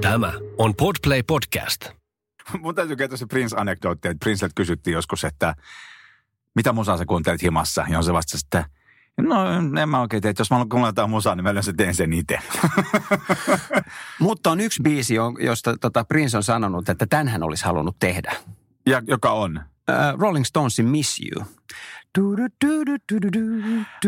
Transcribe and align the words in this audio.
Tämä 0.00 0.32
on 0.58 0.74
Podplay 0.74 1.22
Podcast. 1.22 1.86
Mun 2.60 2.74
täytyy 2.74 2.96
kertoa 2.96 3.18
se 3.18 3.26
Prince-anekdootti, 3.26 4.08
että 4.08 4.24
Princeltä 4.24 4.52
kysyttiin 4.54 4.94
joskus, 4.94 5.24
että 5.24 5.54
mitä 6.54 6.72
musaa 6.72 6.96
sä 6.96 7.06
kuuntelet 7.06 7.42
himassa? 7.42 7.86
Ja 7.88 7.98
on 7.98 8.04
se 8.04 8.12
vastasi, 8.12 8.46
että 8.46 8.64
no 9.20 9.52
en 9.82 9.88
mä 9.88 10.00
oikein 10.00 10.22
tee, 10.22 10.30
että 10.30 10.40
jos 10.40 10.50
mä 10.50 10.54
haluan 10.54 10.68
kuunnella 10.68 10.88
jotain 10.88 11.10
musaa, 11.10 11.34
niin 11.34 11.44
mä 11.44 11.50
yleensä 11.50 11.72
teen 11.72 11.94
sen 11.94 12.12
itse. 12.12 12.38
Mutta 14.20 14.50
on 14.50 14.60
yksi 14.60 14.82
biisi, 14.82 15.14
jo- 15.14 15.36
josta 15.40 15.76
tota 15.80 16.04
Prince 16.04 16.36
on 16.36 16.42
sanonut, 16.44 16.88
että 16.88 17.06
tämän 17.06 17.28
hän 17.28 17.42
olisi 17.42 17.64
halunnut 17.64 17.96
tehdä. 17.98 18.32
ja, 18.86 19.02
joka 19.06 19.30
on. 19.30 19.60
Uh, 19.90 20.20
Rolling 20.20 20.44
Stonesin 20.44 20.86
Miss 20.86 21.20
You. 21.20 21.46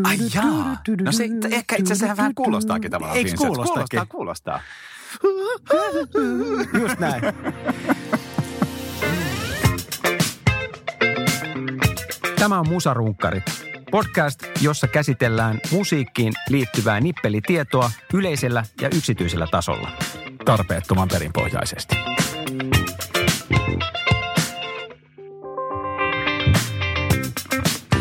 Ai 0.04 0.18
jaa. 0.34 0.76
No 1.04 1.12
se 1.12 1.28
ehkä 1.50 1.76
itse 1.76 1.92
asiassa 1.92 2.16
vähän 2.16 2.34
kuulostaakin 2.34 2.90
tavallaan 2.90 3.18
Eikö 3.18 3.30
kuulostakin? 3.36 4.06
Kuulostaa, 4.08 4.60
kuulostaa. 4.60 4.60
Just 6.80 6.98
näin. 6.98 7.22
Tämä 12.38 12.58
on 12.58 12.68
Musarunkkarit. 12.68 13.44
Podcast, 13.90 14.40
jossa 14.60 14.88
käsitellään 14.88 15.60
musiikkiin 15.70 16.32
liittyvää 16.48 17.00
nippelitietoa 17.00 17.90
yleisellä 18.14 18.64
ja 18.80 18.88
yksityisellä 18.96 19.46
tasolla. 19.50 19.90
Tarpeettoman 20.44 21.08
perinpohjaisesti. 21.08 21.96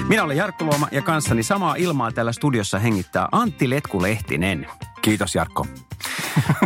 Minä 0.09 0.23
olen 0.23 0.37
Jarkko 0.37 0.65
Luoma 0.65 0.87
ja 0.91 1.01
kanssani 1.01 1.43
samaa 1.43 1.75
ilmaa 1.75 2.11
täällä 2.11 2.31
studiossa 2.31 2.79
hengittää 2.79 3.27
Antti 3.31 3.69
Letku-Lehtinen. 3.69 4.67
Kiitos 5.01 5.35
Jarkko. 5.35 5.67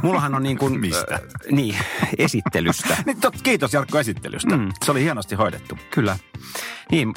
Mullahan 0.04 0.36
on 0.36 0.44
niin 0.44 0.58
kuin... 0.58 0.80
Mistä? 0.80 1.16
Äh, 1.16 1.22
niin, 1.52 1.76
esittelystä. 2.18 2.98
Niin, 3.06 3.22
tot, 3.22 3.42
kiitos 3.42 3.74
Jarkko 3.74 4.00
esittelystä. 4.00 4.58
Mm. 4.58 4.72
Se 4.86 4.92
oli 4.92 5.04
hienosti 5.04 5.36
hoidettu. 5.36 5.78
Kyllä. 5.92 6.18
Niin, 6.92 7.14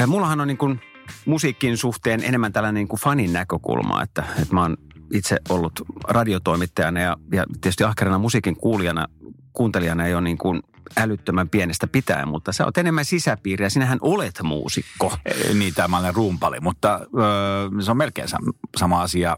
äh, 0.00 0.06
mullahan 0.06 0.40
on 0.40 0.48
niin 0.48 0.58
kuin 0.58 0.80
musiikin 1.26 1.76
suhteen 1.76 2.24
enemmän 2.24 2.52
tällainen 2.52 2.80
niin 2.80 2.88
kuin 2.88 3.00
fanin 3.00 3.32
näkökulma, 3.32 4.02
että, 4.02 4.24
että 4.42 4.54
mä 4.54 4.62
oon 4.62 4.76
itse 5.12 5.36
ollut 5.48 5.72
radiotoimittajana 6.08 7.00
ja, 7.00 7.16
ja 7.32 7.44
tietysti 7.60 7.84
ahkerana 7.84 8.18
musiikin 8.18 8.56
kuulijana, 8.56 9.06
kuuntelijana 9.52 10.06
ei 10.06 10.14
ole 10.14 10.22
niin 10.22 10.38
kuin 10.38 10.62
älyttömän 10.96 11.48
pienestä 11.48 11.86
pitäen, 11.86 12.28
mutta 12.28 12.52
sä 12.52 12.64
oot 12.64 12.78
enemmän 12.78 13.04
sisäpiiriä. 13.04 13.70
Sinähän 13.70 13.98
olet 14.00 14.34
muusikko. 14.42 15.16
Eh, 15.24 15.54
Niin, 15.54 15.74
tämä 15.74 15.98
olen 15.98 16.14
rumpali, 16.14 16.60
mutta 16.60 17.00
öö, 17.18 17.82
se 17.82 17.90
on 17.90 17.96
melkein 17.96 18.28
sam- 18.28 18.58
sama 18.76 19.02
asia. 19.02 19.36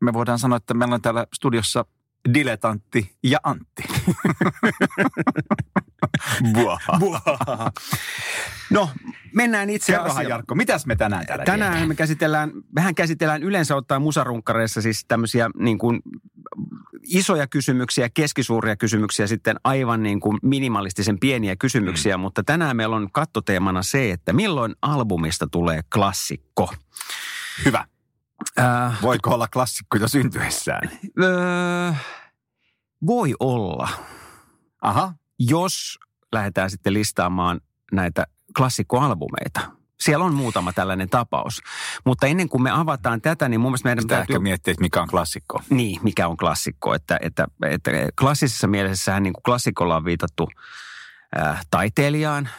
Me 0.00 0.12
voidaan 0.12 0.38
sanoa, 0.38 0.56
että 0.56 0.74
meillä 0.74 0.94
on 0.94 1.02
täällä 1.02 1.26
studiossa 1.34 1.84
diletantti 2.34 3.16
ja 3.22 3.38
Antti. 3.42 3.82
Buaha. 6.54 7.72
No, 8.70 8.90
mennään 9.34 9.70
itse 9.70 9.92
Kerrohan 9.92 10.10
asiaan. 10.10 10.30
Jarkko, 10.30 10.54
mitäs 10.54 10.86
me 10.86 10.96
tänään 10.96 11.26
täällä 11.26 11.44
Tänään 11.44 11.88
me 11.88 11.94
käsitellään, 11.94 12.52
mehän 12.74 12.94
käsitellään 12.94 13.42
yleensä 13.42 13.76
ottaen 13.76 14.02
musarunkkareissa 14.02 14.82
siis 14.82 15.04
tämmöisiä 15.08 15.50
niin 15.58 15.78
kuin 15.78 16.00
isoja 17.02 17.46
kysymyksiä, 17.46 18.08
keskisuuria 18.14 18.76
kysymyksiä, 18.76 19.26
sitten 19.26 19.56
aivan 19.64 20.02
niin 20.02 20.20
kuin 20.20 20.38
minimalistisen 20.42 21.18
pieniä 21.20 21.56
kysymyksiä, 21.56 22.16
mm. 22.16 22.20
mutta 22.20 22.42
tänään 22.42 22.76
meillä 22.76 22.96
on 22.96 23.08
kattoteemana 23.12 23.82
se, 23.82 24.10
että 24.10 24.32
milloin 24.32 24.74
albumista 24.82 25.46
tulee 25.46 25.80
klassikko. 25.94 26.72
Hyvä. 27.64 27.84
Äh, 28.58 29.02
Voiko 29.02 29.30
olla 29.34 29.48
klassikko 29.48 29.96
jo 29.96 30.08
syntyessään? 30.08 30.90
öö, 31.22 31.92
voi 33.06 33.34
olla, 33.40 33.88
Aha. 34.82 35.12
jos 35.38 35.98
lähdetään 36.32 36.70
sitten 36.70 36.94
listaamaan 36.94 37.60
näitä 37.92 38.26
klassikkoalbumeita. 38.56 39.60
Siellä 40.00 40.24
on 40.24 40.34
muutama 40.34 40.72
tällainen 40.72 41.08
tapaus. 41.10 41.60
Mutta 42.06 42.26
ennen 42.26 42.48
kuin 42.48 42.62
me 42.62 42.70
avataan 42.70 43.20
tätä, 43.20 43.48
niin 43.48 43.60
mun 43.60 43.70
mielestä 43.70 43.88
meidän 43.88 44.02
Sitä 44.02 44.14
täytyy... 44.14 44.34
ehkä 44.34 44.42
miettiä, 44.42 44.72
että 44.72 44.80
mikä 44.82 45.02
on 45.02 45.08
klassikko. 45.08 45.62
Niin, 45.70 46.00
mikä 46.02 46.28
on 46.28 46.36
klassikko. 46.36 46.94
Että, 46.94 47.18
että, 47.22 47.46
että 47.62 47.90
klassisessa 48.20 48.66
mielessähän 48.66 49.22
niin 49.22 49.32
kuin 49.32 49.42
klassikolla 49.42 49.96
on 49.96 50.04
viitattu 50.04 50.48
äh, 51.40 51.66
taiteilijaan, 51.70 52.46
äh, 52.46 52.52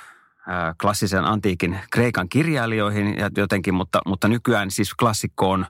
klassisen 0.81 1.25
antiikin 1.25 1.79
Kreikan 1.91 2.29
kirjailijoihin 2.29 3.17
ja 3.17 3.29
jotenkin, 3.37 3.73
mutta, 3.73 4.01
mutta 4.05 4.27
nykyään 4.27 4.71
siis 4.71 4.93
klassikko 4.93 5.51
on, 5.51 5.65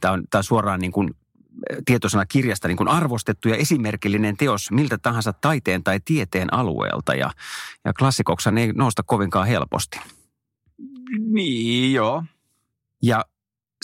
tämä 0.00 0.14
on, 0.14 0.24
tää 0.30 0.38
on 0.38 0.44
suoraan 0.44 0.80
niin 0.80 0.92
kuin 0.92 1.10
tietoisena 1.84 2.26
kirjasta 2.26 2.68
niin 2.68 2.76
kuin 2.76 2.88
arvostettu 2.88 3.48
ja 3.48 3.56
esimerkillinen 3.56 4.36
teos 4.36 4.70
miltä 4.70 4.98
tahansa 4.98 5.32
taiteen 5.32 5.84
tai 5.84 6.00
tieteen 6.04 6.54
alueelta. 6.54 7.14
Ja, 7.14 7.30
ja 7.84 7.92
klassikoksi 7.92 8.50
ei 8.58 8.72
nousta 8.72 9.02
kovinkaan 9.02 9.46
helposti. 9.46 10.00
Niin, 11.18 11.92
joo. 11.92 12.24
Ja 13.02 13.24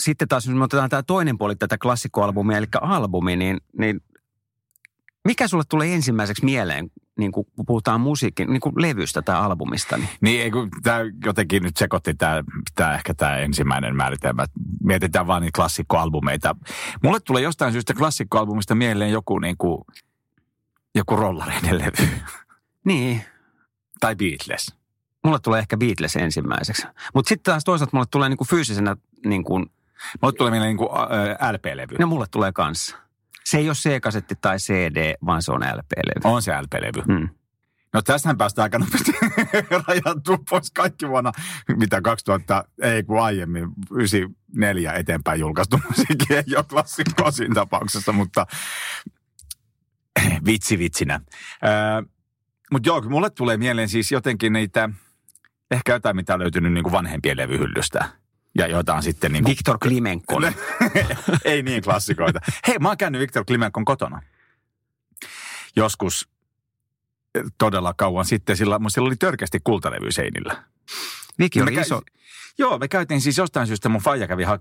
sitten 0.01 0.27
taas, 0.27 0.45
jos 0.45 0.55
me 0.55 0.63
otetaan 0.63 0.89
tämä 0.89 1.03
toinen 1.03 1.37
puoli 1.37 1.55
tätä 1.55 1.77
klassikkoalbumia, 1.77 2.57
eli 2.57 2.67
albumi, 2.81 3.35
niin, 3.35 3.57
niin 3.77 4.01
mikä 5.25 5.47
sulle 5.47 5.63
tulee 5.69 5.93
ensimmäiseksi 5.93 6.45
mieleen, 6.45 6.91
niin 7.17 7.31
kun 7.31 7.45
puhutaan 7.67 8.01
musiikin, 8.01 8.49
niin 8.49 8.59
kuin 8.61 8.73
levystä 8.77 9.21
tai 9.21 9.35
albumista? 9.35 9.97
Niin? 9.97 10.09
Niin, 10.21 10.51
tämä 10.83 10.99
jotenkin 11.25 11.63
nyt 11.63 11.77
sekoitti 11.77 12.13
tämä, 12.13 12.43
tämä 12.75 12.93
ehkä 12.93 13.13
tämä 13.13 13.37
ensimmäinen 13.37 13.95
määritelmä. 13.95 14.45
Mietitään 14.83 15.27
vaan 15.27 15.41
niitä 15.41 15.55
klassikkoalbumeita. 15.55 16.55
Mulle 17.03 17.19
tulee 17.19 17.41
jostain 17.43 17.71
syystä 17.71 17.93
klassikkoalbumista 17.93 18.75
mieleen 18.75 19.11
joku 19.11 19.39
niin 19.39 19.57
kuin, 19.57 19.81
joku 20.95 21.15
rollareiden 21.15 21.77
levy. 21.79 22.09
Niin, 22.85 23.21
tai 23.99 24.15
Beatles. 24.15 24.75
mulle 25.23 25.39
tulee 25.39 25.59
ehkä 25.59 25.77
Beatles 25.77 26.15
ensimmäiseksi. 26.15 26.87
Mutta 27.13 27.29
sitten 27.29 27.51
taas 27.53 27.63
toisaalta 27.63 27.95
mulle 27.97 28.07
tulee 28.11 28.29
niin 28.29 28.37
kuin 28.37 28.47
fyysisenä, 28.47 28.95
niin 29.25 29.43
kuin, 29.43 29.65
Mulle 30.21 30.33
tulee 30.37 30.51
mieleen 30.51 30.69
niin 30.69 30.77
kuin, 30.77 30.89
LP-levy. 31.51 31.97
no 31.99 32.07
mulle 32.07 32.25
tulee 32.31 32.51
kanssa. 32.51 32.97
Se 33.51 33.57
ei 33.57 33.69
ole 33.69 33.75
C-kasetti 33.75 34.35
tai 34.41 34.57
CD, 34.57 35.13
vaan 35.25 35.41
se 35.41 35.51
on 35.51 35.61
LP-levy. 35.61 36.21
On 36.23 36.41
se 36.41 36.51
LP-levy. 36.51 37.01
Hmm. 37.07 37.29
No 37.93 38.01
tästähän 38.01 38.37
päästään 38.37 38.63
aika 38.63 38.79
nopeasti 38.79 39.11
rajattua 39.87 40.37
pois 40.49 40.71
kaikki 40.71 41.07
vuonna, 41.07 41.31
mitä 41.77 42.01
2000, 42.01 42.63
ei 42.81 43.03
kun 43.03 43.21
aiemmin, 43.21 43.69
94 43.91 44.93
eteenpäin 44.93 45.39
julkaistu 45.39 45.79
musiikki 45.89 46.33
ei 46.33 46.55
ole 46.55 46.65
klassikkoa 46.69 47.31
siinä 47.31 47.55
tapauksessa, 47.55 48.11
mutta 48.11 48.45
vitsi 50.45 50.79
vitsinä. 50.79 51.21
Öö, 51.65 52.01
mutta 52.71 52.89
joo, 52.89 53.01
mulle 53.01 53.29
tulee 53.29 53.57
mieleen 53.57 53.89
siis 53.89 54.11
jotenkin 54.11 54.53
niitä, 54.53 54.89
ehkä 55.71 55.93
jotain, 55.93 56.15
mitä 56.15 56.33
on 56.33 56.39
löytynyt 56.39 56.73
niin 56.73 56.83
kuin 56.83 56.93
vanhempien 56.93 57.37
levyhyllystä. 57.37 58.20
Ja 58.57 58.67
jotain 58.67 59.03
sitten 59.03 59.31
niin 59.33 59.43
kuin, 59.43 59.51
Viktor 59.51 59.77
Klimenkon. 59.79 60.43
ei 61.45 61.63
niin 61.63 61.83
klassikoita. 61.83 62.39
Hei, 62.67 62.79
mä 62.79 62.87
oon 62.87 62.97
käynyt 62.97 63.21
Viktor 63.21 63.45
Klimenkon 63.45 63.85
kotona. 63.85 64.21
Joskus 65.75 66.29
eh, 67.35 67.43
todella 67.57 67.93
kauan 67.97 68.25
sitten, 68.25 68.57
sillä, 68.57 68.79
sillä 68.87 69.07
oli 69.07 69.15
törkeästi 69.15 69.59
kultalevy 69.63 70.11
seinillä. 70.11 70.63
Viki 71.39 71.59
Me 71.59 71.63
oli 71.63 71.71
käy- 71.71 71.81
iso. 71.81 72.01
Joo, 72.57 72.77
me 72.77 72.87
käytiin 72.87 73.21
siis 73.21 73.37
jostain 73.37 73.67
syystä, 73.67 73.89
mun 73.89 74.01
faija 74.01 74.27
kävi, 74.27 74.43
ha- 74.43 74.57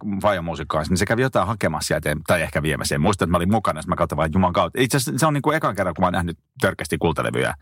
niin 0.88 0.96
se 0.96 1.06
kävi 1.06 1.22
jotain 1.22 1.46
hakemassa 1.46 1.86
sieltä, 1.86 2.16
tai 2.26 2.42
ehkä 2.42 2.62
viemässä. 2.62 2.94
En 2.94 3.00
muista, 3.00 3.24
että 3.24 3.30
mä 3.30 3.36
olin 3.36 3.50
mukana, 3.50 3.78
jos 3.78 3.86
mä 3.86 3.96
katsoin 3.96 4.16
vaan 4.16 4.30
Juman 4.34 4.52
kautta. 4.52 4.80
Itse 4.80 4.96
asiassa 4.96 5.18
se 5.18 5.26
on 5.26 5.34
niin 5.34 5.42
kuin 5.42 5.56
ekan 5.56 5.76
kerran, 5.76 5.94
kun 5.94 6.02
mä 6.02 6.06
oon 6.06 6.12
nähnyt 6.12 6.38
törkeästi 6.60 6.98
kultalevyjä 6.98 7.54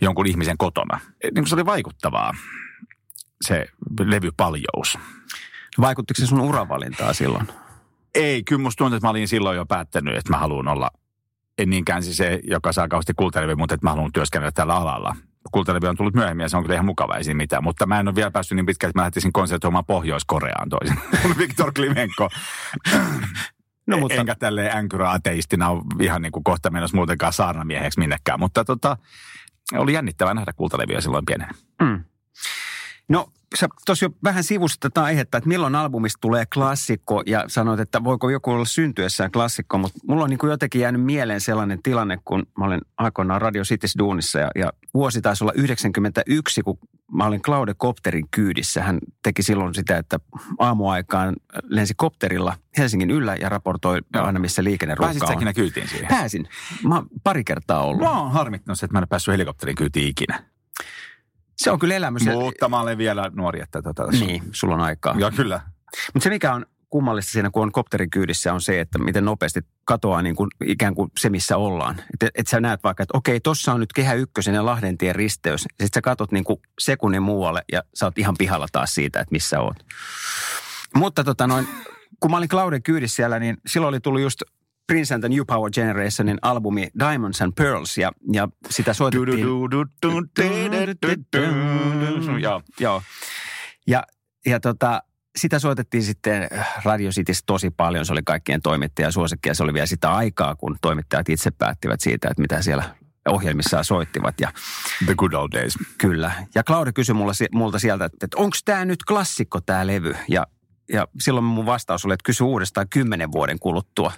jonkun 0.00 0.26
ihmisen 0.26 0.58
kotona. 0.58 1.00
Eh, 1.04 1.30
Niin 1.30 1.34
kuin 1.34 1.46
se 1.48 1.54
oli 1.54 1.66
vaikuttavaa, 1.66 2.32
se 3.44 3.66
levypaljous. 4.00 4.98
Vaikuttiko 5.80 6.20
se 6.20 6.26
sun 6.26 6.40
uravalintaa 6.40 7.12
silloin? 7.12 7.48
Ei, 8.14 8.42
kyllä 8.44 8.62
musta 8.62 8.78
tuntuu, 8.78 8.96
että 8.96 9.06
mä 9.06 9.10
olin 9.10 9.28
silloin 9.28 9.56
jo 9.56 9.66
päättänyt, 9.66 10.16
että 10.16 10.30
mä 10.30 10.38
haluan 10.38 10.68
olla, 10.68 10.90
en 11.58 11.70
niinkään 11.70 12.02
siis 12.02 12.16
se, 12.16 12.40
joka 12.44 12.72
saa 12.72 12.88
kauheasti 12.88 13.12
kultalevyä, 13.16 13.56
mutta 13.56 13.74
että 13.74 13.86
mä 13.86 13.90
haluan 13.90 14.12
työskennellä 14.12 14.52
tällä 14.52 14.74
alalla. 14.74 15.16
Kultalevy 15.52 15.86
on 15.88 15.96
tullut 15.96 16.14
myöhemmin 16.14 16.44
ja 16.44 16.48
se 16.48 16.56
on 16.56 16.62
kyllä 16.62 16.74
ihan 16.74 16.86
mukava, 16.86 17.16
ei 17.16 17.24
siinä 17.24 17.36
mitään. 17.36 17.64
Mutta 17.64 17.86
mä 17.86 18.00
en 18.00 18.08
ole 18.08 18.14
vielä 18.14 18.30
päässyt 18.30 18.56
niin 18.56 18.66
pitkälle, 18.66 18.90
että 18.90 18.98
mä 18.98 19.04
lähtisin 19.04 19.32
konsertoimaan 19.32 19.84
Pohjois-Koreaan 19.84 20.68
toisin. 20.68 20.98
Viktor 21.38 21.72
Klimenko. 21.72 22.28
No, 23.86 23.96
mutta- 23.98 24.14
Enkä 24.20 24.34
tälleen 24.34 24.76
änkyrä-ateistina 24.76 25.68
ole 25.68 25.82
ihan 26.00 26.22
niin 26.22 26.32
kuin 26.32 26.44
kohta 26.44 26.70
menossa 26.70 26.96
muutenkaan 26.96 27.32
saarnamieheksi 27.32 27.98
minnekään. 27.98 28.40
Mutta 28.40 28.64
tota, 28.64 28.96
oli 29.74 29.92
jännittävää 29.92 30.34
nähdä 30.34 30.52
kultalevyä 30.52 31.00
silloin 31.00 31.24
pienenä. 31.26 31.52
Mm. 31.82 32.04
No, 33.12 33.28
sä 33.54 33.68
tuossa 33.86 34.04
jo 34.04 34.10
vähän 34.24 34.44
sivusit 34.44 34.80
tätä 34.80 35.02
aihetta, 35.02 35.38
että 35.38 35.48
milloin 35.48 35.74
albumista 35.74 36.18
tulee 36.20 36.44
klassikko 36.54 37.22
ja 37.26 37.44
sanoit, 37.46 37.80
että 37.80 38.04
voiko 38.04 38.30
joku 38.30 38.50
olla 38.50 38.64
syntyessään 38.64 39.30
klassikko, 39.32 39.78
mutta 39.78 39.98
mulla 40.06 40.24
on 40.24 40.30
niin 40.30 40.38
kuin 40.38 40.50
jotenkin 40.50 40.80
jäänyt 40.80 41.04
mieleen 41.04 41.40
sellainen 41.40 41.82
tilanne, 41.82 42.18
kun 42.24 42.46
mä 42.58 42.64
olin 42.64 42.80
aikoinaan 42.96 43.42
Radio 43.42 43.62
Cities 43.62 43.94
duunissa 43.98 44.38
ja, 44.38 44.50
ja 44.54 44.72
vuosi 44.94 45.22
taisi 45.22 45.44
olla 45.44 45.52
91, 45.52 46.62
kun 46.62 46.78
mä 47.12 47.26
olin 47.26 47.42
Claude 47.42 47.74
Kopterin 47.76 48.28
kyydissä. 48.30 48.82
Hän 48.82 48.98
teki 49.22 49.42
silloin 49.42 49.74
sitä, 49.74 49.98
että 49.98 50.20
aamuaikaan 50.58 51.36
lensi 51.64 51.94
kopterilla 51.96 52.56
Helsingin 52.78 53.10
yllä 53.10 53.36
ja 53.40 53.48
raportoi 53.48 54.00
Joo. 54.14 54.24
aina, 54.24 54.38
missä 54.40 54.64
liikenneruuhka 54.64 55.06
Pääsit 55.06 55.22
on. 55.22 55.34
ikinä 55.34 55.52
kyytiin 55.52 55.88
siihen? 55.88 56.08
Pääsin. 56.08 56.48
Mä 56.88 57.02
pari 57.24 57.44
kertaa 57.44 57.84
ollut. 57.84 58.02
Mä 58.02 58.20
oon 58.20 58.32
harmittanut 58.32 58.78
se, 58.78 58.86
että 58.86 58.92
mä 58.92 58.98
en 58.98 59.08
päässyt 59.08 59.32
helikopterin 59.32 59.76
kyytiin 59.76 60.08
ikinä. 60.08 60.52
Se 61.64 61.70
on 61.70 61.78
kyllä 61.78 61.94
elämys. 61.94 62.26
ja- 62.26 62.32
Mutta 62.32 62.68
mä 62.68 62.80
olen 62.80 62.98
vielä 62.98 63.30
nuori, 63.34 63.60
että 63.60 63.82
tota, 63.82 64.06
Niin, 64.06 64.42
sulla 64.52 64.74
on 64.74 64.80
aikaa. 64.80 65.14
Joo, 65.18 65.30
kyllä. 65.36 65.60
Mutta 66.14 66.24
se 66.24 66.30
mikä 66.30 66.52
on 66.54 66.66
kummallista 66.90 67.32
siinä, 67.32 67.50
kun 67.50 67.62
on 67.62 67.72
kopterin 67.72 68.10
kyydissä, 68.10 68.52
on 68.52 68.60
se, 68.60 68.80
että 68.80 68.98
miten 68.98 69.24
nopeasti 69.24 69.60
katoaa 69.84 70.22
niin 70.22 70.36
kuin 70.36 70.50
ikään 70.64 70.94
kuin 70.94 71.10
se, 71.18 71.30
missä 71.30 71.56
ollaan. 71.56 71.94
Että 72.14 72.28
et 72.34 72.46
sä 72.46 72.60
näet 72.60 72.84
vaikka, 72.84 73.02
että 73.02 73.18
okei, 73.18 73.40
tossa 73.40 73.72
on 73.72 73.80
nyt 73.80 73.92
Kehä 73.92 74.14
Ykkösen 74.14 74.54
ja 74.54 74.66
Lahdentien 74.66 75.14
risteys. 75.14 75.60
Sitten 75.62 75.88
sä 75.94 76.00
katot 76.00 76.32
niin 76.32 76.44
kuin 76.44 76.60
sekunnin 76.78 77.22
muualle 77.22 77.62
ja 77.72 77.82
sä 77.94 78.06
oot 78.06 78.18
ihan 78.18 78.34
pihalla 78.38 78.66
taas 78.72 78.94
siitä, 78.94 79.20
että 79.20 79.32
missä 79.32 79.60
oot. 79.60 79.76
Mutta 80.96 81.24
tota 81.24 81.46
noin, 81.46 81.68
kun 82.20 82.30
mä 82.30 82.36
olin 82.36 82.48
Clauden 82.48 82.82
kyydissä 82.82 83.16
siellä, 83.16 83.38
niin 83.38 83.56
silloin 83.66 83.88
oli 83.88 84.00
tullut 84.00 84.20
just 84.20 84.42
Prince 84.92 85.14
and 85.14 85.22
the 85.22 85.28
New 85.28 85.44
Power 85.46 85.70
Generationin 85.70 86.38
albumi 86.42 86.88
Diamonds 86.98 87.42
and 87.42 87.52
Pearls 87.56 87.98
ja, 87.98 88.12
ja 88.32 88.48
sitä 88.70 88.94
soitettiin. 88.94 89.46
Joo. 92.42 92.62
Joo. 92.80 93.02
Ja, 93.86 94.02
ja 94.46 94.60
tota, 94.60 95.02
sitä 95.36 95.58
soitettiin 95.58 96.02
sitten 96.02 96.48
Radio 96.84 97.10
Cityssä 97.10 97.42
tosi 97.46 97.70
paljon. 97.70 98.06
Se 98.06 98.12
oli 98.12 98.22
kaikkien 98.24 98.62
toimittajan 98.62 99.12
suosikki 99.12 99.48
ja 99.48 99.54
se 99.54 99.62
oli 99.62 99.74
vielä 99.74 99.86
sitä 99.86 100.14
aikaa, 100.14 100.54
kun 100.54 100.76
toimittajat 100.82 101.28
itse 101.28 101.50
päättivät 101.50 102.00
siitä, 102.00 102.28
että 102.30 102.40
mitä 102.42 102.62
siellä 102.62 102.94
ohjelmissaan 103.28 103.84
soittivat. 103.84 104.34
Ja 104.40 104.52
The 105.04 105.14
good 105.14 105.32
old 105.32 105.52
days. 105.52 105.78
kyllä. 105.98 106.32
Ja 106.54 106.62
Claude 106.64 106.92
kysyi 106.92 107.14
mulla, 107.14 107.32
multa 107.52 107.78
sieltä, 107.78 108.04
että, 108.04 108.18
että 108.24 108.36
onko 108.36 108.56
tämä 108.64 108.84
nyt 108.84 109.04
klassikko 109.04 109.60
tämä 109.60 109.86
levy? 109.86 110.14
Ja, 110.28 110.46
ja 110.92 111.08
silloin 111.20 111.44
mun 111.44 111.66
vastaus 111.66 112.04
oli, 112.04 112.14
että 112.14 112.24
kysy 112.24 112.44
uudestaan 112.44 112.88
kymmenen 112.88 113.32
vuoden 113.32 113.58
kuluttua. 113.58 114.12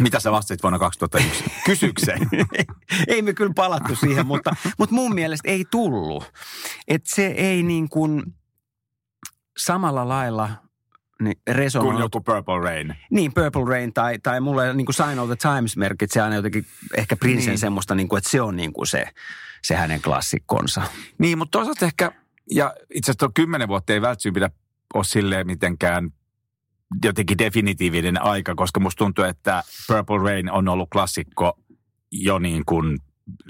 Mitä 0.00 0.20
sä 0.20 0.32
vastasit 0.32 0.62
vuonna 0.62 0.78
2001? 0.78 1.44
Kysykseen. 1.64 2.28
ei 3.08 3.22
me 3.22 3.32
kyllä 3.34 3.52
palattu 3.56 3.96
siihen, 3.96 4.26
mutta, 4.26 4.56
mutta 4.78 4.94
mun 4.94 5.14
mielestä 5.14 5.50
ei 5.50 5.64
tullut. 5.70 6.32
Että 6.88 7.10
se 7.14 7.26
ei 7.26 7.62
niin 7.62 7.88
kuin 7.88 8.22
samalla 9.58 10.08
lailla 10.08 10.48
niin 11.22 11.36
Kun 11.46 11.54
resonoinut. 11.56 12.00
joku 12.00 12.20
Purple 12.20 12.58
Rain. 12.62 12.96
Niin, 13.10 13.32
Purple 13.34 13.64
Rain 13.68 13.92
tai, 13.92 14.18
tai 14.18 14.40
mulle 14.40 14.74
niin 14.74 14.86
kuin 14.86 14.94
Sign 14.94 15.18
of 15.18 15.26
the 15.26 15.36
Times 15.36 15.76
merkitsee 15.76 16.22
aina 16.22 16.36
jotenkin 16.36 16.66
ehkä 16.96 17.16
Princen 17.16 17.38
Niin. 17.38 17.48
niin. 17.48 17.58
semmoista, 17.58 17.94
niin 17.94 18.08
kuin, 18.08 18.18
että 18.18 18.30
se 18.30 18.40
on 18.42 18.56
niin 18.56 18.72
kuin 18.72 18.86
se, 18.86 19.04
se 19.62 19.74
hänen 19.76 20.02
klassikkonsa. 20.02 20.82
Niin, 21.18 21.38
mutta 21.38 21.58
toisaalta 21.58 21.86
ehkä, 21.86 22.12
ja 22.50 22.74
itse 22.94 23.10
asiassa 23.10 23.30
kymmenen 23.34 23.68
vuotta 23.68 23.92
ei 23.92 24.02
välttämättä 24.02 24.34
pidä 24.34 24.50
ole 24.94 25.04
silleen 25.04 25.46
mitenkään 25.46 26.10
jotenkin 27.04 27.38
definitiivinen 27.38 28.22
aika, 28.22 28.54
koska 28.54 28.80
musta 28.80 28.98
tuntuu, 28.98 29.24
että 29.24 29.62
Purple 29.86 30.18
Rain 30.18 30.50
on 30.50 30.68
ollut 30.68 30.90
klassikko 30.90 31.58
jo 32.12 32.38
niin 32.38 32.64
kuin, 32.66 32.98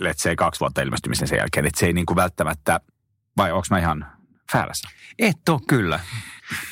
let's 0.00 0.16
say, 0.16 0.36
kaksi 0.36 0.60
vuotta 0.60 0.82
ilmestymisen 0.82 1.28
sen 1.28 1.38
jälkeen. 1.38 1.66
Että 1.66 1.80
se 1.80 1.86
ei 1.86 1.92
niin 1.92 2.06
kuin 2.06 2.16
välttämättä, 2.16 2.80
vai 3.36 3.52
onko 3.52 3.66
mä 3.70 3.78
ihan 3.78 4.06
väärässä? 4.54 4.88
Et 5.18 5.48
ole 5.48 5.60
kyllä. 5.68 6.00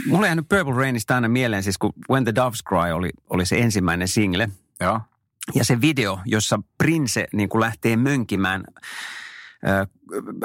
Mulla 0.06 0.20
on 0.20 0.26
jäänyt 0.26 0.48
Purple 0.48 0.74
Rainista 0.74 1.14
aina 1.14 1.28
mieleen, 1.28 1.62
siis 1.62 1.78
kun 1.78 1.92
When 2.10 2.24
the 2.24 2.34
Doves 2.34 2.64
Cry 2.68 2.92
oli, 2.92 3.10
oli 3.30 3.46
se 3.46 3.58
ensimmäinen 3.58 4.08
single. 4.08 4.48
Joo. 4.80 5.00
Ja 5.54 5.64
se 5.64 5.80
video, 5.80 6.20
jossa 6.24 6.60
Prince 6.78 7.26
niin 7.32 7.48
kuin 7.48 7.60
lähtee 7.60 7.96
mönkimään 7.96 8.64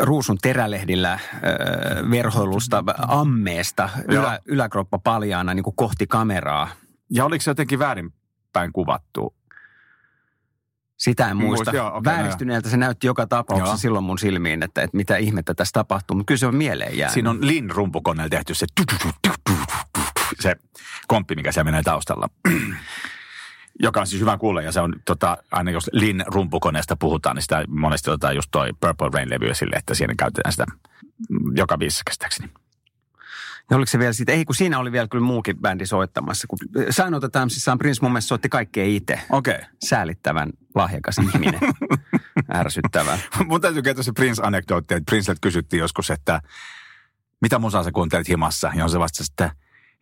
ruusun 0.02 0.38
terälehdillä 0.42 1.20
verhoilusta 2.12 2.84
ammeesta 3.08 3.90
Joo. 4.08 4.22
ylä, 4.22 4.40
yläkroppa 4.46 5.00
paljaana 5.00 5.54
niin 5.54 5.64
kuin 5.64 5.76
kohti 5.76 6.08
kameraa. 6.08 6.70
Ja 7.10 7.26
oliko 7.26 7.42
se 7.42 7.52
jotenkin 7.52 7.80
väärinpäin 7.80 8.74
kuvattu? 8.74 9.36
Sitä 10.98 11.30
en 11.30 11.38
Muist- 11.38 11.40
muista. 11.40 11.76
joo, 11.76 11.88
okei, 11.88 12.14
Vääristyneeltä 12.14 12.70
se 12.70 12.78
näytti 12.78 13.08
joka 13.08 13.28
tapauksessa 13.28 13.72
Joo. 13.72 13.78
silloin 13.78 14.06
mun 14.06 14.20
silmiin, 14.20 14.64
että, 14.64 14.82
että 14.82 14.98
mitä 14.98 15.18
ihmettä 15.18 15.54
tässä 15.54 15.74
tapahtuu. 15.74 16.18
Mutta 16.18 16.28
kyllä 16.28 16.40
se 16.40 16.48
on 16.48 16.56
mieleen 16.56 16.98
jäänyt. 16.98 17.14
Siinä 17.14 17.30
on 17.30 17.48
Lin 17.48 17.72
rumpukoneella 17.72 18.30
tehty 18.30 18.54
se, 18.54 18.66
se 20.40 20.56
komppi, 21.08 21.36
mikä 21.36 21.52
siellä 21.52 21.72
menee 21.72 21.84
taustalla. 21.84 22.30
Joka 23.80 24.00
on 24.00 24.08
siis 24.08 24.22
hyvä 24.22 24.38
kuulla 24.38 24.62
ja 24.62 24.72
se 24.72 24.80
on 24.80 24.96
tota, 25.06 25.38
aina 25.52 25.72
jos 25.72 25.90
Lin 25.94 26.24
rumpukoneesta 26.28 26.96
puhutaan, 26.96 27.36
niin 27.36 27.42
sitä 27.42 27.66
monesti 27.68 28.10
otetaan 28.10 28.36
just 28.36 28.52
toi 28.52 28.70
Purple 28.80 29.10
Rain-levy 29.14 29.54
sille, 29.54 29.76
että 29.76 29.94
siinä 29.94 30.14
käytetään 30.18 30.52
sitä 30.54 30.66
joka 31.56 31.78
biisissä 31.78 32.04
käsittääkseni. 32.06 32.50
Ja 33.70 33.78
oliko 33.78 33.90
se 33.90 34.00
vielä 34.00 34.14
siitä? 34.14 34.32
Ei, 34.32 34.46
kun 34.46 34.56
siinä 34.56 34.80
oli 34.80 34.92
vielä 34.92 35.08
kyllä 35.08 35.26
muukin 35.26 35.58
bändi 35.58 35.86
soittamassa. 35.86 36.48
Kun 36.48 36.60
Sign 36.90 37.14
of 37.14 37.20
the 37.20 37.30
Timesissa 37.30 37.78
Prince 37.78 38.02
mun 38.02 38.12
mielestä 38.12 38.28
soitti 38.28 38.50
kaikkea 38.50 38.86
itse. 38.86 39.20
Okei. 39.30 39.56
Okay. 39.56 39.68
Säälittävän 39.84 40.50
lahjakas 40.76 41.16
ihminen. 41.18 41.60
Ärsyttävää. 42.54 43.18
Mun 43.46 43.62
täytyy 43.62 43.82
kertoa 43.82 44.04
se 44.04 44.12
Prince-anekdootti, 44.12 44.94
että 44.94 45.12
Princeltä 45.12 45.40
kysyttiin 45.42 45.80
joskus, 45.80 46.10
että 46.10 46.42
mitä 47.42 47.60
musaa 47.60 47.84
sä 47.84 47.92
kuuntelet 47.92 48.30
himassa? 48.30 48.72
Ja 48.76 48.84
on 48.84 48.90
se 48.90 49.00
vastasi, 49.00 49.32
että 49.34 49.52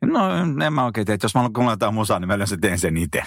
no 0.06 0.36
en 0.66 0.74
mä 0.74 0.86
oikein 0.86 1.06
tee, 1.08 1.14
että 1.14 1.26
jos 1.26 1.36
mä 1.36 1.40
haluan 1.40 1.54
kuunnella 1.54 1.74
jotain 1.74 1.94
musaa, 1.94 2.20
niin 2.20 2.28
mä 2.28 2.34
yleensä 2.36 2.58
teen 2.58 2.80
sen 2.80 2.98
itse. 2.98 3.24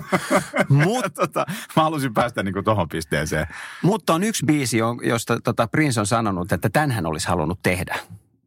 Mutta 0.68 1.10
tota, 1.10 1.46
mä 1.76 1.82
halusin 1.82 2.14
päästä 2.14 2.42
niinku 2.42 2.62
tohon 2.62 2.88
pisteeseen. 2.88 3.46
Mutta 3.82 4.14
on 4.14 4.22
yksi 4.22 4.46
biisi, 4.46 4.78
jo- 4.78 4.96
josta 5.02 5.40
tota 5.40 5.68
Prince 5.68 6.00
on 6.00 6.06
sanonut, 6.06 6.52
että 6.52 6.70
tämän 6.70 6.90
hän 6.90 7.06
olisi 7.06 7.28
halunnut 7.28 7.58
tehdä. 7.62 7.98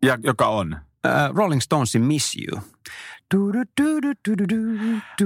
Ja, 0.03 0.17
joka 0.23 0.47
on. 0.47 0.77
Uh, 1.07 1.35
Rolling 1.35 1.61
Stonesin 1.61 2.01
Miss 2.01 2.35
You. 2.35 2.61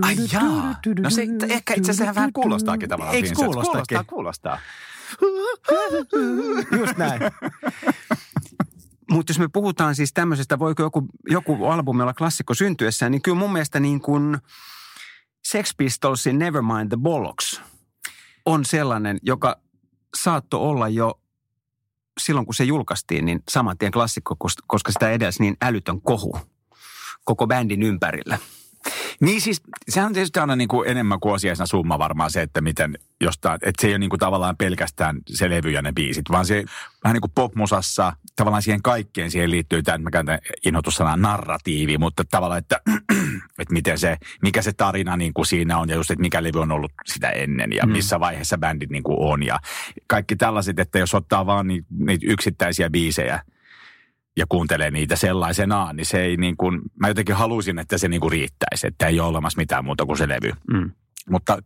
Ai 0.02 0.16
jaa. 0.34 0.76
No 1.00 1.10
se 1.10 1.28
ehkä 1.50 1.74
itse 1.74 1.92
asiassa 1.92 2.16
vähän 2.16 2.34
kuulostaakin 2.34 2.90
tavallaan. 2.90 3.16
Eikö 3.16 3.30
kuulostakin? 3.36 4.06
Kuulostaa, 4.08 4.58
kuulostaa. 4.58 4.60
Just 6.80 6.98
näin. 6.98 7.22
Mutta 9.10 9.32
jos 9.32 9.40
me 9.40 9.48
puhutaan 9.48 9.96
siis 9.96 10.14
tämmöisestä, 10.14 10.60
voiko 10.60 10.84
joku, 10.84 11.08
joku 11.30 11.66
albumi 11.66 12.02
olla 12.02 12.14
klassikko 12.14 12.54
syntyessään, 12.54 13.12
niin 13.12 13.22
kyllä 13.22 13.38
mun 13.38 13.54
mielestä 13.54 13.80
niin 13.80 14.02
kuin 14.02 14.38
Sex 15.48 15.74
Pistolsin 15.78 16.40
Nevermind 16.40 16.88
the 16.90 16.98
Bollocks 16.98 17.62
on 18.46 18.66
sellainen, 18.66 19.20
joka 19.22 19.60
saattoi 20.22 20.60
olla 20.60 20.90
jo 20.90 21.20
silloin, 22.22 22.46
kun 22.46 22.56
se 22.56 22.64
julkaistiin, 22.64 23.26
niin 23.26 23.44
saman 23.50 23.78
tien 23.78 23.92
klassikko, 23.92 24.36
kos- 24.44 24.64
koska 24.68 24.92
sitä 24.92 25.12
edelsi 25.12 25.44
niin 25.44 25.58
älytön 25.62 26.02
kohu 26.02 26.38
koko 27.24 27.48
bändin 27.48 27.84
ympärillä. 27.84 28.38
Niin 29.22 29.42
siis, 29.42 29.62
sehän 29.90 30.08
on 30.08 30.14
tietysti 30.14 30.40
aina 30.40 30.56
niin 30.56 30.68
kuin 30.68 30.90
enemmän 30.90 31.20
kuin 31.20 31.34
osiaisena 31.34 31.68
summa 31.68 32.00
varmaan 32.00 32.32
se, 32.32 32.42
että 32.42 32.62
miten 32.62 32.98
jostain, 33.22 33.60
että 33.62 33.82
se 33.82 33.88
ei 33.88 33.94
ole 33.94 34.00
niin 34.00 34.10
kuin 34.10 34.20
tavallaan 34.20 34.58
pelkästään 34.58 35.18
se 35.28 35.50
levy 35.50 35.72
ja 35.72 35.82
ne 35.82 35.92
biisit, 35.94 36.26
vaan 36.32 36.46
se 36.46 36.64
vähän 37.04 37.14
niin 37.14 37.22
kuin 37.22 37.32
popmusassa, 37.36 38.14
tavallaan 38.36 38.62
siihen 38.62 38.82
kaikkeen 38.82 39.32
siihen 39.32 39.52
liittyy 39.52 39.84
tämä, 39.84 39.98
mä 39.98 40.12
käytän 40.12 40.40
inhotussanaa 40.66 41.18
narratiivi, 41.18 41.98
mutta 41.98 42.24
tavallaan, 42.32 42.60
että, 42.60 42.80
että 43.60 43.74
miten 43.74 44.00
se, 44.00 44.18
mikä 44.42 44.62
se 44.62 44.74
tarina 44.74 45.18
niin 45.18 45.34
kuin 45.34 45.46
siinä 45.46 45.78
on 45.78 45.90
ja 45.90 45.96
just, 45.96 46.12
että 46.12 46.22
mikä 46.22 46.44
levy 46.44 46.60
on 46.60 46.72
ollut 46.72 46.92
sitä 47.06 47.30
ennen 47.30 47.74
ja 47.74 47.88
missä 47.88 48.20
vaiheessa 48.20 48.58
bändit 48.58 48.90
niin 48.90 49.04
kuin 49.04 49.18
on 49.20 49.44
ja 49.44 49.60
kaikki 50.08 50.36
tällaiset, 50.36 50.80
että 50.80 51.00
jos 51.00 51.14
ottaa 51.14 51.46
vaan 51.46 51.68
ni- 51.68 51.86
niitä 51.90 52.26
yksittäisiä 52.30 52.90
biisejä, 52.90 53.40
ja 54.38 54.46
kuuntelee 54.50 54.92
niitä 54.92 55.16
sellaisenaan, 55.16 55.96
niin 55.96 56.06
se 56.06 56.22
ei 56.22 56.38
niin 56.38 56.58
kuin, 56.58 56.82
mä 57.00 57.08
jotenkin 57.08 57.36
halusin, 57.36 57.80
että 57.80 57.98
se 57.98 58.08
niin 58.08 58.22
kuin 58.22 58.32
riittäisi, 58.32 58.88
että 58.88 59.08
ei 59.08 59.20
ole 59.20 59.30
olemassa 59.30 59.58
mitään 59.58 59.86
muuta 59.86 60.06
kuin 60.06 60.18
se 60.18 60.28
levy. 60.28 60.52
Mm. 60.74 60.92
Mutta 61.30 61.58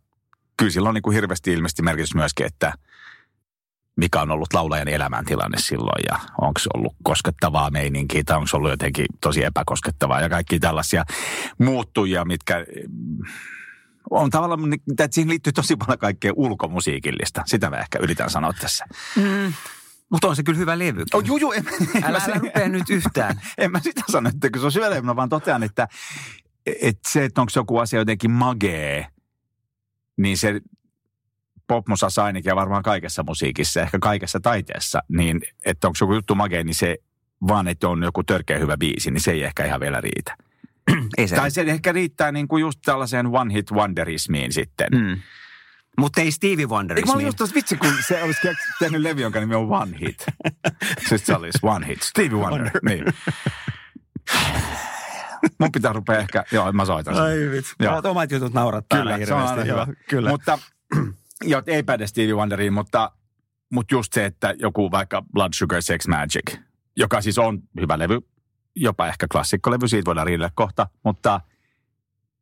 kyllä 0.56 0.72
sillä 0.72 0.88
on 0.88 0.94
niin 0.94 1.02
kuin 1.02 1.14
hirveästi 1.14 1.52
ilmeisesti 1.52 1.82
merkitys 1.82 2.14
myöskin, 2.14 2.46
että 2.46 2.72
mikä 3.96 4.20
on 4.20 4.30
ollut 4.30 4.54
laulajan 4.54 4.88
elämäntilanne 4.88 5.58
silloin 5.60 6.04
ja 6.08 6.18
onko 6.40 6.58
se 6.58 6.68
ollut 6.74 6.96
koskettavaa 7.02 7.70
meininkiä 7.70 8.22
tai 8.26 8.36
onko 8.36 8.46
se 8.46 8.56
ollut 8.56 8.70
jotenkin 8.70 9.06
tosi 9.20 9.44
epäkoskettavaa 9.44 10.20
ja 10.20 10.28
kaikki 10.28 10.58
tällaisia 10.58 11.04
muuttujia, 11.58 12.24
mitkä 12.24 12.66
mm, 12.88 13.18
on 14.10 14.30
tavallaan, 14.30 14.72
että 14.72 15.08
siihen 15.10 15.30
liittyy 15.30 15.52
tosi 15.52 15.76
paljon 15.76 15.98
kaikkea 15.98 16.32
ulkomusiikillista. 16.36 17.42
Sitä 17.46 17.70
mä 17.70 17.76
ehkä 17.76 17.98
yritän 18.02 18.30
sanoa 18.30 18.52
tässä. 18.52 18.84
Mm. 19.16 19.52
Mutta 20.10 20.28
on 20.28 20.36
se 20.36 20.42
kyllä 20.42 20.58
hyvä 20.58 20.78
levy. 20.78 21.04
Oh, 21.14 21.24
juu, 21.26 21.36
juu, 21.36 21.52
en, 21.52 21.64
en, 21.94 22.04
Älä, 22.04 22.18
mä 22.18 22.24
älä 22.24 22.34
rupea 22.38 22.68
nyt 22.68 22.90
yhtään. 22.90 23.40
en 23.58 23.72
mä 23.72 23.80
sitä 23.80 24.02
sano, 24.12 24.28
että 24.28 24.50
kun 24.50 24.60
se 24.60 24.66
on 24.66 24.72
syvälleen, 24.72 25.06
mä 25.06 25.16
vaan 25.16 25.28
totean, 25.28 25.62
että, 25.62 25.88
että 26.66 27.10
se, 27.10 27.24
että 27.24 27.40
onko 27.40 27.52
joku 27.56 27.78
asia 27.78 27.98
jotenkin 27.98 28.30
magee, 28.30 29.06
niin 30.16 30.38
se 30.38 30.60
popmusassa 31.66 32.24
ainakin 32.24 32.50
ja 32.50 32.56
varmaan 32.56 32.82
kaikessa 32.82 33.22
musiikissa, 33.22 33.80
ehkä 33.80 33.98
kaikessa 33.98 34.40
taiteessa, 34.40 35.02
niin 35.08 35.40
että 35.64 35.86
onko 35.86 35.96
joku 36.00 36.14
juttu 36.14 36.34
magee, 36.34 36.64
niin 36.64 36.74
se 36.74 36.96
vaan, 37.48 37.68
että 37.68 37.88
on 37.88 38.02
joku 38.02 38.24
törkeä 38.24 38.58
hyvä 38.58 38.76
biisi, 38.76 39.10
niin 39.10 39.20
se 39.20 39.30
ei 39.30 39.44
ehkä 39.44 39.64
ihan 39.64 39.80
vielä 39.80 40.00
riitä. 40.00 40.36
Ei 41.18 41.28
se. 41.28 41.36
Tai 41.36 41.50
se 41.50 41.60
ehkä 41.60 41.92
riittää 41.92 42.32
niin 42.32 42.48
kuin 42.48 42.60
just 42.60 42.80
tällaiseen 42.84 43.26
one 43.26 43.54
hit 43.54 43.72
wonderismiin 43.72 44.52
sitten. 44.52 44.88
Mm. 44.92 45.20
Mutta 45.98 46.20
ei 46.20 46.30
Stevie 46.30 46.66
Wonder. 46.66 46.96
Eikö 46.96 47.06
mä 47.06 47.12
olin 47.12 47.26
just 47.26 47.54
vitsi, 47.54 47.76
kun 47.76 47.92
se 48.06 48.22
olisi 48.22 48.48
tehnyt 48.78 49.00
levy, 49.00 49.22
jonka 49.22 49.40
nimi 49.40 49.54
on 49.54 49.70
One 49.70 49.98
Hit. 50.00 50.26
Siis 51.08 51.26
se 51.26 51.36
olisi 51.36 51.58
One 51.62 51.86
Hit. 51.86 52.02
Stevie 52.02 52.38
Wonder. 52.38 52.70
niin. 52.88 53.04
Mun 55.60 55.72
pitää 55.72 55.92
rupea 55.92 56.18
ehkä, 56.18 56.44
joo, 56.52 56.72
mä 56.72 56.84
soitan 56.84 57.14
sen. 57.14 57.24
Ai 57.24 57.50
vitsi. 57.50 57.74
Joo. 57.80 58.00
Omat 58.04 58.30
jutut 58.30 58.54
naurattaa 58.54 58.98
Kyllä, 58.98 59.26
se 59.26 59.34
on 59.34 59.42
aina 59.42 59.64
hyvä. 59.64 59.86
Kyllä. 60.08 60.30
Mutta, 60.30 60.58
joo, 61.44 61.62
ei 61.66 61.82
päde 61.82 62.06
Stevie 62.06 62.34
Wonderiin, 62.34 62.72
mutta, 62.72 63.12
mutta 63.72 63.94
just 63.94 64.12
se, 64.12 64.24
että 64.24 64.54
joku 64.58 64.90
vaikka 64.90 65.22
Blood 65.32 65.52
Sugar 65.54 65.82
Sex 65.82 66.06
Magic, 66.06 66.58
joka 66.96 67.20
siis 67.20 67.38
on 67.38 67.62
hyvä 67.80 67.98
levy, 67.98 68.18
jopa 68.76 69.06
ehkä 69.06 69.26
klassikkolevy, 69.32 69.88
siitä 69.88 70.06
voidaan 70.06 70.26
riidellä 70.26 70.50
kohta, 70.54 70.86
mutta 71.04 71.40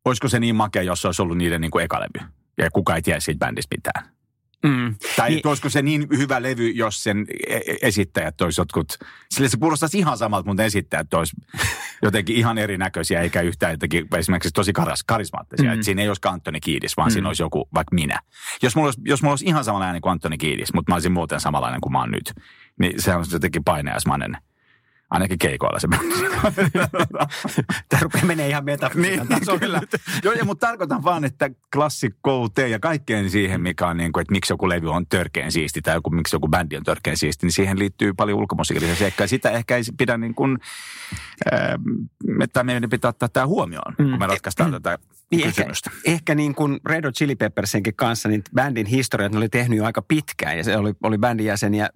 olisiko 0.05 0.27
se 0.27 0.39
niin 0.39 0.55
makea, 0.55 0.83
jos 0.83 1.01
se 1.01 1.07
olisi 1.07 1.21
ollut 1.21 1.37
niiden 1.37 1.61
niin 1.61 1.71
kuin 1.71 1.85
eka 1.85 1.99
levy? 1.99 2.36
Ja 2.57 2.71
kuka 2.71 2.95
ei 2.95 3.01
tiedä 3.01 3.19
siitä 3.19 3.45
bändistä 3.45 3.75
mitään. 3.77 4.17
mm. 4.63 4.95
Tai 5.15 5.29
Niin- 5.29 5.47
olisiko 5.47 5.69
se 5.69 5.81
niin 5.81 6.07
hyvä 6.17 6.41
levy, 6.41 6.69
jos 6.69 7.03
sen 7.03 7.25
e- 7.47 7.55
e- 7.57 7.77
esittäjät 7.81 8.41
olisi 8.41 8.61
jotkut, 8.61 8.87
sillä 9.31 9.49
se 9.49 9.57
kuulostaisi 9.57 9.97
ihan 9.99 10.17
samalta, 10.17 10.47
mutta 10.49 10.63
esittäjät 10.63 11.13
olisi 11.13 11.35
jotenkin 12.01 12.35
ihan 12.35 12.57
erinäköisiä, 12.57 13.21
eikä 13.21 13.41
yhtään 13.41 13.73
jotenkin 13.73 14.07
esimerkiksi 14.17 14.51
tosi 14.51 14.73
karas, 14.73 15.03
karismaattisia. 15.03 15.71
Mm. 15.71 15.77
Mm. 15.77 15.83
siinä 15.83 16.01
ei 16.01 16.07
olisi 16.07 16.21
Antoni 16.25 16.59
Kiidis, 16.59 16.97
vaan 16.97 17.09
Mm. 17.09 17.13
siinä 17.13 17.27
olisi 17.27 17.43
joku, 17.43 17.69
vaikka 17.73 17.95
minä. 17.95 18.19
Jos 18.61 18.75
mulla 18.75 18.87
olisi, 18.87 19.01
jos 19.05 19.21
mulla 19.21 19.31
olisi 19.31 19.45
ihan 19.45 19.63
samanlainen 19.63 20.01
kuin 20.01 20.11
Antoni 20.11 20.37
Kiidis, 20.37 20.73
mutta 20.73 20.91
mä 20.91 20.95
olisin 20.95 21.11
muuten 21.11 21.39
samanlainen 21.39 21.81
kuin 21.81 21.93
mä 21.93 21.99
oon 21.99 22.11
nyt, 22.11 22.33
niin 22.79 23.01
se 23.01 23.15
on 23.15 23.25
jotenkin 23.31 23.63
paineasmainen. 23.63 24.37
Ainakin 25.09 25.37
keikoilla 25.37 25.79
se 25.79 25.87
Tämä 27.89 28.01
rupeaa 28.01 28.25
menee 28.25 28.49
ihan 28.49 28.65
metafysiikan 28.65 29.27
niin, 29.27 29.59
kyllä. 29.59 29.81
Joo, 30.23 30.33
ja, 30.33 30.45
mutta 30.45 30.67
tarkoitan 30.67 31.03
vaan, 31.03 31.25
että 31.25 31.49
klassikkouteen 31.73 32.71
ja 32.71 32.79
kaikkeen 32.79 33.29
siihen, 33.29 33.61
mikä 33.61 33.87
on 33.87 33.97
niin 33.97 34.11
kuin, 34.11 34.21
että 34.21 34.31
miksi 34.31 34.53
joku 34.53 34.69
levy 34.69 34.91
on 34.91 35.07
törkeän 35.07 35.51
siisti 35.51 35.81
tai 35.81 35.95
joku, 35.95 36.09
miksi 36.09 36.35
joku 36.35 36.47
bändi 36.47 36.77
on 36.77 36.83
törkeän 36.83 37.17
siisti, 37.17 37.45
niin 37.45 37.53
siihen 37.53 37.79
liittyy 37.79 38.13
paljon 38.13 38.39
ulkomusiikillisia 38.39 38.95
seikkoja. 38.95 39.27
Sitä 39.27 39.51
ehkä 39.51 39.77
ei 39.77 39.83
pidä 39.97 40.17
niin 40.17 40.35
kuin, 40.35 40.57
että 42.43 42.63
meidän 42.63 42.89
pitää 42.89 43.09
ottaa 43.09 43.29
tämä 43.29 43.47
huomioon, 43.47 43.95
Mm. 43.99 44.05
mm. 44.05 44.09
kun 44.09 44.19
me 44.19 44.27
ratkaistaan 44.27 44.71
tätä 44.71 44.99
Niin 45.31 45.47
ehkä, 45.47 45.61
kysymystä. 45.61 45.91
ehkä 46.05 46.35
niin 46.35 46.55
kuin 46.55 46.79
Red 46.85 47.05
Hot 47.05 47.15
Chili 47.15 47.35
Peppersinkin 47.35 47.95
kanssa, 47.95 48.29
niin 48.29 48.43
bändin 48.55 48.85
historiat 48.85 49.31
ne 49.31 49.37
oli 49.37 49.49
tehnyt 49.49 49.77
jo 49.77 49.85
aika 49.85 50.01
pitkään. 50.01 50.57
Ja 50.57 50.63
se 50.63 50.77
oli, 50.77 50.93
oli 51.03 51.17
bändin 51.17 51.45
jäseniä, 51.45 51.89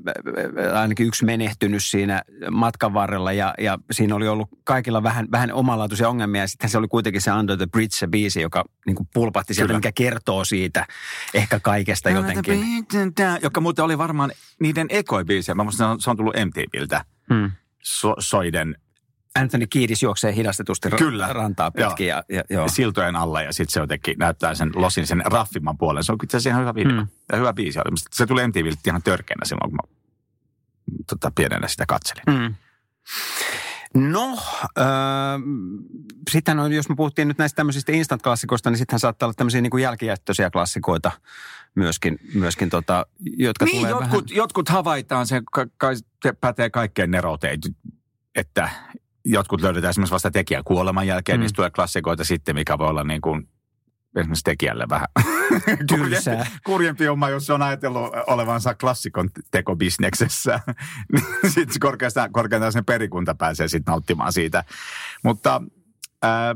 ainakin 0.74 1.08
yksi 1.08 1.26
menehtynyt 1.26 1.84
siinä 1.84 2.22
matkan 2.52 2.94
varrella. 2.94 3.32
Ja, 3.32 3.54
ja 3.60 3.78
siinä 3.92 4.16
oli 4.16 4.28
ollut 4.28 4.50
kaikilla 4.64 5.04
vähän, 5.04 5.28
vähän 5.32 5.54
omanlaatuisia 5.54 6.10
ongelmia. 6.10 6.42
Ja 6.42 6.48
sitten 6.48 6.70
se 6.70 6.78
oli 6.78 6.88
kuitenkin 6.88 7.22
se 7.22 7.32
Under 7.32 7.58
the 7.58 7.66
Bridge 7.66 7.96
se 7.96 8.08
biisi, 8.08 8.42
joka 8.42 8.66
niin 8.86 8.96
kuin 8.96 9.10
pulpatti 9.14 9.54
sieltä, 9.54 9.68
Kyllä. 9.68 9.78
mikä 9.78 9.92
kertoo 9.92 10.46
siitä 10.46 10.86
ehkä 11.34 11.60
kaikesta 11.60 12.10
jotenkin. 12.10 12.60
Joka 13.42 13.62
muuten 13.62 13.86
oli 13.86 13.98
varmaan 13.98 14.32
niiden 14.60 14.88
ekoibiisejä. 14.90 15.56
Mä 15.56 15.64
muistan, 15.64 16.02
se 16.02 16.10
on 16.10 16.18
tullut 16.18 16.36
MTVltä. 16.46 17.06
Hmm. 17.34 17.52
So, 17.84 18.16
soiden 18.20 18.76
Anthony 19.36 19.68
Kiedis 19.68 20.04
juoksee 20.04 20.36
hidastetusti 20.36 20.90
ra- 20.90 20.98
Kyllä. 20.98 21.34
rantaa 21.34 21.72
pitkin. 21.72 22.08
Ja, 22.08 22.24
ja, 22.30 22.44
joo. 22.50 22.68
siltojen 22.68 23.16
alla 23.16 23.42
ja 23.42 23.54
sitten 23.54 23.74
se 23.74 23.80
jotenkin 23.80 24.16
näyttää 24.20 24.56
sen 24.56 24.72
losin 24.76 25.08
sen 25.08 25.24
raffimman 25.26 25.78
puolen. 25.78 26.04
Se 26.04 26.12
on 26.12 26.18
itse 26.24 26.38
asiassa 26.38 26.50
ihan 26.50 26.62
hyvä 26.62 26.76
video. 26.76 26.92
Mm. 26.94 27.00
Mm. 27.00 27.08
Ja 27.32 27.38
hyvä 27.38 27.54
biisi 27.54 27.80
oli. 27.80 27.98
Se 28.12 28.26
tuli 28.26 28.48
MTVltä 28.48 28.80
ihan 28.88 29.04
törkeänä 29.04 29.46
silloin, 29.46 29.70
kun 29.72 29.76
mä 29.76 29.96
tota, 31.10 31.32
pienenä 31.36 31.68
sitä 31.68 31.86
katselin. 31.86 32.24
Mm. 32.28 32.56
No, 33.94 34.38
äh, 34.80 35.42
sitten 36.32 36.60
on, 36.60 36.72
jos 36.74 36.90
me 36.90 36.96
puhuttiin 36.96 37.28
nyt 37.28 37.38
näistä 37.38 37.56
tämmöisistä 37.56 37.92
instant-klassikoista, 37.92 38.70
niin 38.70 38.78
sittenhän 38.78 39.00
saattaa 39.00 39.28
olla 39.28 39.34
tämmöisiä 39.34 39.62
niin 39.62 39.72
kuin 39.72 39.84
jälkijättöisiä 39.84 40.50
klassikoita 40.50 41.12
myöskin, 41.76 42.20
myöskin 42.34 42.70
tota, 42.70 43.06
jotka 43.20 43.66
Niin, 43.66 43.78
tulee 43.78 43.90
jotkut, 43.90 44.12
vähän... 44.12 44.26
jotkut 44.38 44.70
havaitaan, 44.70 45.28
se, 45.28 45.42
ka, 45.52 45.66
kai, 45.78 45.96
se 46.24 46.34
pätee 46.34 46.70
kaikkeen 46.70 47.12
nerouteen, 47.12 47.60
että 48.36 48.70
jotkut 49.26 49.62
löydetään 49.62 49.90
esimerkiksi 49.90 50.14
vasta 50.14 50.32
tekijän 50.32 50.64
kuoleman 50.64 51.08
jälkeen, 51.08 51.40
Mm. 51.40 51.42
niistä 51.42 51.56
tulee 51.56 51.70
klassikoita 51.70 52.24
sitten, 52.24 52.56
mikä 52.56 52.78
voi 52.78 52.88
olla 52.88 53.04
niin 53.04 53.22
kuin 53.22 53.48
esimerkiksi 54.16 54.44
tekijälle 54.44 54.86
vähän 54.90 55.08
kurjempi, 55.90 56.52
kurjempi 56.66 57.06
homma, 57.06 57.30
jos 57.30 57.50
on 57.50 57.62
ajatellut 57.62 58.12
olevansa 58.28 58.76
klassikon 58.76 59.30
tekobisneksessä. 59.52 60.60
niin 61.14 61.26
sitten 61.54 61.80
korkeintaan, 61.80 62.32
korkeintaan 62.32 62.72
sen 62.74 62.86
perikunta 62.86 63.36
pääsee 63.36 63.68
sitten 63.68 63.92
nauttimaan 63.92 64.34
siitä. 64.34 64.64
Mutta 65.24 65.62
ää, 66.22 66.56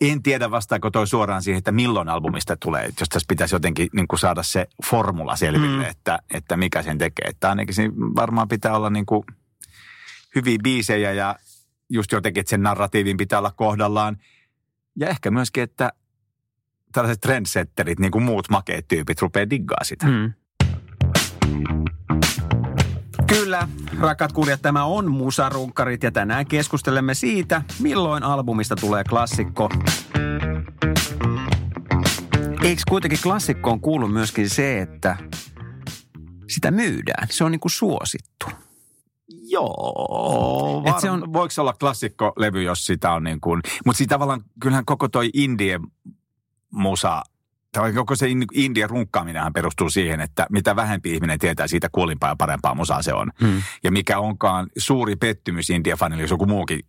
en 0.00 0.22
tiedä 0.22 0.50
vastaako 0.50 0.90
toi 0.90 1.06
suoraan 1.06 1.42
siihen, 1.42 1.58
että 1.58 1.72
milloin 1.72 2.08
albumista 2.08 2.56
tulee. 2.56 2.84
Jos 3.00 3.08
tässä 3.08 3.26
pitäisi 3.28 3.54
jotenkin 3.54 3.88
niin 3.92 4.08
kuin 4.08 4.20
saada 4.20 4.42
se 4.42 4.66
formula 4.86 5.36
selville, 5.36 5.84
mm. 5.84 5.90
että, 5.90 6.18
että 6.34 6.56
mikä 6.56 6.82
sen 6.82 6.98
tekee. 6.98 7.28
Että 7.28 7.48
ainakin 7.48 7.74
siinä 7.74 7.94
varmaan 7.96 8.48
pitää 8.48 8.76
olla 8.76 8.90
niin 8.90 9.06
kuin 9.06 9.24
hyviä 10.34 10.58
biisejä 10.62 11.12
ja 11.12 11.36
just 11.90 12.12
jotenkin, 12.12 12.40
että 12.40 12.50
sen 12.50 12.62
narratiivin 12.62 13.16
pitää 13.16 13.38
olla 13.38 13.50
kohdallaan. 13.50 14.16
Ja 14.96 15.08
ehkä 15.08 15.30
myöskin, 15.30 15.62
että 15.62 15.92
tällaiset 16.92 17.20
trendsetterit, 17.20 17.98
niin 17.98 18.12
kuin 18.12 18.24
muut 18.24 18.48
makeet 18.50 18.88
tyypit, 18.88 19.22
rupeaa 19.22 19.50
diggaa 19.50 19.84
sitä. 19.84 20.06
Mm. 20.06 20.32
Kyllä, 23.26 23.68
rakkaat 24.00 24.32
kuulijat, 24.32 24.62
tämä 24.62 24.84
on 24.84 25.10
Musarunkkarit 25.10 26.02
ja 26.02 26.12
tänään 26.12 26.46
keskustelemme 26.46 27.14
siitä, 27.14 27.62
milloin 27.80 28.22
albumista 28.22 28.76
tulee 28.76 29.04
klassikko. 29.04 29.70
Eikö 32.62 32.82
kuitenkin 32.88 33.18
klassikkoon 33.22 33.80
kuulu 33.80 34.08
myöskin 34.08 34.50
se, 34.50 34.80
että 34.80 35.16
sitä 36.48 36.70
myydään? 36.70 37.28
Se 37.30 37.44
on 37.44 37.52
niin 37.52 37.60
kuin 37.60 37.72
suosittu. 37.72 38.46
Joo, 39.56 40.82
Et 40.86 40.92
var, 40.92 41.00
se 41.00 41.10
on- 41.10 41.32
voiko 41.32 41.50
se 41.50 41.60
olla 41.60 41.72
klassikkolevy, 41.72 42.62
jos 42.62 42.86
sitä 42.86 43.10
on 43.12 43.24
niin 43.24 43.40
kuin, 43.40 43.60
mutta 43.84 43.98
siitä 43.98 44.14
tavallaan, 44.14 44.42
kyllähän 44.60 44.84
koko 44.84 45.08
toi 45.08 45.30
indie 45.34 45.80
musa, 46.72 47.22
tai 47.72 47.92
koko 47.92 48.16
se 48.16 48.28
in- 48.28 48.44
indie 48.54 48.86
runkkaaminenhan 48.86 49.52
perustuu 49.52 49.90
siihen, 49.90 50.20
että 50.20 50.46
mitä 50.50 50.76
vähempi 50.76 51.12
ihminen 51.14 51.38
tietää 51.38 51.66
siitä 51.66 51.88
kuulimpaa 51.92 52.30
ja 52.30 52.36
parempaa 52.36 52.74
musaa 52.74 53.02
se 53.02 53.14
on. 53.14 53.32
Hmm. 53.40 53.62
Ja 53.84 53.92
mikä 53.92 54.18
onkaan 54.18 54.66
suuri 54.78 55.16
pettymys 55.16 55.70
indie-fanille, 55.70 56.20
jos 56.20 56.30
joku 56.30 56.46
muukin 56.46 56.80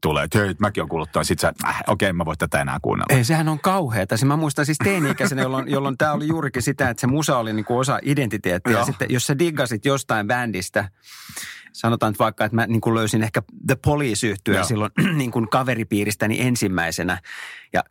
tulee, 0.00 0.24
että 0.24 0.38
hei, 0.38 0.54
mäkin 0.58 0.80
olen 0.82 0.88
kuullut 0.88 1.12
tuon, 1.12 1.24
sit 1.24 1.38
sä, 1.38 1.52
äh, 1.64 1.82
okei, 1.86 2.12
mä 2.12 2.24
voin 2.24 2.38
tätä 2.38 2.60
enää 2.60 2.78
kuunnella. 2.82 3.16
Ei, 3.18 3.24
sehän 3.24 3.48
on 3.48 3.60
kauheata. 3.60 4.16
Siis 4.16 4.28
mä 4.28 4.36
muistan 4.36 4.66
siis 4.66 4.78
teini-ikäisenä, 4.84 5.42
jolloin, 5.42 5.70
jolloin 5.70 5.98
tämä 5.98 6.12
oli 6.12 6.26
juurikin 6.28 6.62
sitä, 6.62 6.90
että 6.90 7.00
se 7.00 7.06
musa 7.06 7.38
oli 7.38 7.52
niinku 7.52 7.78
osa 7.78 7.98
identiteettiä. 8.02 8.72
Ja 8.72 8.78
Joo. 8.78 8.86
sitten 8.86 9.08
jos 9.10 9.26
sä 9.26 9.38
diggasit 9.38 9.84
jostain 9.84 10.26
bändistä, 10.26 10.90
sanotaan 11.76 12.12
nyt 12.12 12.18
vaikka, 12.18 12.44
että 12.44 12.56
mä 12.56 12.66
niin 12.66 12.80
kuin 12.80 12.94
löysin 12.94 13.22
ehkä 13.22 13.42
The 13.66 13.76
Police 13.84 14.26
yhtyä 14.26 14.62
silloin 14.62 14.90
niin 15.18 15.30
kuin 15.30 15.48
kaveripiiristäni 15.48 16.40
ensimmäisenä. 16.40 17.18
Ja 17.72 17.84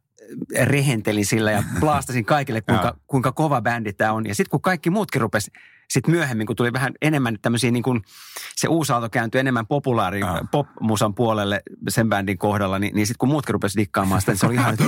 rehentelin 0.64 1.26
sillä 1.26 1.52
ja 1.52 1.64
blaastasin 1.80 2.26
kaikille, 2.26 2.62
kuinka, 2.62 2.98
kuinka 3.08 3.32
kova 3.32 3.62
bändi 3.62 3.94
tämä 3.94 4.14
on. 4.14 4.26
Ja 4.26 4.36
sitten 4.36 4.50
kun 4.52 4.62
kaikki 4.62 4.90
muutkin 4.90 5.22
rupesi, 5.22 5.52
sitten 5.90 6.14
myöhemmin, 6.14 6.48
kun 6.48 6.56
tuli 6.56 6.74
vähän 6.74 6.94
enemmän 7.02 7.38
tämmöisiä 7.42 7.72
niin 7.72 7.84
kuin, 7.84 8.02
se 8.56 8.68
uusi 8.68 8.94
aalto 8.94 9.10
kääntyi 9.10 9.40
enemmän 9.40 9.68
populaari 9.68 10.20
Joo. 10.20 10.42
pop-musan 10.52 11.16
puolelle 11.16 11.64
sen 11.90 12.10
bändin 12.10 12.38
kohdalla, 12.38 12.80
niin, 12.80 12.96
niin 12.96 13.08
sitten 13.08 13.20
kun 13.20 13.30
muutkin 13.30 13.54
rupesi 13.54 13.78
dikkaamaan 13.78 14.22
sitä, 14.22 14.32
niin 14.32 14.40
se 14.40 14.46
oli 14.46 14.56
ihan, 14.56 14.74
että 14.74 14.86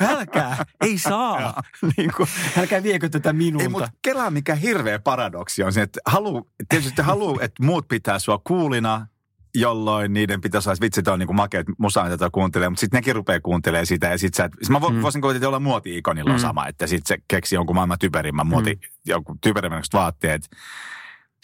älkää, 0.14 0.64
ei 0.80 0.98
saa, 0.98 1.62
niin 1.96 2.12
kuin, 2.16 2.28
älkää 2.58 2.82
viekö 2.82 3.08
tätä 3.08 3.32
minulta. 3.32 3.62
Ei, 3.62 3.68
mutta 3.68 3.90
kelaa 4.02 4.30
mikä 4.30 4.54
hirveä 4.54 4.98
paradoksi 4.98 5.62
on 5.62 5.72
se, 5.72 5.82
että 5.82 6.00
haluu, 6.06 6.50
tietysti 6.68 7.02
haluu, 7.02 7.38
että 7.42 7.64
muut 7.64 7.88
pitää 7.88 8.18
sua 8.18 8.40
kuulina, 8.44 9.06
jolloin 9.54 10.12
niiden 10.12 10.40
pitäisi 10.40 10.68
olla, 10.68 10.72
että 10.74 10.84
vitsi, 10.84 11.10
on 11.12 11.18
niin 11.18 11.36
makeat 11.36 11.66
musaa, 11.78 12.04
mitä 12.04 12.18
toi 12.18 12.30
kuuntelee, 12.32 12.68
mutta 12.68 12.80
sitten 12.80 12.98
nekin 12.98 13.14
rupeaa 13.14 13.40
kuuntelemaan 13.40 13.86
sitä 13.86 14.06
ja 14.06 14.18
sitten 14.18 14.36
sä, 14.36 14.44
et- 14.44 14.52
siis 14.58 14.70
mä 14.70 14.80
vo, 14.80 14.88
Mm. 14.90 15.02
voisin 15.02 15.20
kuvitella, 15.22 15.38
että 15.38 15.48
olla 15.48 15.60
muoti-ikonilla 15.60 16.30
on 16.30 16.36
Mm. 16.36 16.40
sama, 16.40 16.66
että 16.66 16.86
sitten 16.86 17.08
se 17.18 17.22
keksi 17.28 17.54
jonkun 17.54 17.76
maailman 17.76 17.98
typerimmän 17.98 18.46
muoti, 18.46 18.74
mm. 18.74 18.80
jonkun 19.06 19.38
typerimmän 19.40 19.82
vaatteet, 19.92 20.42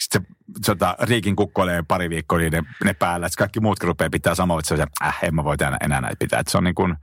sitten 0.01 0.27
se 0.61 0.71
tota, 0.71 0.95
Riikin 1.01 1.35
kukkoilee 1.35 1.83
pari 1.87 2.09
viikkoa 2.09 2.37
niiden, 2.39 2.67
ne 2.83 2.93
päällä, 2.93 3.27
että 3.27 3.37
kaikki 3.37 3.59
muutkin 3.59 3.87
rupeaa 3.87 4.09
pitää 4.09 4.35
samaa, 4.35 4.59
että 4.59 4.67
se 4.67 4.73
on 4.73 4.77
se, 4.77 4.85
äh, 5.07 5.19
en 5.21 5.35
mä 5.35 5.43
voi 5.43 5.55
enää, 5.61 5.77
enää 5.81 6.01
näitä 6.01 6.15
pitää. 6.19 6.39
Että 6.39 6.51
se 6.51 6.57
on 6.57 6.63
niin 6.63 6.75
kuin, 6.75 6.95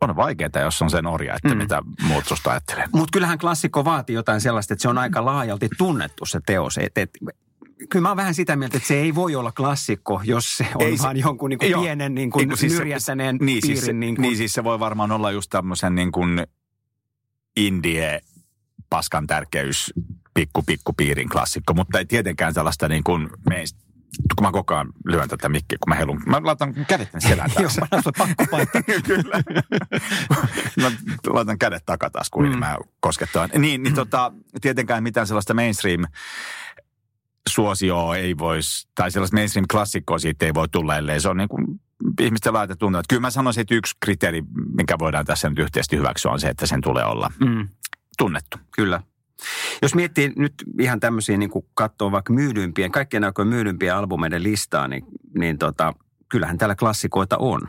on 0.00 0.16
vaikeaa, 0.16 0.60
jos 0.62 0.82
on 0.82 0.90
sen 0.90 1.06
orja, 1.06 1.34
että 1.34 1.48
mm. 1.48 1.56
mitä 1.56 1.82
muut 2.02 2.26
susta 2.26 2.50
ajattelee. 2.50 2.84
Mutta 2.92 3.12
kyllähän 3.12 3.38
klassikko 3.38 3.84
vaatii 3.84 4.14
jotain 4.14 4.40
sellaista, 4.40 4.74
että 4.74 4.82
se 4.82 4.88
on 4.88 4.98
aika 4.98 5.24
laajalti 5.24 5.68
tunnettu 5.78 6.26
se 6.26 6.40
teos. 6.46 6.78
Et, 6.78 6.98
et, 6.98 7.10
kyllä 7.90 8.02
mä 8.02 8.08
oon 8.08 8.16
vähän 8.16 8.34
sitä 8.34 8.56
mieltä, 8.56 8.76
että 8.76 8.86
se 8.88 8.94
ei 9.00 9.14
voi 9.14 9.34
olla 9.34 9.52
klassikko, 9.52 10.20
jos 10.24 10.56
se 10.56 10.66
on 10.74 10.82
Ei 10.82 10.88
ei 10.88 10.96
se- 10.96 11.02
vaan 11.02 11.16
jonkun 11.16 11.50
niin 11.50 11.58
kuin 11.58 11.70
Joo. 11.70 11.82
pienen 11.82 12.14
niin 12.14 12.30
kuin 12.30 12.48
kun 12.48 12.58
siis 12.58 12.72
se- 12.72 12.78
nyrjähtäneen 12.78 13.36
niin, 13.36 13.60
piirin. 13.62 13.82
siis, 13.82 13.94
niin 13.96 14.14
kuin, 14.16 14.22
niin 14.22 14.36
siis 14.36 14.52
se 14.52 14.64
voi 14.64 14.80
varmaan 14.80 15.12
olla 15.12 15.30
just 15.30 15.50
tämmöisen 15.50 15.94
niin 15.94 16.12
kuin 16.12 16.46
indie 17.56 18.20
paskan 18.90 19.26
tärkeys 19.26 19.92
pikku 20.34 20.62
pikku 20.62 20.92
piirin 20.92 21.28
klassikko, 21.28 21.74
mutta 21.74 21.98
ei 21.98 22.06
tietenkään 22.06 22.54
tällaista 22.54 22.88
niin 22.88 23.04
kuin 23.04 23.28
meistä 23.48 23.84
kun 24.36 24.46
mä 24.46 24.52
koko 24.52 24.74
ajan 24.74 24.92
lyön 25.04 25.28
tätä 25.28 25.48
mikkiä, 25.48 25.78
kun 25.84 25.90
mä 25.90 25.94
heilun. 25.94 26.22
Mä 26.26 26.40
laitan 26.44 26.74
kädet 26.88 27.10
tänne 27.12 27.28
selän 27.28 27.50
Joo, 27.60 27.62
taakse. 27.62 27.80
mä 27.80 27.86
näen 27.90 28.02
sulle 28.02 28.18
pakko 28.18 28.44
paikka. 28.50 28.82
Kyllä. 29.06 29.42
mä 30.82 30.90
laitan 31.26 31.58
kädet 31.58 31.82
takataskuun, 31.86 32.44
niin 32.44 32.52
Mm. 32.54 32.58
mä 32.58 32.76
koskettaan. 33.00 33.50
Niin, 33.58 33.82
niin 33.82 33.94
tota, 33.94 34.32
tietenkään 34.60 35.02
mitään 35.02 35.26
sellaista 35.26 35.54
mainstream 35.54 36.04
suosioa 37.48 38.16
ei 38.16 38.38
voisi, 38.38 38.88
tai 38.94 39.10
sellaista 39.10 39.36
mainstream-klassikkoa 39.36 40.18
siitä 40.18 40.46
ei 40.46 40.54
voi 40.54 40.68
tulla, 40.68 40.96
ellei 40.96 41.20
se 41.20 41.28
on 41.28 41.36
niin 41.36 41.48
kuin 41.48 41.66
ihmisten 42.20 42.52
laita 42.52 42.76
tuntuu. 42.76 42.98
Että 43.00 43.08
kyllä 43.14 43.20
mä 43.20 43.30
sanoisin, 43.30 43.60
että 43.60 43.74
yksi 43.74 43.94
kriteeri, 44.00 44.42
minkä 44.76 44.98
voidaan 44.98 45.24
tässä 45.26 45.48
nyt 45.50 45.58
yhteisesti 45.58 45.96
hyväksyä, 45.96 46.32
on 46.32 46.40
se, 46.40 46.48
että 46.48 46.66
sen 46.66 46.80
tulee 46.80 47.04
olla 47.04 47.30
Mm, 47.40 47.68
tunnettu. 48.18 48.58
kyllä. 48.76 49.02
Jos 49.82 49.94
miettii 49.94 50.32
nyt 50.36 50.54
ihan 50.80 51.00
tämmöisiä, 51.00 51.36
niin 51.36 51.50
kuin 51.50 51.64
katsoo 51.74 52.12
vaikka 52.12 52.32
myydyimpien, 52.32 52.92
kaikkien 52.92 53.24
aikojen 53.24 53.48
myydympien 53.48 53.94
albumeiden 53.96 54.42
listaa, 54.42 54.88
niin, 54.88 55.04
niin 55.38 55.58
tota, 55.58 55.92
kyllähän 56.28 56.58
täällä 56.58 56.74
klassikoita 56.74 57.36
on. 57.38 57.60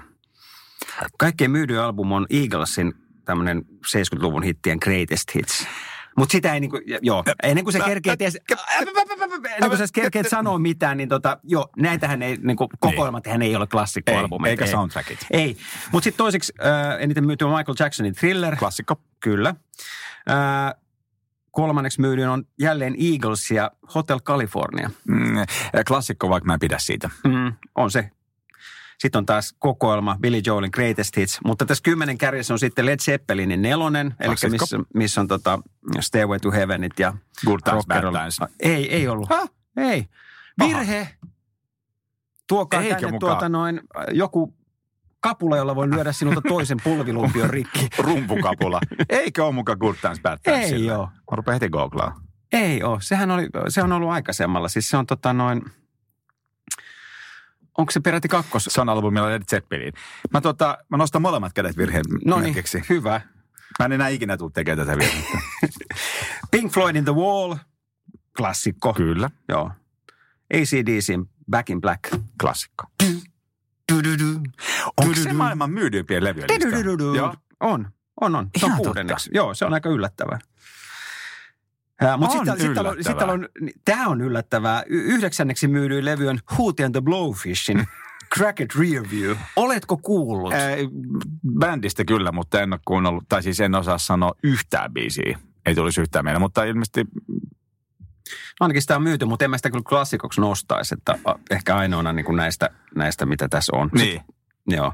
Kaikkein 1.18 1.52
myydyin 1.52 1.80
album 1.80 2.12
on 2.12 2.26
Eaglesin 2.30 2.94
tämmöinen 3.26 3.66
70-luvun 3.88 4.44
hittien 4.44 4.78
Greatest 4.82 5.36
Hits. 5.36 5.68
Mutta 6.18 6.32
sitä 6.32 6.54
ei 6.54 6.60
niinku, 6.60 6.80
joo, 7.02 7.24
ennen 7.44 7.64
kuin 7.64 7.74
sä 7.74 7.80
kerkeet, 7.80 8.22
edes, 8.22 8.38
ennen 9.56 9.70
kuin 9.70 9.78
sä 9.78 9.86
kerkeet 9.94 10.30
sanoa 10.30 10.60
mitään, 10.60 10.98
niin 10.98 11.10
tota, 11.10 11.38
joo, 11.44 11.70
näitähän 11.78 12.22
ei, 12.22 12.38
niinku, 12.42 12.70
kokoelmat 12.80 13.28
hän 13.28 13.42
ei 13.42 13.56
ole 13.56 13.68
klassikkoalbumeita. 13.68 14.64
Ei, 14.64 14.68
eikä 14.68 14.78
soundtrackit. 14.78 15.20
Ei, 15.32 15.58
mutta 15.92 16.04
sitten 16.04 16.18
toiseksi 16.18 16.54
äh, 16.66 17.02
eniten 17.04 17.26
myyty 17.26 17.46
on 17.46 17.58
Michael 17.58 17.76
Jacksonin 17.80 18.16
Thriller. 18.16 18.56
Klassikko. 18.56 19.02
Kyllä. 19.20 19.56
Äh, 20.30 20.82
kolmanneksi 21.52 22.02
myydyin 22.02 22.28
on 22.28 22.44
jälleen 22.60 22.96
Eagles 23.00 23.52
ja 23.52 23.72
Hotel 23.96 24.20
California. 24.20 24.90
Mm, 25.08 25.36
klassikko, 25.88 26.30
vaikka 26.30 26.48
mä 26.48 26.54
en 26.54 26.60
pidä 26.60 26.78
siitä. 26.80 27.10
Mm, 27.24 27.54
on 27.76 27.92
se. 27.92 28.10
Sitten 29.00 29.20
on 29.20 29.26
taas 29.26 29.56
kokoelma 29.60 30.18
Billy 30.22 30.42
Joelin 30.46 30.70
Greatest 30.74 31.18
Hits. 31.18 31.40
Mutta 31.46 31.66
tässä 31.66 31.82
kymmenen 31.84 32.18
kärjessä 32.18 32.54
on 32.54 32.60
sitten 32.60 32.86
Led 32.86 33.00
Zeppelinin 33.00 33.62
nelonen, 33.62 34.16
eli 34.20 34.36
missä, 34.50 34.78
missä 34.94 35.22
on 35.22 35.28
tota 35.28 35.60
Stairway 36.00 36.40
to 36.40 36.52
Heavenit 36.52 37.00
ja 37.00 37.14
Good 37.46 37.60
times, 37.64 37.86
bad 37.88 38.02
times. 38.02 38.40
Ei, 38.60 38.94
ei 38.96 39.08
ollut. 39.08 39.30
Häh? 39.30 39.50
Ei. 39.78 40.06
Virhe. 40.60 41.08
Tuokaa 42.48 42.82
Eikö 42.82 42.96
tänne 42.96 43.12
mukaan? 43.12 43.32
tuota 43.32 43.50
noin, 43.50 43.82
joku 44.12 44.54
kapula, 45.20 45.58
jolla 45.58 45.76
voi 45.76 45.90
lyödä 45.90 46.12
sinulta 46.12 46.42
toisen 46.48 46.78
pulvilumpion 46.84 47.50
rikki. 47.50 47.88
Rumpukapula. 48.04 48.80
Eikö 49.10 49.46
ole 49.46 49.54
mukaan 49.54 49.78
Good 49.78 49.96
Times, 50.02 50.20
Bad 50.22 50.38
Times? 50.44 50.72
Ei 50.72 50.92
oo. 50.92 51.06
Mä 51.06 51.36
rupean 51.36 51.54
heti 51.54 51.70
googlaa. 51.70 52.20
Ei 52.52 52.84
ole. 52.84 52.98
Sehän 53.02 53.32
oli, 53.32 53.48
se 53.68 53.84
on 53.84 53.92
ollut 53.92 54.10
aikaisemmalla. 54.10 54.68
Siis 54.68 54.90
se 54.90 54.98
on 54.98 55.06
tota 55.06 55.34
noin, 55.34 55.62
onko 57.78 57.92
se 57.92 58.00
peräti 58.00 58.28
kakkos? 58.28 58.66
Se 58.70 58.82
on 58.82 58.90
albumilla 58.90 59.30
Led 59.30 59.44
Zeppelin. 59.50 59.94
Mä, 60.34 60.42
tota, 60.42 60.78
mä 60.90 60.98
nostan 60.98 61.22
molemmat 61.22 61.54
kädet 61.54 61.78
virheen 61.78 62.06
No 62.26 62.40
niin, 62.40 62.56
hyvä. 62.90 63.22
Mä 63.80 63.86
en 63.86 63.92
enää 63.92 64.08
ikinä 64.08 64.38
tule 64.38 64.52
tekemään 64.54 64.88
tätä 64.88 65.00
virhettä. 65.00 65.38
Pink 66.52 66.72
Floydin 66.74 67.06
The 67.06 67.16
Wall, 67.16 67.56
klassikko. 68.38 68.94
Kyllä, 68.94 69.30
Joo. 69.50 69.72
ACDC, 70.54 71.14
Back 71.50 71.70
in 71.70 71.82
Black. 71.82 72.02
klassikko. 72.42 72.84
Onko 74.98 75.16
se 75.24 75.34
maailman 75.34 75.72
myydyimpien 75.72 76.24
levyjen. 76.24 76.48
On, 77.60 77.88
on, 78.22 78.36
on. 78.36 78.50
Se 78.60 78.66
on 78.66 78.72
kuudenneksi. 78.78 79.30
Joo, 79.34 79.54
se 79.54 79.66
on 79.66 79.74
aika 79.74 79.90
yllättävää. 79.90 80.40
Mutta 82.18 82.36
sitten 82.36 82.60
sit 82.60 82.74
täällä 82.74 82.90
on, 82.90 82.98
sit 83.04 83.22
on, 83.22 83.48
tämä 83.86 84.08
on 84.08 84.22
yllättävää. 84.22 84.84
Yhdeksänneksi 84.88 85.68
myydyin 85.68 86.06
levy 86.06 86.28
on 86.28 86.40
Hootie 86.58 86.86
and 86.86 86.94
the 86.94 87.02
Blowfishin 87.02 87.88
Crack 88.38 88.60
It 88.60 88.76
Rearview. 88.76 89.36
Oletko 89.56 89.98
kuullut? 89.98 90.54
Ää, 90.54 90.76
bändistä 91.60 92.06
kyllä, 92.06 92.32
mutta 92.32 92.62
en 92.62 92.74
ole 92.74 92.80
kuunnellut, 92.86 93.24
tai 93.30 93.44
siis 93.44 93.60
en 93.60 93.76
osaa 93.76 93.98
sanoa 93.98 94.34
yhtään 94.44 94.94
biisiä. 94.94 95.40
Ei 95.66 95.76
tulisi 95.76 96.02
yhtään 96.02 96.26
mieleen, 96.26 96.42
mutta 96.42 96.64
ilmeisesti 96.64 97.06
Ainakin 98.60 98.82
sitä 98.82 98.96
on 98.96 99.04
myyty, 99.04 99.26
mutta 99.26 99.46
en 99.46 99.52
mä 99.52 99.58
sitä 99.58 99.70
kyllä 99.70 99.84
klassikoksi 99.90 100.42
nostaisi, 100.42 100.96
että 100.96 101.16
ehkä 101.52 101.76
ainoana 101.76 102.14
niin 102.14 102.26
kuin 102.26 102.36
näistä, 102.36 102.70
näistä, 102.96 103.26
mitä 103.26 103.48
tässä 103.50 103.72
on. 103.76 103.90
niin. 103.94 104.22
Joo. 104.68 104.94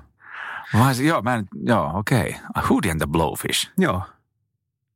Vai, 0.79 1.05
joo, 1.05 1.22
mä 1.22 1.36
en, 1.36 1.48
joo, 1.63 1.91
okei. 1.93 2.36
Okay. 2.50 2.70
Hootie 2.70 2.91
and 2.91 3.00
the 3.00 3.08
Blowfish. 3.08 3.72
Joo. 3.77 4.01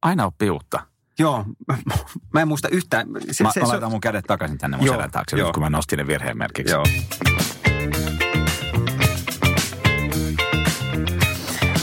Aina 0.02 0.26
oppii 0.26 0.50
uutta. 0.50 0.88
Joo. 1.20 1.46
Mä 2.34 2.42
en 2.42 2.48
muista 2.48 2.70
yhtään. 2.70 3.08
Se, 3.08 3.44
Mä, 3.44 3.52
se, 3.52 3.60
mä 3.62 3.66
se, 3.66 3.72
laitan 3.72 3.92
mun 3.92 4.02
kädet 4.02 4.26
takaisin 4.26 4.58
tänne 4.58 4.78
mun 4.78 4.86
Joo, 4.86 4.96
selän 4.96 5.12
taakse, 5.12 5.38
joo. 5.38 5.48
nyt 5.48 5.54
kun 5.54 5.64
mä 5.64 5.70
nostin 5.70 5.98
ne 5.98 6.08
virheen 6.08 6.38
merkiksi. 6.38 6.74
Joo. 6.74 6.84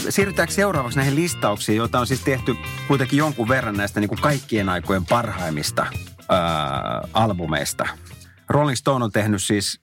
Siirrytäänkö 0.09 0.53
seuraavaksi 0.53 0.97
näihin 0.97 1.15
listauksiin, 1.15 1.75
joita 1.75 1.99
on 1.99 2.07
siis 2.07 2.21
tehty 2.21 2.55
kuitenkin 2.87 3.17
jonkun 3.17 3.47
verran 3.47 3.77
näistä 3.77 3.99
niin 3.99 4.09
kuin 4.09 4.21
kaikkien 4.21 4.69
aikojen 4.69 5.05
parhaimmista 5.05 5.85
ää, 6.29 7.07
albumeista. 7.13 7.87
Rolling 8.49 8.77
Stone 8.77 9.05
on 9.05 9.11
tehnyt 9.11 9.43
siis, 9.43 9.81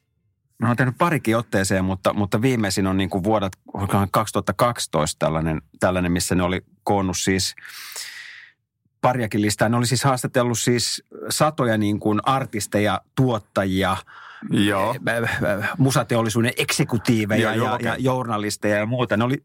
ne 0.62 0.68
on 0.68 0.76
tehnyt 0.76 0.98
parikin 0.98 1.36
otteeseen, 1.36 1.84
mutta, 1.84 2.12
mutta 2.12 2.42
viimeisin 2.42 2.86
on 2.86 2.96
niin 2.96 3.10
kuin 3.10 3.24
olikohan 3.74 4.08
2012 4.10 5.18
tällainen, 5.18 5.62
tällainen, 5.80 6.12
missä 6.12 6.34
ne 6.34 6.42
oli 6.42 6.60
koonnut 6.84 7.16
siis 7.18 7.54
pariakin 9.00 9.42
listaa. 9.42 9.68
Ne 9.68 9.76
oli 9.76 9.86
siis 9.86 10.04
haastatellut 10.04 10.58
siis 10.58 11.04
satoja 11.28 11.78
niin 11.78 12.00
kuin 12.00 12.20
artisteja, 12.24 13.00
tuottajia, 13.14 13.96
Joo. 14.50 14.94
äh, 15.08 15.70
musateollisuuden 15.78 16.52
eksekutiiveja 16.56 17.54
Joo, 17.54 17.66
ja, 17.66 17.74
okei. 17.74 17.86
ja 17.86 17.96
journalisteja 17.98 18.76
ja 18.76 18.86
muuta. 18.86 19.16
Ne 19.16 19.24
oli, 19.24 19.42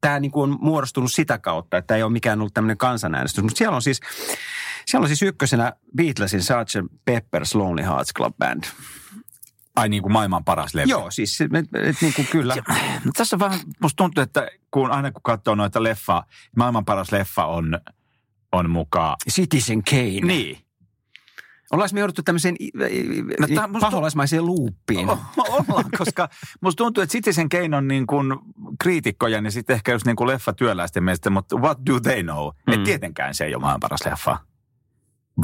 tämä 0.00 0.20
niin 0.20 0.30
kuin 0.30 0.50
on 0.50 0.58
muodostunut 0.60 1.12
sitä 1.12 1.38
kautta, 1.38 1.76
että 1.76 1.96
ei 1.96 2.02
ole 2.02 2.12
mikään 2.12 2.40
ollut 2.40 2.54
tämmöinen 2.54 2.78
kansanäänestys. 2.78 3.44
Mutta 3.44 3.58
siellä 3.58 3.76
on 3.76 3.82
siis, 3.82 4.00
siellä 4.86 5.04
on 5.04 5.08
siis 5.08 5.22
ykkösenä 5.22 5.72
Beatlesin 5.96 6.42
Sgt. 6.42 6.90
Pepper's 7.10 7.54
Lonely 7.58 7.86
Hearts 7.86 8.14
Club 8.14 8.34
Band. 8.38 8.64
Ai 9.76 9.88
niin 9.88 10.02
kuin 10.02 10.12
maailman 10.12 10.44
paras 10.44 10.74
levy. 10.74 10.90
Joo, 10.90 11.10
siis 11.10 11.40
et, 11.40 11.50
et, 11.74 11.96
niin 12.00 12.14
kuin 12.14 12.28
kyllä. 12.30 12.56
Tässä 13.16 13.36
on 13.36 13.40
vähän, 13.40 13.60
musta 13.82 13.96
tuntuu, 13.96 14.22
että 14.22 14.48
kun 14.70 14.90
aina 14.90 15.12
kun 15.12 15.22
katsoo 15.22 15.54
noita 15.54 15.82
leffaa, 15.82 16.24
maailman 16.56 16.84
paras 16.84 17.12
leffa 17.12 17.46
on, 17.46 17.80
on 18.54 18.70
mukaan. 18.70 19.16
Citizen 19.30 19.82
Kane. 19.84 20.20
Niin. 20.20 20.58
Ollaanko 21.72 21.94
me 21.94 22.00
jouduttu 22.00 22.22
tämmöiseen 22.22 22.56
No 23.40 23.46
musta- 23.68 23.80
paholaismaiseen 23.80 24.46
luuppiin? 24.46 25.08
O- 25.08 25.18
Ollaan, 25.38 25.84
koska 25.98 26.28
musta 26.60 26.84
tuntuu, 26.84 27.02
että 27.02 27.12
Citizen 27.12 27.48
Kane 27.48 27.76
on 27.76 27.88
niin 27.88 28.06
kuin 28.06 28.26
kriitikkoja, 28.82 29.40
niin 29.40 29.52
sitten 29.52 29.74
ehkä 29.74 29.92
just 29.92 30.06
niin 30.06 30.16
kuin 30.16 30.28
leffatyöläisten 30.28 31.04
mielestä, 31.04 31.30
mutta 31.30 31.56
what 31.56 31.78
do 31.90 32.00
they 32.00 32.22
know? 32.22 32.46
Mm. 32.46 32.52
Mm. 32.66 32.72
Että 32.74 32.84
tietenkään 32.84 33.34
se 33.34 33.44
ei 33.44 33.54
ole 33.54 33.60
maailman 33.60 33.80
paras 33.80 34.04
leffa. 34.04 34.38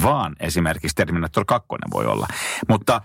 Vaan 0.02 0.36
esimerkiksi 0.40 0.94
Terminator 0.94 1.44
2 1.44 1.68
voi 1.92 2.06
olla. 2.06 2.26
Mutta 2.68 3.00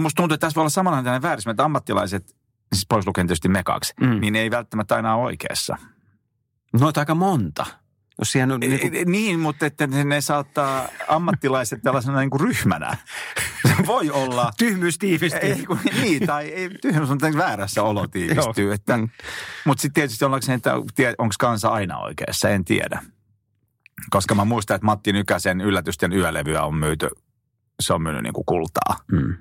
musta 0.00 0.16
tuntuu, 0.22 0.34
että 0.34 0.46
tässä 0.46 0.54
voi 0.54 0.62
olla 0.62 0.70
samanlainen 0.70 1.22
väärissä, 1.22 1.50
että 1.50 1.64
ammattilaiset, 1.64 2.36
siis 2.72 2.86
pois 2.88 3.06
lukien 3.06 3.26
tietysti 3.26 3.48
me 3.48 3.62
kaksi, 3.62 3.92
mm. 4.00 4.20
Niin 4.20 4.36
ei 4.36 4.50
välttämättä 4.50 4.94
aina 4.96 5.14
ole 5.14 5.24
oikeassa. 5.24 5.76
Noita 6.80 7.00
aika 7.00 7.14
monta. 7.14 7.66
Jos 8.20 8.32
siihen 8.32 8.52
on, 8.52 8.60
niin 8.60 8.80
kuin, 8.80 9.12
Niin, 9.12 9.40
mutta 9.40 9.66
että 9.66 9.86
ne, 9.86 10.20
saattaa 10.20 10.88
ammattilaiset 11.08 11.82
tällaisena 11.82 12.20
niin 12.20 12.30
kuin 12.30 12.40
ryhmänä. 12.40 12.96
Se 13.68 13.74
voi 13.86 14.10
olla. 14.10 14.50
tyhmyys 14.58 14.98
tiivistyy. 14.98 15.40
Ei, 15.40 15.66
kun, 15.66 15.78
niin, 16.00 16.26
tai 16.26 16.48
ei, 16.48 16.70
tyhmyys 16.82 17.10
on 17.10 17.18
väärässä 17.36 17.82
olo 17.82 18.06
tiivistyy. 18.06 18.72
Että, 18.72 18.96
Mm. 18.96 19.08
Mutta 19.64 19.82
sitten 19.82 19.94
tietysti 19.94 20.24
ollaanko 20.24 20.46
se, 20.46 20.54
että 20.54 20.74
onko 21.18 21.34
kansa 21.38 21.68
aina 21.68 21.98
oikeassa, 21.98 22.48
en 22.48 22.64
tiedä. 22.64 23.02
Koska 24.10 24.34
mä 24.34 24.44
muistan, 24.44 24.74
että 24.74 24.86
Matti 24.86 25.12
Nykäsen 25.12 25.60
yllätysten 25.60 26.12
yölevyä 26.12 26.62
on 26.62 26.74
myyty, 26.74 27.08
se 27.80 27.94
on 27.94 28.02
myynyt 28.02 28.22
niin 28.22 28.32
kuin 28.32 28.44
kultaa. 28.46 28.96
Mm. 29.12 29.36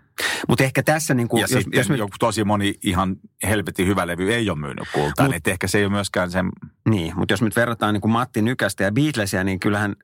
Mutta 0.48 0.64
ehkä 0.64 0.84
tässä, 0.84 1.14
niin 1.14 1.28
kuin, 1.28 1.42
Ja 1.42 1.48
jos, 1.52 1.66
jos 1.74 1.90
me, 1.90 1.96
joku 1.96 2.16
tosi 2.20 2.44
moni 2.44 2.74
ihan 2.84 3.16
helvetin 3.44 3.88
hyvä 3.88 4.08
levy 4.08 4.34
ei 4.34 4.50
ole 4.50 4.60
myynyt 4.60 4.88
kultaa, 4.94 5.26
Mut- 5.26 5.30
niin 5.30 5.38
että 5.38 5.52
ehkä 5.52 5.68
se 5.68 5.78
ei 5.78 5.86
ole 5.86 5.92
myöskään 5.92 6.32
sen... 6.32 6.50
niin, 6.90 7.14
mutta 7.16 7.34
jos 7.34 7.42
nyt 7.42 7.56
verrataan 7.56 7.94
niin 7.94 8.02
kuin 8.02 8.12
Matti 8.12 8.42
Nykästä 8.42 8.84
ja 8.84 8.92
Beatlesia, 8.92 9.44
niin 9.44 9.60
kyllähän 9.60 9.96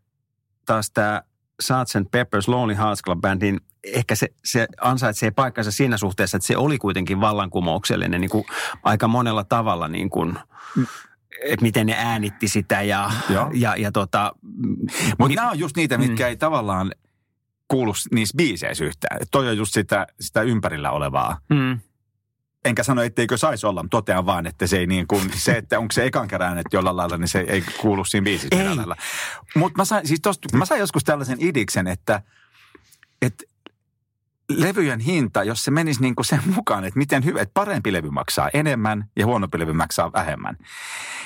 taas 0.66 0.92
tämä 0.92 1.22
Sgt. 1.62 2.16
Pepper's 2.16 2.48
Lonely 2.48 2.78
Hearts 2.78 3.02
Club 3.04 3.22
Band, 3.22 3.42
niin 3.42 3.62
ehkä 3.84 4.16
se, 4.16 4.28
se 4.46 4.68
ansaitsee 4.82 5.32
paikkansa 5.32 5.72
siinä 5.72 5.98
suhteessa, 5.98 6.38
että 6.38 6.48
se 6.48 6.58
oli 6.58 6.78
kuitenkin 6.78 7.22
vallankumouksellinen 7.22 8.22
niin 8.22 8.30
kuin 8.30 8.46
aika 8.84 9.08
monella 9.08 9.44
tavalla 9.44 9.88
niin 9.88 10.10
kuin, 10.10 10.40
että 11.44 11.64
miten 11.64 11.88
ne 11.88 11.96
äänitti 11.98 12.48
sitä 12.48 12.82
ja, 12.82 13.12
Joo. 13.30 13.50
ja, 13.54 13.76
ja 13.76 13.92
tota, 13.92 14.36
Mutta 15.20 15.36
nämä 15.36 15.50
on 15.50 15.60
just 15.60 15.76
niitä, 15.76 15.98
mitkä 15.98 16.28
ei 16.28 16.38
tavallaan 16.38 16.92
kuulu 17.68 17.94
niissä 18.12 18.38
biiseissä 18.38 18.86
yhtään. 18.86 19.22
Et 19.22 19.28
Toi 19.32 19.50
on 19.50 19.58
just 19.58 19.74
sitä, 19.74 20.08
sitä 20.20 20.42
ympärillä 20.42 20.92
olevaa. 20.92 21.40
mm, 21.50 21.80
Enkä 22.66 22.84
sano, 22.84 23.02
etteikö 23.02 23.38
saisi 23.38 23.66
olla, 23.66 23.84
mutta 23.84 23.98
totean 23.98 24.26
vaan, 24.26 24.46
että 24.48 24.68
se 24.68 24.78
ei 24.78 24.88
niin 24.88 25.08
kuin, 25.08 25.32
se, 25.36 25.52
että 25.52 25.80
onko 25.80 25.92
se 25.92 26.06
ekan 26.06 26.28
kerran 26.28 26.50
äänet 26.50 26.66
jollain 26.74 26.98
lailla, 26.98 27.18
niin 27.18 27.28
se 27.28 27.40
ei 27.48 27.64
kuulu 27.82 28.06
siinä 28.06 28.24
biisissä 28.24 28.62
Ei. 28.62 28.76
lailla. 28.76 28.96
Mutta 29.56 29.78
mä 29.78 29.86
sain, 29.86 30.08
siis 30.08 30.20
tosta, 30.22 30.58
mä 30.58 30.66
sain 30.66 30.80
joskus 30.80 31.04
tällaisen 31.04 31.38
idiksen, 31.40 31.88
että, 31.88 32.22
että 33.22 33.44
levyjen 34.50 35.00
hinta, 35.00 35.44
jos 35.44 35.64
se 35.64 35.72
menisi 35.72 36.02
niin 36.02 36.16
kuin 36.16 36.26
sen 36.26 36.42
mukaan, 36.56 36.84
että 36.86 36.98
miten 36.98 37.26
hyvä, 37.26 37.42
että 37.42 37.54
parempi 37.54 37.94
levy 37.94 38.10
maksaa 38.10 38.50
enemmän 38.54 39.10
ja 39.16 39.26
huonompi 39.26 39.60
levy 39.60 39.74
maksaa 39.74 40.12
vähemmän. 40.14 40.58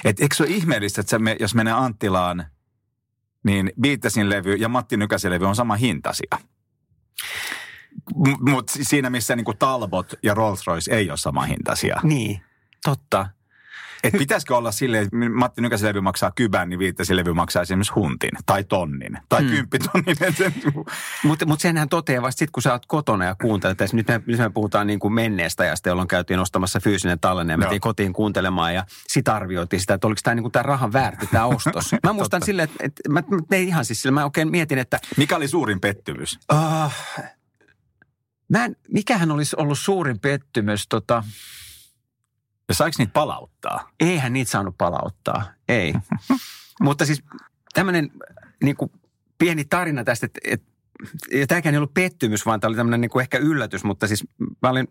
Et 0.06 0.20
eikö 0.20 0.36
se 0.36 0.44
ole 0.44 0.52
ihmeellistä, 0.52 1.02
että 1.02 1.10
se, 1.10 1.20
me- 1.20 1.38
jos 1.40 1.56
menee 1.56 1.74
Anttilaan, 1.74 2.46
niin 3.46 3.72
Beatlesin 3.82 4.30
levy 4.30 4.56
ja 4.56 4.70
Matti 4.70 4.98
Nykäsen 4.98 5.32
levy 5.32 5.46
on 5.46 5.56
sama 5.56 5.76
hintaisia. 5.76 6.38
Mutta 8.40 8.74
siinä, 8.82 9.10
missä 9.10 9.36
niin 9.36 9.46
kuin 9.46 9.58
Talbot 9.58 10.14
ja 10.24 10.34
Rolls-Royce 10.34 10.94
ei 10.94 11.10
ole 11.10 11.18
sama 11.18 11.42
hintaisia. 11.42 12.00
Niin, 12.04 12.42
totta. 12.84 13.30
Et 14.04 14.14
pitäisikö 14.18 14.58
olla 14.58 14.72
silleen, 14.72 15.04
että 15.04 15.30
Matti 15.34 15.62
Nykäsen 15.62 15.90
levy 15.90 16.02
maksaa 16.02 16.32
kybän, 16.36 16.70
niin 16.70 16.80
Viittasin 16.80 17.16
levy 17.16 17.34
maksaa 17.34 17.62
esimerkiksi 17.62 17.94
huntin 17.94 18.32
tai 18.46 18.64
tonnin 18.64 19.18
tai 19.30 19.42
Mm. 19.44 19.50
kymppitonnin. 19.50 20.16
Sen, 20.38 20.54
Mutta 21.24 21.46
mut 21.46 21.60
senhän 21.62 21.90
toteaa 21.90 22.22
vasta 22.22 22.40
sitten, 22.40 22.52
kun 22.52 22.64
sä 22.64 22.72
oot 22.72 22.86
kotona 22.86 23.26
ja 23.26 23.36
kuuntelet. 23.42 23.94
Nyt 23.94 24.08
me, 24.08 24.22
nyt 24.26 24.40
me 24.40 24.50
puhutaan 24.50 24.88
niin 24.88 25.00
kuin 25.00 25.14
menneestä 25.14 25.64
ajasta, 25.64 25.90
jolloin 25.90 26.08
käytiin 26.08 26.40
ostamassa 26.40 26.80
fyysinen 26.80 27.20
tallenne 27.20 27.54
ja 27.54 27.58
mentiin 27.58 27.82
kotiin 27.82 28.14
kuuntelemaan 28.14 28.74
ja 28.76 28.86
sitten 29.08 29.34
arvioitiin 29.34 29.80
sitä, 29.80 29.94
että 29.94 30.08
oliko 30.08 30.22
tämä 30.24 30.36
niin 30.36 30.52
rahan 30.62 30.94
väärti, 30.94 31.28
tämä 31.28 31.46
ostos. 31.46 31.92
Mä 32.08 32.14
muistan 32.14 32.42
silleen, 32.46 32.70
että, 32.70 32.84
että 32.86 33.10
mä, 33.10 33.24
mä 33.30 33.38
tein 33.50 33.68
ihan 33.68 33.86
siis 33.86 34.02
sille, 34.02 34.14
mä 34.14 34.24
oikein 34.24 34.52
mietin, 34.52 34.78
että 34.80 35.00
mikä 35.18 35.36
oli 35.36 35.48
suurin 35.48 35.80
pettymys? 35.82 36.40
uh, 36.54 36.94
mä 38.50 38.66
en, 38.66 38.76
mikähän 38.94 39.32
olisi 39.32 39.56
ollut 39.60 39.80
suurin 39.80 40.20
pettymys, 40.20 40.88
tota, 40.88 41.24
Ja 42.70 42.76
saiko 42.76 42.96
niitä 42.98 43.14
palauttaa? 43.14 43.90
eihän 44.00 44.34
niitä 44.34 44.52
saanut 44.52 44.78
palauttaa, 44.78 45.54
ei. 45.70 45.94
Mutta 46.82 47.06
siis 47.06 47.24
tämmöinen 47.74 48.12
niin 48.64 48.76
kuin 48.76 48.92
pieni 49.38 49.66
tarina 49.66 50.04
tästä, 50.04 50.26
että, 50.26 50.40
että 50.44 50.70
ja 51.32 51.48
tämäkään 51.48 51.76
ei 51.76 51.78
ollut 51.78 51.94
pettymys, 51.94 52.46
vaan 52.46 52.60
tämä 52.60 52.70
oli 52.70 52.76
tämmöinen 52.78 53.02
niin 53.02 53.12
kuin 53.12 53.22
ehkä 53.22 53.38
yllätys, 53.38 53.84
mutta 53.84 54.08
siis 54.08 54.24
mä 54.62 54.70
olin 54.70 54.88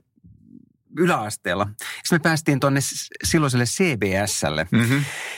yläasteella. 0.98 1.66
Sitten 1.78 1.86
me 2.12 2.18
päästiin 2.18 2.60
tuonne 2.60 2.80
silloiselle 3.24 3.64
CBSlle. 3.64 4.66
Mm-hmm. 4.72 4.96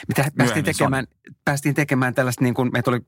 Me 0.08 0.14
tä- 0.14 0.22
päästiin 0.22 0.36
Myöhemmin 0.36 0.64
tekemään, 0.64 1.06
päästiin 1.44 1.74
tekemään 1.74 2.14
tällaista 2.14 2.44
niin 2.44 2.54
kuin, 2.54 2.70
meitä 2.72 2.90
oli 2.90 3.00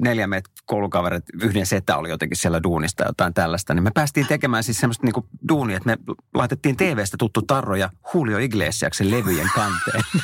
neljä 0.00 0.26
meitä 0.26 0.50
koulukaverit, 0.66 1.24
yhden 1.42 1.66
setä 1.66 1.96
oli 1.96 2.08
jotenkin 2.08 2.36
siellä 2.36 2.62
duunista 2.62 3.04
jotain 3.06 3.34
tällaista, 3.34 3.74
niin 3.74 3.82
me 3.82 3.90
päästiin 3.94 4.26
tekemään 4.26 4.64
siis 4.64 4.80
semmoista 4.80 5.06
niin 5.06 5.14
kuin 5.14 5.26
duunia, 5.48 5.76
että 5.76 5.88
me 5.88 5.98
laitettiin 6.34 6.76
TVstä 6.76 7.16
tuttu 7.16 7.42
Tarro 7.42 7.76
ja 7.76 7.90
Julio 8.14 8.38
Iglesiaksen 8.38 9.10
levyjen 9.10 9.50
kanteen. 9.54 10.04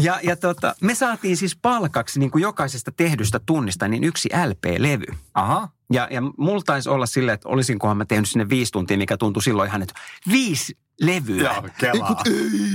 ja 0.00 0.20
ja 0.22 0.36
tota, 0.36 0.74
me 0.82 0.94
saatiin 0.94 1.36
siis 1.36 1.56
palkaksi 1.56 2.18
niin 2.18 2.30
kuin 2.30 2.42
jokaisesta 2.42 2.92
tehdystä 2.92 3.40
tunnista 3.46 3.88
niin 3.88 4.04
yksi 4.04 4.28
LP-levy. 4.46 5.14
Aha. 5.34 5.68
Ja, 5.92 6.08
ja 6.10 6.20
mulla 6.20 6.62
taisi 6.66 6.88
olla 6.88 7.06
silleen, 7.06 7.34
että 7.34 7.48
olisinkohan 7.48 7.96
mä 7.96 8.04
tehnyt 8.04 8.28
sinne 8.28 8.48
viisi 8.48 8.72
tuntia, 8.72 8.98
mikä 8.98 9.16
tuntui 9.16 9.42
silloin 9.42 9.68
ihan, 9.68 9.82
että 9.82 9.94
viisi 10.30 10.78
levyä. 11.00 11.52
Joo, 11.52 11.68
kelaa. 11.78 12.22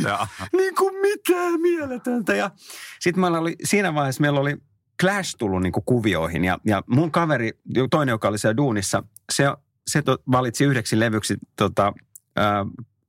Joo. 0.03 0.27
niin 0.57 0.75
kuin 0.75 0.95
mitään 1.01 1.61
mieletöntä. 1.61 2.35
Ja 2.35 2.51
sitten 2.99 3.21
meillä 3.21 3.39
oli, 3.39 3.55
siinä 3.63 3.93
vaiheessa 3.93 4.21
meillä 4.21 4.39
oli 4.39 4.57
Clash 5.01 5.35
tullut 5.37 5.61
niin 5.61 5.73
kuin 5.73 5.83
kuvioihin 5.85 6.45
ja, 6.45 6.57
ja 6.65 6.83
mun 6.87 7.11
kaveri, 7.11 7.51
toinen 7.89 8.13
joka 8.13 8.27
oli 8.27 8.37
siellä 8.37 8.57
duunissa, 8.57 9.03
se, 9.31 9.45
se 9.87 10.01
to, 10.01 10.17
valitsi 10.31 10.63
yhdeksi 10.63 10.99
levyksi 10.99 11.37
tota, 11.55 11.93
äh, 12.39 12.45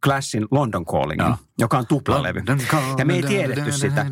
Clashin 0.04 0.46
London 0.50 0.86
Callingin, 0.86 1.26
Joo. 1.26 1.36
joka 1.58 1.78
on 1.78 1.86
tuplalevy. 1.86 2.42
Ja 2.98 3.04
me 3.04 3.14
ei 3.14 3.22
tiedetty 3.22 3.72
sitä. 3.72 4.06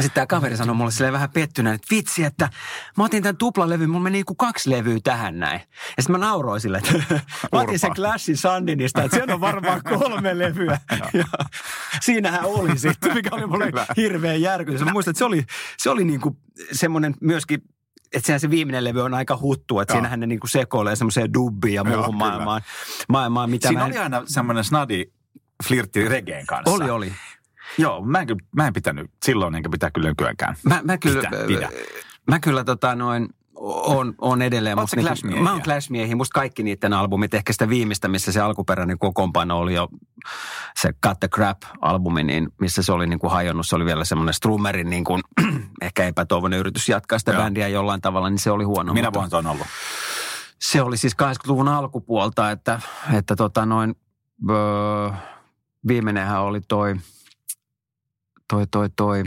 Sitten 0.00 0.14
tämä 0.14 0.26
kaveri 0.26 0.56
sanoi 0.56 0.74
mulle 0.74 0.90
silleen 0.90 1.12
vähän 1.12 1.30
pettyneen, 1.30 1.74
että 1.74 1.86
vitsi, 1.90 2.24
että 2.24 2.48
mä 2.96 3.04
otin 3.04 3.22
tämän 3.22 3.36
tuplalevyn, 3.36 3.90
mulla 3.90 4.02
meni 4.02 4.12
niinku 4.12 4.34
kaksi 4.34 4.70
levyä 4.70 4.98
tähän 5.04 5.38
näin. 5.38 5.60
Ja 5.96 6.02
sitten 6.02 6.20
mä 6.20 6.26
nauroin 6.26 6.60
sille, 6.60 6.78
että 6.78 6.92
mä 7.52 7.60
otin 7.60 7.78
sen. 7.78 7.94
Clashin 7.94 8.36
Sandinista, 8.36 9.02
että 9.02 9.16
siellä 9.16 9.34
on 9.34 9.40
varmaan 9.40 9.82
kolme 9.98 10.38
levyä. 10.38 10.80
Ja 11.12 11.24
siinähän 12.00 12.44
oli 12.44 12.78
sitten, 12.78 13.14
mikä 13.14 13.34
oli 13.34 13.46
mulle 13.46 13.66
Kyllä. 13.66 13.86
hirveän 13.96 14.40
järkytys. 14.40 14.84
Mä 14.84 14.92
muistan, 14.92 15.12
että 15.12 15.18
se 15.18 15.24
oli, 15.24 15.44
se 15.78 15.90
oli 15.90 16.04
niinku 16.04 16.36
semmoinen 16.72 17.14
myöskin, 17.20 17.62
että 18.12 18.26
sehän 18.26 18.40
se 18.40 18.50
viimeinen 18.50 18.84
levy 18.84 19.02
on 19.02 19.14
aika 19.14 19.36
huttu, 19.36 19.80
että 19.80 19.92
Joo. 19.92 19.96
siinähän 19.96 20.20
ne 20.20 20.26
niinku 20.26 20.46
sekoilee 20.46 20.96
semmoiseen 20.96 21.34
dubbiin 21.34 21.74
ja 21.74 21.84
muuhun 21.84 22.16
maailmaan, 22.16 22.62
maailmaan, 23.08 23.50
mitä 23.50 23.68
Siinä 23.68 23.80
mä 23.80 23.86
en... 23.86 23.92
oli 23.92 23.98
aina 23.98 24.22
semmoinen 24.26 24.64
snadi 24.64 25.04
flirtti 25.68 26.08
regeen 26.08 26.46
kanssa. 26.46 26.74
Oli, 26.74 26.90
oli. 26.90 27.12
Joo, 27.78 28.04
mä 28.04 28.20
en, 28.20 28.28
mä 28.56 28.66
en 28.66 28.72
pitänyt 28.72 29.10
silloin 29.24 29.54
enkä 29.54 29.68
pitää 29.68 29.90
kyllä 29.90 30.08
nykyäänkään. 30.08 30.56
Mä, 30.64 30.80
mä 30.84 30.98
kyllä, 30.98 31.30
Pidä, 31.30 31.46
pidä. 31.46 31.68
mä 32.26 32.40
kyllä 32.40 32.64
tota 32.64 32.94
noin, 32.94 33.28
on, 33.60 34.14
on 34.20 34.42
edelleen. 34.42 34.76
Sä 34.78 34.96
niinku- 34.96 35.08
Clash-miehiä? 35.08 35.42
Mä 35.42 35.52
oon 35.52 35.62
Clash-miehiä. 35.62 36.16
Musta 36.16 36.34
kaikki 36.34 36.62
niiden 36.62 36.92
albumit, 36.92 37.34
ehkä 37.34 37.52
sitä 37.52 37.68
viimeistä, 37.68 38.08
missä 38.08 38.32
se 38.32 38.40
alkuperäinen 38.40 38.98
kokoonpano 38.98 39.58
oli 39.58 39.74
jo 39.74 39.88
se 40.80 40.92
Cut 41.06 41.20
the 41.20 41.28
Crap-albumi, 41.36 42.22
niin 42.22 42.48
missä 42.60 42.82
se 42.82 42.92
oli 42.92 43.06
niin 43.06 43.18
kuin 43.18 43.30
hajonnut. 43.30 43.66
Se 43.66 43.76
oli 43.76 43.84
vielä 43.84 44.04
semmoinen 44.04 44.34
Strummerin 44.34 44.90
niin 44.90 45.04
kuin, 45.04 45.22
ehkä 45.82 46.04
epätoivoinen 46.04 46.58
yritys 46.58 46.88
jatkaa 46.88 47.18
sitä 47.18 47.32
Joo. 47.32 47.42
bändiä 47.42 47.68
jollain 47.68 48.00
tavalla, 48.00 48.30
niin 48.30 48.38
se 48.38 48.50
oli 48.50 48.64
huono. 48.64 48.94
Minä 48.94 49.06
mutta 49.06 49.18
vuonna 49.18 49.30
se 49.30 49.36
on 49.36 49.46
ollut? 49.46 49.66
Se 50.62 50.82
oli 50.82 50.96
siis 50.96 51.16
80-luvun 51.22 51.68
alkupuolta, 51.68 52.50
että, 52.50 52.80
että 53.12 53.36
tota 53.36 53.66
noin, 53.66 53.94
öö, 54.50 55.10
viimeinenhän 55.88 56.40
oli 56.42 56.60
toi, 56.60 56.94
toi, 58.48 58.66
toi, 58.66 58.90
toi, 58.96 59.22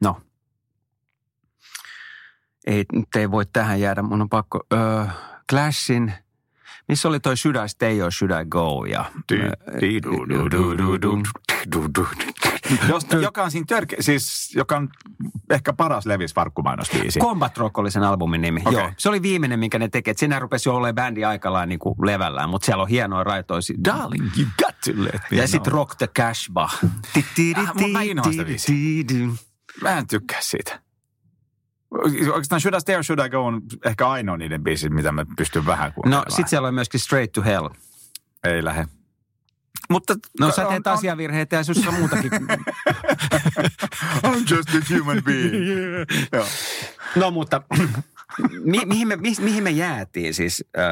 no, 0.00 0.20
ei, 2.66 2.84
nyt 2.92 3.16
ei 3.16 3.30
voi 3.30 3.44
tähän 3.52 3.80
jäädä, 3.80 4.02
mun 4.02 4.22
on 4.22 4.28
pakko, 4.28 4.60
öö, 4.72 5.06
Clashin, 5.50 6.12
missä 6.88 7.08
oli 7.08 7.20
toi 7.20 7.36
Should 7.36 7.64
I 7.64 7.68
Stay 7.68 8.00
or 8.00 8.12
Should 8.12 8.40
I 8.40 8.44
Go? 8.44 8.84
Ja, 8.84 9.04
Josta, 12.88 13.16
joka 13.16 13.42
on 13.42 13.50
siinä 13.50 13.64
törke, 13.68 13.96
siis 14.00 14.52
joka 14.56 14.76
on 14.76 14.88
ehkä 15.50 15.72
paras 15.72 16.06
Levis 16.06 16.34
farkkumainospiisi. 16.34 17.20
Combat 17.20 17.58
Rock 17.58 17.78
oli 17.78 17.90
sen 17.90 18.02
albumin 18.02 18.40
nimi. 18.40 18.62
Okei. 18.64 18.80
Joo, 18.80 18.90
se 18.98 19.08
oli 19.08 19.22
viimeinen, 19.22 19.58
minkä 19.58 19.78
ne 19.78 19.88
teki. 19.88 20.14
Siinä 20.16 20.38
rupesi 20.38 20.68
jo 20.68 20.74
olemaan 20.74 20.94
bändi 20.94 21.24
aikallaan 21.24 21.68
niin 21.68 21.78
kuin 21.78 21.94
levällään, 22.02 22.48
mutta 22.48 22.66
siellä 22.66 22.82
on 22.82 22.88
hienoja 22.88 23.24
raitoisia. 23.24 23.76
Darling, 23.84 24.24
you 24.38 24.46
got 24.58 24.74
to 24.84 24.90
let 25.04 25.20
me 25.30 25.36
Ja 25.36 25.48
sitten. 25.48 25.72
Rock 25.72 25.94
the 25.98 26.06
Cashbah. 26.06 26.78
Ah, 27.56 27.74
mä 27.92 28.02
inhoan 28.02 28.34
sitä. 28.56 28.72
Mä 29.82 29.98
en 29.98 30.06
tykkää 30.06 30.38
siitä. 30.40 30.80
Oikeastaan 32.32 32.60
Should 32.60 32.74
I 32.74 32.80
Stay 32.80 32.96
or 32.96 33.04
Should 33.04 33.26
I 33.26 33.30
Go 33.30 33.44
on 33.46 33.62
ehkä 33.84 34.08
ainoa 34.08 34.36
niiden 34.36 34.64
biisit, 34.64 34.92
mitä 34.92 35.12
mä 35.12 35.26
pystyn 35.36 35.66
vähän 35.66 35.88
No 35.88 35.92
kuuntelemaan. 35.94 36.32
sit 36.32 36.48
siellä 36.48 36.68
on 36.68 36.74
myöskin 36.74 37.00
Straight 37.00 37.32
to 37.32 37.42
Hell. 37.42 37.68
Ei 38.44 38.64
lähde. 38.64 38.86
Mutta 39.90 40.14
No 40.40 40.52
sä 40.52 40.62
on- 40.66 40.68
teet 40.72 40.86
on- 40.86 40.92
asiavirheitä 40.92 41.56
ja 41.56 41.64
sussa 41.64 41.90
muutakin. 41.90 42.30
I'm 44.26 44.44
just 44.50 44.68
a 44.74 44.94
human 44.98 45.22
being. 45.24 45.52
Joo. 46.32 46.46
no 47.16 47.30
mutta 47.30 47.62
mi- 48.64 48.84
mihin, 48.86 49.08
me, 49.08 49.16
mi- 49.16 49.36
mihin 49.40 49.64
me 49.64 49.70
jäätiin 49.70 50.34
siis? 50.34 50.64
Äh, 50.78 50.84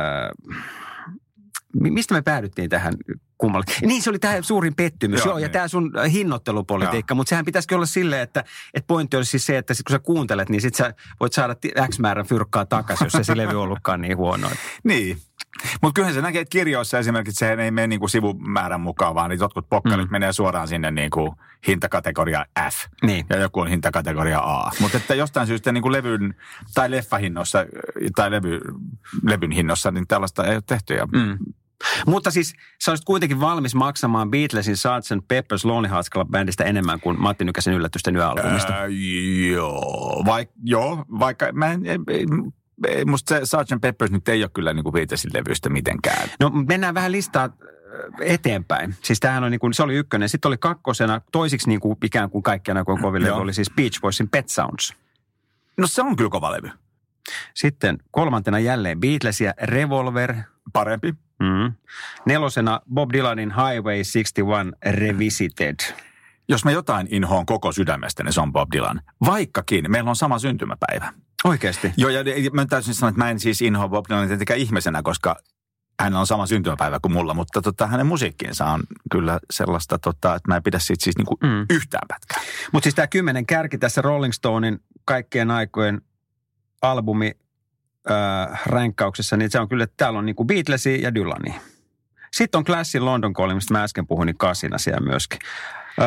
mi- 1.81 1.91
mistä 1.91 2.15
me 2.15 2.23
päädyttiin 2.23 2.71
tähän 2.71 2.95
kummalle? 3.39 3.65
Niin 3.87 4.03
se 4.03 4.11
oli 4.11 4.19
tämä 4.19 4.43
suurin 4.43 4.75
pettymys, 4.75 5.19
joo, 5.19 5.25
Joo, 5.27 5.33
joo 5.33 5.39
ja 5.39 5.47
niin. 5.47 5.53
tämä 5.53 5.69
sun 5.69 5.93
hinnoittelupolitiikka, 6.13 7.15
mutta 7.15 7.31
sehän 7.31 7.45
pitäisikin 7.45 7.77
olla 7.77 7.87
silleen, 7.87 8.23
että, 8.23 8.45
että 8.75 8.87
pointti 8.87 9.17
olisi 9.17 9.31
siis 9.31 9.47
se, 9.47 9.59
että 9.59 9.75
sit 9.75 9.87
kun 9.87 9.95
sä 9.95 9.99
kuuntelet, 9.99 10.49
niin 10.49 10.61
sit 10.61 10.75
sä 10.75 10.95
voit 11.21 11.33
saada 11.33 11.57
X 11.93 11.99
määrän 11.99 12.27
fyrkkaa 12.27 12.67
takaisin, 12.67 13.05
jos 13.05 13.15
ei 13.15 13.25
se 13.25 13.37
levy 13.37 13.63
ollutkaan 13.63 14.01
niin 14.01 14.17
huono. 14.17 14.51
Niin. 14.85 15.19
Mutta 15.83 15.95
kyllähän 15.95 16.15
se 16.15 16.21
näkee, 16.23 16.41
että 16.41 16.53
kirjoissa 16.53 16.99
esimerkiksi 16.99 17.39
se 17.39 17.53
ei 17.53 17.71
mene 17.71 17.87
niinku 17.87 18.09
sivumäärän 18.09 18.81
mukaan, 18.81 19.15
vaan 19.15 19.31
niin 19.31 19.41
jotkut 19.41 19.69
pokkarit 19.71 20.07
Mm. 20.09 20.13
menee 20.13 20.33
suoraan 20.33 20.69
sinne 20.69 20.91
niinku 20.91 21.35
hintakategoria 21.69 22.45
F. 22.71 22.75
Niin. 23.03 23.27
Ja 23.31 23.37
joku 23.37 23.61
on 23.61 23.69
hintakategoria 23.69 24.39
A. 24.39 24.71
Mutta 24.81 24.97
että 24.97 25.15
jostain 25.15 25.47
syystä 25.47 25.73
niin 25.73 25.83
kuin 25.83 25.93
levyn 25.93 26.35
tai 26.75 26.91
leffahinnossa 26.91 27.59
tai 28.17 28.31
levy, 28.31 28.61
levyn 29.23 29.51
hinnossa, 29.51 29.91
niin 29.91 30.07
tällaista 30.07 30.47
ei 30.47 30.55
ole 30.55 30.63
tehty. 30.67 30.95
Ja 30.95 31.07
Mm. 31.07 31.39
Mutta 32.07 32.31
siis 32.31 32.55
sä 32.85 32.91
olisit 32.91 33.05
kuitenkin 33.05 33.41
valmis 33.41 33.75
maksamaan 33.75 34.31
Beatlesin 34.31 34.77
Sgt. 34.77 35.33
Pepper's 35.33 35.65
Lonely 35.65 35.91
Hearts 35.91 36.11
Club 36.11 36.29
Bandista 36.31 36.65
enemmän 36.65 37.01
kuin 37.01 37.23
Matti 37.23 37.45
Nykäsen 37.45 37.75
yllätysten 37.75 38.17
yöalbumista. 38.17 38.73
Ää, 38.73 38.87
joo, 39.53 40.23
vaik, 40.27 40.51
joo, 40.65 41.05
vaikka 41.19 41.53
mä 41.53 41.73
en, 41.73 41.87
ei, 41.87 41.99
ei, 42.09 42.27
musta 43.07 43.35
se 43.35 43.45
Sgt. 43.45 43.81
Peppers 43.81 44.11
nyt 44.11 44.29
ei 44.29 44.43
ole 44.43 44.51
kyllä 44.55 44.73
niin 44.73 44.85
levystä 45.35 45.69
mitenkään. 45.69 46.29
No 46.41 46.51
mennään 46.51 46.95
vähän 46.95 47.13
listaa 47.13 47.45
äh, 47.45 47.51
eteenpäin. 48.21 48.95
Siis 49.03 49.21
tämähän 49.21 49.45
on 49.45 49.51
niin 49.51 49.61
kuin, 49.61 49.75
se 49.75 49.83
oli 49.83 49.95
ykkönen. 49.95 50.29
Sitten 50.29 50.49
oli 50.49 50.59
kakkosena, 50.59 51.21
toisiksi 51.33 51.69
niin 51.69 51.81
kuin 51.81 51.97
ikään 52.05 52.31
kuin 52.31 52.43
kaikkien 52.43 52.77
aikojen 52.77 53.27
Joo. 53.27 53.39
oli 53.39 53.55
siis 53.55 53.71
Beach 53.77 54.01
Boysin 54.01 54.29
Pet 54.29 54.49
Sounds. 54.49 54.95
No 55.77 55.87
se 55.87 56.03
on 56.03 56.17
kyllä 56.17 56.31
kova 56.31 56.53
levy. 56.53 56.71
Sitten 57.55 57.99
kolmantena 58.11 58.59
jälleen 58.59 59.01
Beatles 59.01 59.41
ja 59.41 59.55
Revolver. 59.63 60.35
Parempi. 60.73 61.15
Mm. 61.41 61.73
Nelosena 62.27 62.81
Bob 62.95 63.13
Dylanin 63.13 63.51
Highway 63.55 64.03
61 64.13 64.73
Revisited. 64.91 65.77
Jos 66.49 66.65
mä 66.65 66.71
jotain 66.71 67.09
inhoon 67.11 67.47
koko 67.47 67.73
sydämestä, 67.73 68.25
niin 68.25 68.33
se 68.33 68.41
on 68.41 68.53
Bob 68.53 68.69
Dylan. 68.73 69.01
Vaikkakin 69.27 69.91
meillä 69.91 70.11
on 70.11 70.17
sama 70.17 70.39
syntymäpäivä. 70.39 71.13
Oikeasti? 71.45 71.93
Joo, 71.97 72.11
ja 72.11 72.21
ja 72.21 72.51
mä 72.53 72.67
täysin 72.67 72.95
sanoa, 72.95 73.09
että 73.09 73.19
mä 73.25 73.31
en 73.31 73.41
siis 73.41 73.63
inhoa 73.63 73.89
Bob 73.89 74.05
Dylanin 74.09 74.29
tietenkään 74.29 74.59
ihmisenä, 74.61 75.03
koska 75.03 75.37
hänellä 76.01 76.21
on 76.21 76.27
sama 76.27 76.47
syntymäpäivä 76.47 77.01
kuin 77.03 77.13
mulla, 77.13 77.35
mutta 77.35 77.63
tota, 77.63 77.87
hänen 77.87 78.07
musiikkiinsa 78.07 78.65
on 78.67 78.83
kyllä 79.11 79.39
sellaista, 79.51 79.99
tota, 79.99 80.35
että 80.35 80.49
mä 80.49 80.57
en 80.57 80.63
pidä 80.63 80.79
siitä 80.79 81.05
siis 81.05 81.17
niinku 81.17 81.39
Mm. 81.43 81.67
yhtään 81.71 82.07
pätkää. 82.09 82.41
Mutta 82.73 82.85
siis 82.85 82.95
tämä 82.95 83.07
kymmenen 83.07 83.47
kärki 83.47 83.79
tässä 83.79 84.03
Rolling 84.03 84.33
Stonein 84.33 84.79
kaikkien 85.05 85.51
aikojen 85.51 86.01
albumi 86.83 87.33
äh, 88.11 88.61
ränkkauksessa, 88.67 89.37
niin 89.37 89.51
se 89.51 89.61
on 89.61 89.69
kyllä, 89.69 89.85
että 89.85 89.95
täällä 89.97 90.19
on 90.19 90.27
niinku 90.27 90.45
Beatlesia 90.45 90.97
ja 91.03 91.15
Dylania. 91.15 91.61
Sitten 92.33 92.59
on 92.59 92.65
Classin 92.65 93.05
London 93.05 93.33
Calling, 93.33 93.57
mistä 93.57 93.75
mä 93.75 93.83
äsken 93.83 94.07
puhuin, 94.07 94.27
niin 94.27 94.39
kasina 94.39 94.79
siellä 94.79 95.01
myöskin. 95.01 95.39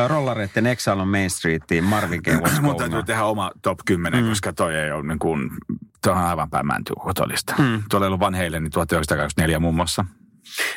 Rollareiden 0.08 0.66
Exile 0.66 1.02
on 1.02 1.08
Main 1.08 1.30
Streetiin, 1.30 1.84
Marvin 1.84 2.20
Gaye 2.24 2.36
What's 2.36 2.60
Mun 2.60 2.76
täytyy 2.76 3.02
tehdä 3.02 3.24
oma 3.24 3.50
top 3.62 3.78
10, 3.84 4.22
Mm. 4.24 4.28
koska 4.28 4.52
toi 4.52 4.74
ei 4.74 4.92
ole 4.92 5.06
niin 5.06 5.18
kuin, 5.18 5.50
toi 6.02 6.12
on 6.12 6.18
aivan 6.18 6.50
päin 6.50 6.66
mäntyy 6.66 6.94
kotolista. 7.02 7.54
Mm. 7.58 7.82
Tuolla 7.90 8.06
ei 8.06 8.08
ollut 8.08 8.20
Van 8.20 8.34
Halen 8.34 8.70
1924 8.70 9.58
muun 9.58 9.74
muassa. 9.74 10.04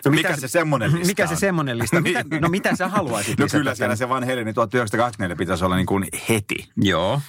No 0.06 0.12
Mikä 0.12 0.36
se 0.38 0.48
semmonen 0.48 0.92
lista 0.94 1.08
Mikä 1.08 1.28
se 1.28 1.34
on? 1.34 1.40
semmonen 1.40 1.78
lista? 1.78 2.02
Mitä, 2.02 2.24
no 2.42 2.50
mitä 2.50 2.76
sä 2.76 2.88
haluaisit 2.88 3.40
No 3.40 3.48
kyllä 3.52 3.76
siellä 3.76 3.96
se 3.96 4.10
Van 4.10 4.24
Halen 4.24 4.54
1924 4.54 5.36
pitäisi 5.36 5.66
olla 5.66 5.76
niin 5.76 5.86
kuin 5.86 6.06
heti. 6.30 6.72
Joo. 6.78 7.22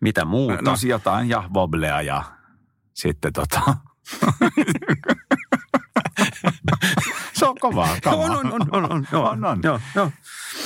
Mitä 0.00 0.24
muuta? 0.24 0.62
No 0.62 0.74
jotain 0.86 1.28
ja 1.28 1.44
Woblea 1.54 2.02
ja 2.02 2.22
sitten 2.94 3.32
tota... 3.32 3.60
se 7.40 7.46
on 7.46 7.56
kovaa. 7.60 7.96
kamaa. 8.04 8.24
on, 8.24 8.30
on, 8.30 8.52
on, 8.52 8.68
on, 8.72 8.92
on, 8.92 9.06
joo, 9.12 9.28
On, 9.28 9.44
on. 9.44 9.60
Joo, 9.64 9.80
joo. 9.94 10.10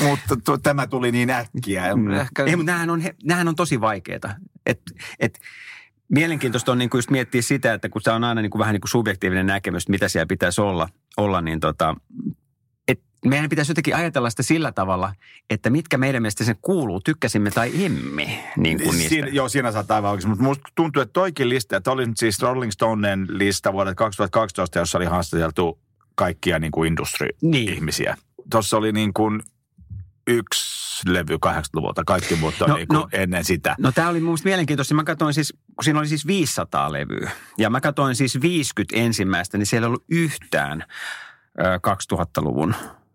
Mutta 0.02 0.36
tuo, 0.44 0.58
tämä 0.58 0.86
tuli 0.86 1.12
niin 1.12 1.30
äkkiä. 1.30 1.96
Mm. 1.96 2.10
Ehkä... 2.10 2.44
Ei, 2.44 2.56
mutta 2.56 2.72
nämähän 2.72 2.90
on, 2.90 3.02
nämähän 3.24 3.48
on 3.48 3.56
tosi 3.56 3.80
vaikeita. 3.80 4.34
Et, 4.66 4.80
et, 5.20 5.38
mielenkiintoista 6.08 6.72
on 6.72 6.78
niinku 6.78 6.98
just 6.98 7.10
miettiä 7.10 7.42
sitä, 7.42 7.74
että 7.74 7.88
kun 7.88 8.02
se 8.02 8.10
on 8.10 8.24
aina 8.24 8.42
niinku 8.42 8.58
vähän 8.58 8.72
niinku 8.72 8.88
subjektiivinen 8.88 9.46
näkemys, 9.46 9.88
mitä 9.88 10.08
siellä 10.08 10.26
pitäisi 10.26 10.60
olla, 10.60 10.88
olla 11.16 11.40
niin 11.40 11.60
tota, 11.60 11.96
et 12.88 13.00
meidän 13.24 13.50
pitäisi 13.50 13.70
jotenkin 13.70 13.96
ajatella 13.96 14.30
sitä 14.30 14.42
sillä 14.42 14.72
tavalla, 14.72 15.14
että 15.50 15.70
mitkä 15.70 15.98
meidän 15.98 16.22
mielestä 16.22 16.44
sen 16.44 16.56
kuuluu, 16.62 17.00
tykkäsimme 17.00 17.50
tai 17.50 17.84
emme 17.84 18.44
niin 18.56 18.82
kuin 18.82 18.90
niistä. 18.90 19.08
Siinä, 19.08 19.28
joo, 19.28 19.48
siinä 19.48 19.72
saattaa 19.72 19.94
aivan 19.94 20.10
oikein. 20.10 20.28
Mutta 20.28 20.44
musta 20.44 20.68
tuntuu, 20.74 21.02
että 21.02 21.12
toikin 21.12 21.48
lista, 21.48 21.76
että 21.76 21.90
oli 21.90 22.06
nyt 22.06 22.18
siis 22.18 22.42
Rolling 22.42 22.72
Stoneen 22.72 23.26
lista 23.30 23.72
vuodelta 23.72 23.94
2012, 23.94 24.78
jossa 24.78 24.98
oli 24.98 25.04
haastateltu 25.04 25.78
kaikkia 26.14 26.58
niin 26.58 26.72
kuin 26.72 26.88
industry-ihmisiä. 26.88 28.16
Tuossa 28.50 28.76
oli 28.76 28.92
niin 28.92 29.14
kuin 29.14 29.42
yksi 30.26 30.64
levy 31.12 31.34
80-luvulta, 31.46 32.04
kaikki 32.06 32.36
muut 32.36 32.62
on 32.62 32.68
No, 32.68 32.76
niin 32.76 32.88
kuin 32.88 32.98
no. 32.98 33.08
ennen 33.12 33.44
sitä. 33.44 33.76
No 33.78 33.92
tämä 33.92 34.08
oli 34.08 34.20
mun 34.20 34.38
mielenkiintoista. 34.44 34.94
Mä 34.94 35.04
katsoin 35.04 35.34
siis, 35.34 35.52
kun 35.52 35.84
siinä 35.84 35.98
oli 35.98 36.08
siis 36.08 36.26
500 36.26 36.92
levyä. 36.92 37.30
Ja 37.58 37.70
mä 37.70 37.80
katsoin 37.80 38.16
siis 38.16 38.40
50 38.40 38.96
ensimmäistä, 38.96 39.58
niin 39.58 39.66
siellä 39.66 39.84
ei 39.84 39.88
ollut 39.88 40.04
yhtään 40.10 40.84
ö, 41.60 41.80
2000-luvun 42.14 42.74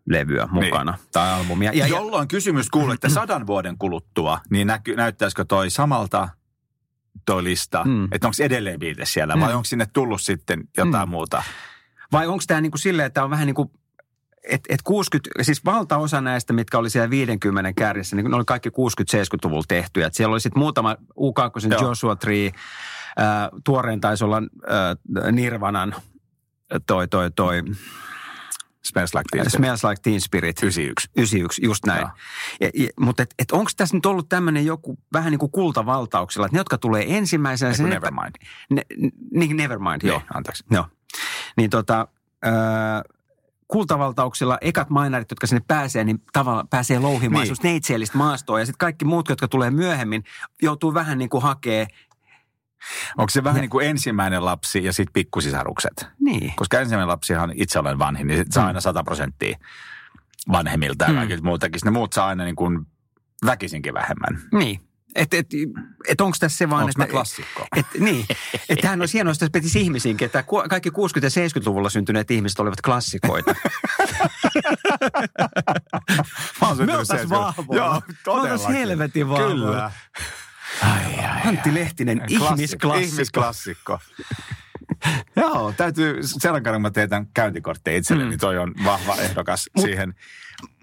levyä 0.09 0.47
mukana 0.51 0.91
niin. 0.91 1.07
tai 1.11 1.33
albumia. 1.33 1.71
Ja, 1.73 1.77
ja, 1.79 1.87
Jolloin 1.87 2.27
kysymys 2.27 2.69
kuuluu, 2.69 2.91
että 2.91 3.09
sadan 3.09 3.47
vuoden 3.47 3.77
kuluttua, 3.77 4.39
niin 4.49 4.67
näky, 4.67 4.95
näyttäisikö 4.95 5.45
toi 5.45 5.69
samalta 5.69 6.29
toi 7.25 7.43
lista, 7.43 7.83
Mm. 7.83 8.07
että 8.11 8.27
onko 8.27 8.43
edelleen 8.43 8.79
Beatles 8.79 9.13
siellä 9.13 9.39
vai 9.39 9.49
Mm. 9.49 9.55
onko 9.55 9.63
sinne 9.65 9.85
tullut 9.93 10.21
sitten 10.21 10.63
jotain 10.77 11.09
Mm. 11.09 11.11
muuta? 11.11 11.43
Vai 12.11 12.27
onko 12.27 12.43
tämä 12.47 12.61
niinku 12.61 12.77
silleen, 12.77 13.05
että 13.05 13.23
on 13.23 13.29
vähän 13.29 13.45
niin 13.45 13.55
kuin, 13.55 13.71
että 14.49 14.73
et 14.73 14.81
60, 14.83 15.43
siis 15.43 15.65
valtaosa 15.65 16.21
näistä, 16.21 16.53
mitkä 16.53 16.77
oli 16.77 16.89
siellä 16.89 17.09
50 17.09 17.73
kärjessä, 17.73 18.15
niin 18.15 18.31
ne 18.31 18.35
oli 18.35 18.45
kaikki 18.45 18.69
60-70-luvulla 18.69 19.63
tehtyjä. 19.67 20.07
Et 20.07 20.13
siellä 20.13 20.33
oli 20.33 20.39
sitten 20.41 20.59
muutama 20.59 20.95
U2, 21.01 21.71
Joo. 21.71 21.81
Joshua 21.81 22.15
Tree, 22.15 22.45
äh, 22.45 22.53
tuoreen 23.63 24.01
taisi 24.01 24.23
olla 24.23 24.37
äh, 24.37 25.31
Nirvanan 25.31 25.95
toi, 26.87 27.07
toi, 27.07 27.31
toi, 27.31 27.61
Smells 28.83 29.13
like 29.13 29.25
teen 29.31 29.45
spirit. 29.45 29.59
Smells 29.59 29.83
Like 29.83 30.01
Teen 30.01 30.21
Spirit. 30.21 30.63
91. 30.63 31.09
91, 31.15 31.65
just 31.65 31.85
näin. 31.85 32.07
Ja, 32.61 32.69
ja, 32.73 32.89
mutta 32.99 33.23
et, 33.23 33.33
et 33.39 33.51
onko 33.51 33.71
tässä 33.77 33.95
nyt 33.97 34.05
ollut 34.05 34.29
tämmöinen 34.29 34.65
joku 34.65 34.97
vähän 35.13 35.31
niin 35.31 35.39
kuin 35.39 35.51
kultavaltauksella, 35.51 36.45
että 36.45 36.55
ne, 36.55 36.59
jotka 36.59 36.77
tulee 36.77 37.17
ensimmäisenä... 37.17 37.71
Eiku 37.71 37.83
se- 37.83 37.89
Nevermind. 37.89 38.35
Ne, 38.69 38.81
niin, 39.31 39.57
Nevermind, 39.57 40.01
joo. 40.03 40.17
Niin, 40.17 40.27
anteeksi. 40.33 40.63
Joo. 40.71 40.85
Niin 41.59 41.69
tota, 41.69 42.07
äh, 42.45 42.53
kultavaltauksella 43.67 44.57
ekat 44.61 44.89
mainarit, 44.89 45.31
jotka 45.31 45.47
sinne 45.47 45.61
pääsee, 45.67 46.03
niin 46.03 46.23
tavallaan 46.33 46.67
pääsee 46.67 46.99
louhimaan 46.99 47.43
Niin. 47.47 47.55
neitseellistä 47.63 48.17
maastoa. 48.17 48.59
Ja 48.59 48.65
sitten 48.65 48.77
kaikki 48.77 49.05
muut, 49.05 49.29
jotka 49.29 49.47
tulee 49.47 49.71
myöhemmin, 49.71 50.23
joutuu 50.61 50.93
vähän 50.93 51.17
niin 51.17 51.29
kuin 51.29 51.43
hakee. 51.43 51.87
Onko 53.17 53.29
se 53.29 53.43
vähän 53.43 53.57
Ja- 53.57 53.61
niin 53.61 53.69
kuin 53.69 53.87
ensimmäinen 53.87 54.45
lapsi 54.45 54.83
ja 54.83 54.93
sitten 54.93 55.13
pikkusisarukset? 55.13 56.07
Niin. 56.19 56.53
Koska 56.55 56.79
ensimmäinen 56.79 57.07
lapsihan 57.07 57.51
itse 57.55 57.79
olen 57.79 57.99
vanhin, 57.99 58.27
niin 58.27 58.45
saa 58.51 58.63
Mm. 58.63 58.67
aina 58.67 58.81
100 58.81 59.03
prosenttia 59.03 59.57
vanhemmilta 60.51 61.05
ja 61.05 61.09
Mm. 61.11 61.15
kaikilta 61.17 61.43
muutakin. 61.43 61.79
Ne 61.85 61.91
muut 61.91 62.13
saa 62.13 62.27
aina 62.27 62.43
niin 62.43 62.55
kuin 62.55 62.85
väkisinkin 63.45 63.93
vähemmän. 63.93 64.41
Niin. 64.53 64.79
Että 65.15 65.37
et, 65.37 65.47
et 66.07 66.21
onko 66.21 66.37
tässä 66.39 66.57
se 66.57 66.69
vaan, 66.69 66.83
Onko 66.83 66.89
että... 66.89 66.99
mä 67.01 67.07
klassikko? 67.07 67.67
Et, 67.75 67.85
niin, 67.99 68.25
että 68.69 68.81
tämähän 68.81 68.99
olisi 69.01 69.13
hienoa, 69.13 69.31
jos 69.31 69.37
tässä 69.37 69.51
petisi 69.51 69.81
ihmisiinkin, 69.81 70.25
että 70.25 70.43
kaikki 70.69 70.89
60- 70.89 70.93
ja 71.21 71.29
70-luvulla 71.29 71.89
syntyneet 71.89 72.31
ihmiset 72.31 72.59
olivat 72.59 72.81
klassikoita. 72.81 73.55
Mä 76.61 76.67
oon 76.67 76.77
Me 76.77 76.85
syntynyt 76.85 77.07
70. 77.07 77.29
vahvoja. 77.29 77.83
Joo, 77.83 77.93
Me 78.07 78.13
todellakin. 78.23 78.75
helvetin 78.75 79.29
vahvoja. 79.29 79.49
Kyllä. 79.55 79.91
Ai, 80.81 81.15
ai, 81.25 81.41
Antti 81.47 81.73
Lehtinen, 81.73 82.17
Klassikko. 82.17 82.45
ihmisklassikko. 82.53 82.97
Ihmisklassikko. 82.97 83.99
Joo, 85.35 85.73
täytyy, 85.77 86.17
seuraavan 86.23 86.63
kerran 86.63 86.81
mä 86.81 86.91
teetän 86.91 87.27
käyntikortteja 87.33 87.97
itselleni, 87.97 88.25
Mm. 88.25 88.29
niin 88.29 88.39
toi 88.39 88.57
on 88.57 88.73
vahva 88.85 89.15
ehdokas 89.15 89.69
Mut- 89.77 89.81
siihen. 89.85 90.13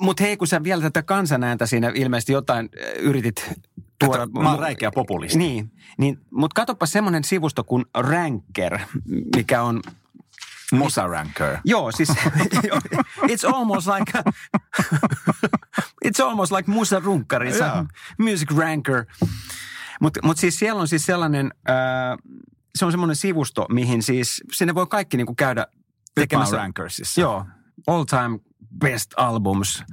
Mutta 0.00 0.22
hei, 0.22 0.36
kun 0.36 0.46
sä 0.48 0.62
vielä 0.62 0.82
tätä 0.82 1.02
kansanääntä 1.02 1.66
siinä 1.66 1.92
ilmeisesti 1.94 2.32
jotain 2.32 2.68
yritit 2.98 3.50
tuoda. 3.98 4.18
Kato, 4.18 4.40
mä 4.40 4.50
oon 4.50 4.58
räikeä 4.58 4.90
populisti. 4.90 5.38
Niin, 5.38 5.72
niin 5.98 6.18
mutta 6.30 6.54
katsopa 6.54 6.86
semmoinen 6.86 7.24
sivusto 7.24 7.64
kuin 7.64 7.84
Ranker, 7.94 8.78
mikä 9.36 9.62
on, 9.62 9.82
Musa 10.72 11.06
Ranker. 11.06 11.58
joo 11.64 11.92
siis, 11.92 12.08
it's 13.32 13.54
almost 13.54 13.86
like, 13.86 14.12
it's 16.06 16.24
almost 16.24 16.52
like 16.52 16.70
Musa 16.70 17.00
Runkkari, 17.00 17.58
Joo. 17.58 17.72
on 17.74 17.88
Music 18.18 18.50
Ranker. 18.56 19.04
Mutta 20.00 20.20
mut 20.22 20.38
siis 20.38 20.58
siellä 20.58 20.80
on 20.80 20.88
siis 20.88 21.06
sellainen, 21.06 21.54
äh, 21.70 22.18
se 22.74 22.84
on 22.84 22.92
semmoinen 22.92 23.16
sivusto, 23.16 23.66
mihin 23.72 24.02
siis, 24.02 24.42
sinne 24.52 24.74
voi 24.74 24.86
kaikki 24.86 25.16
niinku 25.16 25.34
käydä 25.34 25.66
tekemässä. 26.14 26.56
Rankersissa. 26.56 27.20
Joo, 27.20 27.46
all 27.86 28.04
time 28.04 28.38
best 28.78 29.10
albums. 29.16 29.84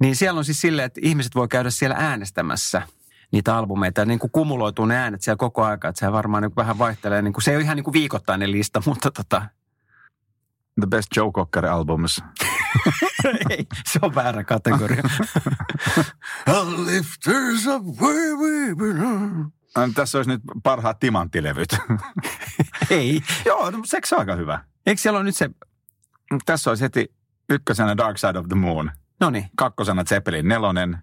Niin 0.00 0.16
siellä 0.16 0.38
on 0.38 0.44
siis 0.44 0.60
silleen, 0.60 0.86
että 0.86 1.00
ihmiset 1.04 1.34
voi 1.34 1.48
käydä 1.48 1.70
siellä 1.70 1.96
äänestämässä 1.98 2.82
niitä 3.32 3.56
albumeita. 3.56 4.00
Ja 4.00 4.04
niin 4.04 4.18
kuin 4.18 4.30
kumuloituu 4.30 4.84
ne 4.84 4.96
äänet 4.96 5.22
siellä 5.22 5.36
koko 5.36 5.64
aika, 5.64 5.88
että 5.88 6.00
se 6.00 6.12
varmaan 6.12 6.42
niin 6.42 6.50
kuin 6.50 6.62
vähän 6.62 6.78
vaihtelee. 6.78 7.22
Niin 7.22 7.32
kuin, 7.32 7.44
se 7.44 7.50
ei 7.50 7.56
ole 7.56 7.64
ihan 7.64 7.76
niin 7.76 7.84
kuin 7.84 7.92
viikoittainen 7.92 8.52
lista, 8.52 8.82
mutta 8.86 9.10
tota, 9.10 9.42
The 10.80 10.86
Best 10.86 11.08
Joe 11.16 11.32
Cocker 11.32 11.66
Albums. 11.66 12.22
ei, 13.50 13.66
se 13.86 13.98
on 14.02 14.14
väärä 14.14 14.44
kategoria. 14.44 15.02
Lifters 16.86 17.66
of 17.66 17.82
where 17.82 18.34
we 18.34 18.74
belong. 18.74 19.50
Tässä 19.94 20.18
olisi 20.18 20.30
nyt 20.30 20.40
parhaat 20.62 20.98
timanttilevyt. 21.00 21.68
ei. 22.90 23.22
Joo, 23.44 23.70
no, 23.70 23.78
seksi 23.84 24.14
on 24.14 24.18
aika 24.18 24.34
hyvä. 24.34 24.64
Eikö 24.86 25.00
siellä 25.00 25.16
ole 25.16 25.24
nyt 25.24 25.36
se, 25.36 25.50
Tässä 26.46 26.70
olisi 26.70 26.84
heti 26.84 27.14
ykkösenä 27.50 27.96
Dark 27.96 28.18
Side 28.18 28.38
of 28.38 28.48
the 28.48 28.54
Moon, 28.54 28.90
no 29.20 29.30
niin, 29.30 29.50
kakkosena 29.56 30.04
Zeppelin, 30.04 30.48
nelonen 30.48 30.98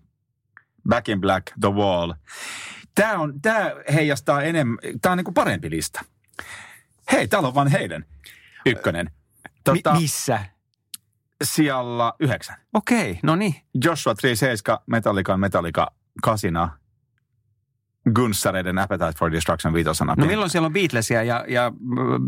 Back 0.89 1.09
in 1.09 1.21
Black, 1.21 1.45
The 1.59 1.71
Wall. 1.71 2.13
Tämä, 2.95 3.19
on, 3.19 3.41
tämä 3.41 3.71
heijastaa 3.93 4.41
enemmän, 4.41 4.77
tämä 5.01 5.11
on 5.11 5.17
niin 5.17 5.25
kuin 5.25 5.33
parempi 5.33 5.69
lista. 5.69 6.05
Hei, 7.11 7.27
täällä 7.27 7.47
on 7.47 7.55
vaan 7.55 7.67
heidän 7.67 8.05
ykkönen. 8.65 9.11
Tota, 9.63 9.93
Mi- 9.93 9.99
missä? 9.99 10.45
Siellä 11.43 12.13
yhdeksän. 12.19 12.55
Okei, 12.73 13.19
no 13.23 13.35
niin. 13.35 13.55
Joshua 13.83 14.15
37, 14.15 14.79
Metallica, 14.87 15.37
Metallica, 15.37 15.91
kasina. 16.23 16.77
Gunssareiden 18.15 18.77
Appetite 18.79 19.13
for 19.19 19.31
Destruction 19.31 19.73
viitosana. 19.73 20.15
No 20.17 20.25
milloin 20.25 20.49
siellä 20.49 20.65
on 20.65 20.73
Beatlesia 20.73 21.23
ja, 21.23 21.45
ja 21.47 21.65
äh, 21.65 21.71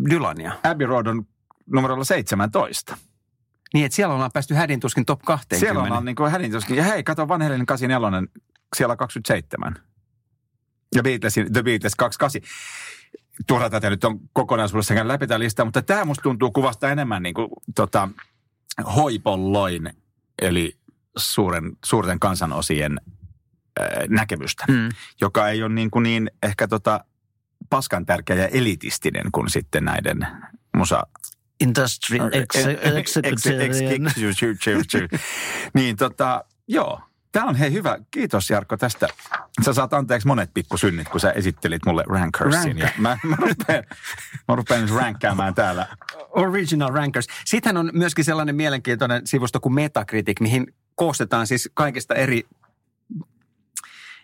Dylania? 0.10 0.52
Abbey 0.64 0.88
Road 0.88 1.08
on 1.08 1.28
numerolla 1.66 2.04
17. 2.04 2.98
Niin, 3.76 3.86
että 3.86 3.96
siellä 3.96 4.14
ollaan 4.14 4.32
päästy 4.32 4.54
hädin 4.54 4.80
tuskin 4.80 5.06
top 5.06 5.22
20. 5.22 5.60
Siellä 5.60 5.98
on 5.98 6.06
niin 6.06 6.16
kuin 6.16 6.32
hädintuskin. 6.32 6.78
Ja 6.78 6.84
hei, 6.84 7.04
kato 7.04 7.28
Van 7.28 7.42
Halen 7.42 7.66
84, 7.66 8.24
siellä 8.76 8.96
27. 8.96 9.76
Ja 10.96 11.04
Beatlesin, 11.04 11.54
The 11.54 11.64
Beatles 11.64 11.96
28. 11.96 12.42
Turha 13.48 13.70
tätä 13.70 13.90
nyt 13.90 14.04
on 14.04 14.20
kokonaisuudessaan 14.34 15.08
läpi 15.08 15.28
tämä 15.28 15.40
lista, 15.40 15.66
mutta 15.66 15.82
tämä 15.82 16.06
musta 16.06 16.22
tuntuu 16.22 16.52
kuvasta 16.52 16.92
enemmän 16.92 17.24
niin 17.24 17.36
kuin, 17.36 17.48
tota, 17.76 18.10
hoipolloin, 18.96 19.90
eli 20.42 20.78
suuren, 21.18 21.72
suurten 21.86 22.20
kansanosien 22.20 23.02
äh, 23.80 23.88
näkemystä, 24.10 24.66
Mm. 24.68 24.90
joka 25.22 25.50
ei 25.50 25.64
ole 25.64 25.74
niin, 25.74 25.92
kuin 25.92 26.04
niin 26.04 26.32
ehkä 26.44 26.68
tota, 26.68 27.06
paskan 27.70 28.06
tärkeä 28.06 28.36
ja 28.36 28.48
elitistinen 28.48 29.32
kuin 29.32 29.50
sitten 29.50 29.86
näiden 29.86 30.28
musa... 30.78 31.04
Industry 31.60 32.18
executarian. 33.24 34.12
Niin 35.74 35.96
tota, 35.98 36.44
joo. 36.68 37.02
Tämä 37.32 37.46
on 37.46 37.56
hei 37.56 37.72
hyvä. 37.74 37.98
Kiitos 38.12 38.50
Jarkko 38.50 38.78
tästä. 38.78 39.08
Sä 39.66 39.74
saat 39.74 39.94
anteeksi 39.94 40.28
monet 40.28 40.50
pikkusynnit, 40.54 41.10
kun 41.10 41.20
sä 41.20 41.32
esittelit 41.32 41.86
mulle 41.86 42.04
Rankersin. 42.08 42.78
Ja 42.78 42.90
mä, 42.98 43.18
mä, 43.24 43.36
rupean, 43.36 43.84
mä 44.48 44.56
rupean 44.56 44.82
nyt 44.82 44.96
ränkkäämään 44.96 45.56
täällä. 45.56 45.88
Original 46.30 46.94
Rankers. 46.94 47.28
Sitten 47.46 47.78
on 47.78 47.90
myöskin 47.94 48.26
sellainen 48.26 48.56
mielenkiintoinen 48.56 49.28
sivusto 49.28 49.60
kuin 49.60 49.74
Metacritic, 49.74 50.40
mihin 50.42 50.74
koostetaan 50.96 51.48
siis 51.48 51.70
kaikista 51.74 52.16
eri 52.16 52.48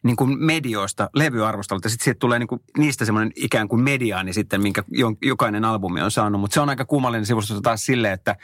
niin 0.03 0.15
kuin 0.15 0.45
medioista, 0.45 1.09
levyarvostelusta. 1.15 1.89
Sitten 1.89 2.03
siitä 2.03 2.19
tulee 2.19 2.39
niin 2.39 2.47
kuin 2.47 2.61
niistä 2.77 3.05
semmoinen 3.05 3.31
ikään 3.35 3.67
kuin 3.67 3.81
mediaani 3.81 4.33
sitten, 4.33 4.61
minkä 4.61 4.83
jokainen 5.21 5.65
albumi 5.65 6.01
on 6.01 6.11
saanut. 6.11 6.41
Mutta 6.41 6.53
se 6.53 6.61
on 6.61 6.69
aika 6.69 6.85
kummallinen 6.85 7.25
sivusto 7.25 7.61
taas 7.61 7.85
silleen, 7.85 8.13
että 8.13 8.35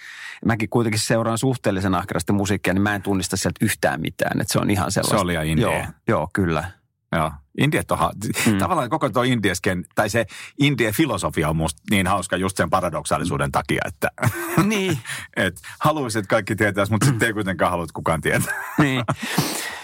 mäkin 0.46 0.70
kuitenkin 0.70 1.02
seuraan 1.02 1.38
suhteellisen 1.38 1.96
ahkerasti 1.96 2.34
musiikkia, 2.34 2.74
niin 2.74 2.82
mä 2.82 2.96
en 2.96 3.02
tunnista 3.02 3.38
sieltä 3.38 3.66
yhtään 3.66 4.02
mitään. 4.02 4.42
Että 4.42 4.54
se 4.54 4.60
on 4.60 4.70
ihan 4.70 4.92
sellaista. 4.92 5.18
Se 5.18 5.22
oli 5.22 5.34
ja 5.34 5.44
indie. 5.44 5.66
Joo, 5.66 5.86
joo 6.08 6.30
kyllä. 6.34 6.72
Joo, 7.12 7.32
Indiat 7.58 7.92
on, 7.92 8.00
mm. 8.46 8.58
tavallaan 8.58 8.90
koko 8.90 9.10
tuo 9.10 9.24
indiesken, 9.24 9.86
tai 9.96 10.10
se 10.10 10.26
indie 10.60 10.92
filosofia 10.92 11.50
on 11.50 11.56
musta 11.56 11.82
niin 11.92 12.08
hauska 12.08 12.38
just 12.38 12.58
sen 12.58 12.70
paradoksaalisuuden 12.70 13.52
takia, 13.52 13.82
että 13.86 14.12
niin. 14.64 14.98
et 15.38 15.62
haluaisit, 15.80 16.20
että 16.20 16.30
kaikki 16.30 16.56
tietäisi, 16.56 16.92
mutta 16.92 17.06
sitten 17.06 17.26
ei 17.28 17.34
kuitenkaan 17.34 17.72
halua, 17.72 17.86
kukaan 17.94 18.22
tietää. 18.22 18.54
niin. 18.78 19.04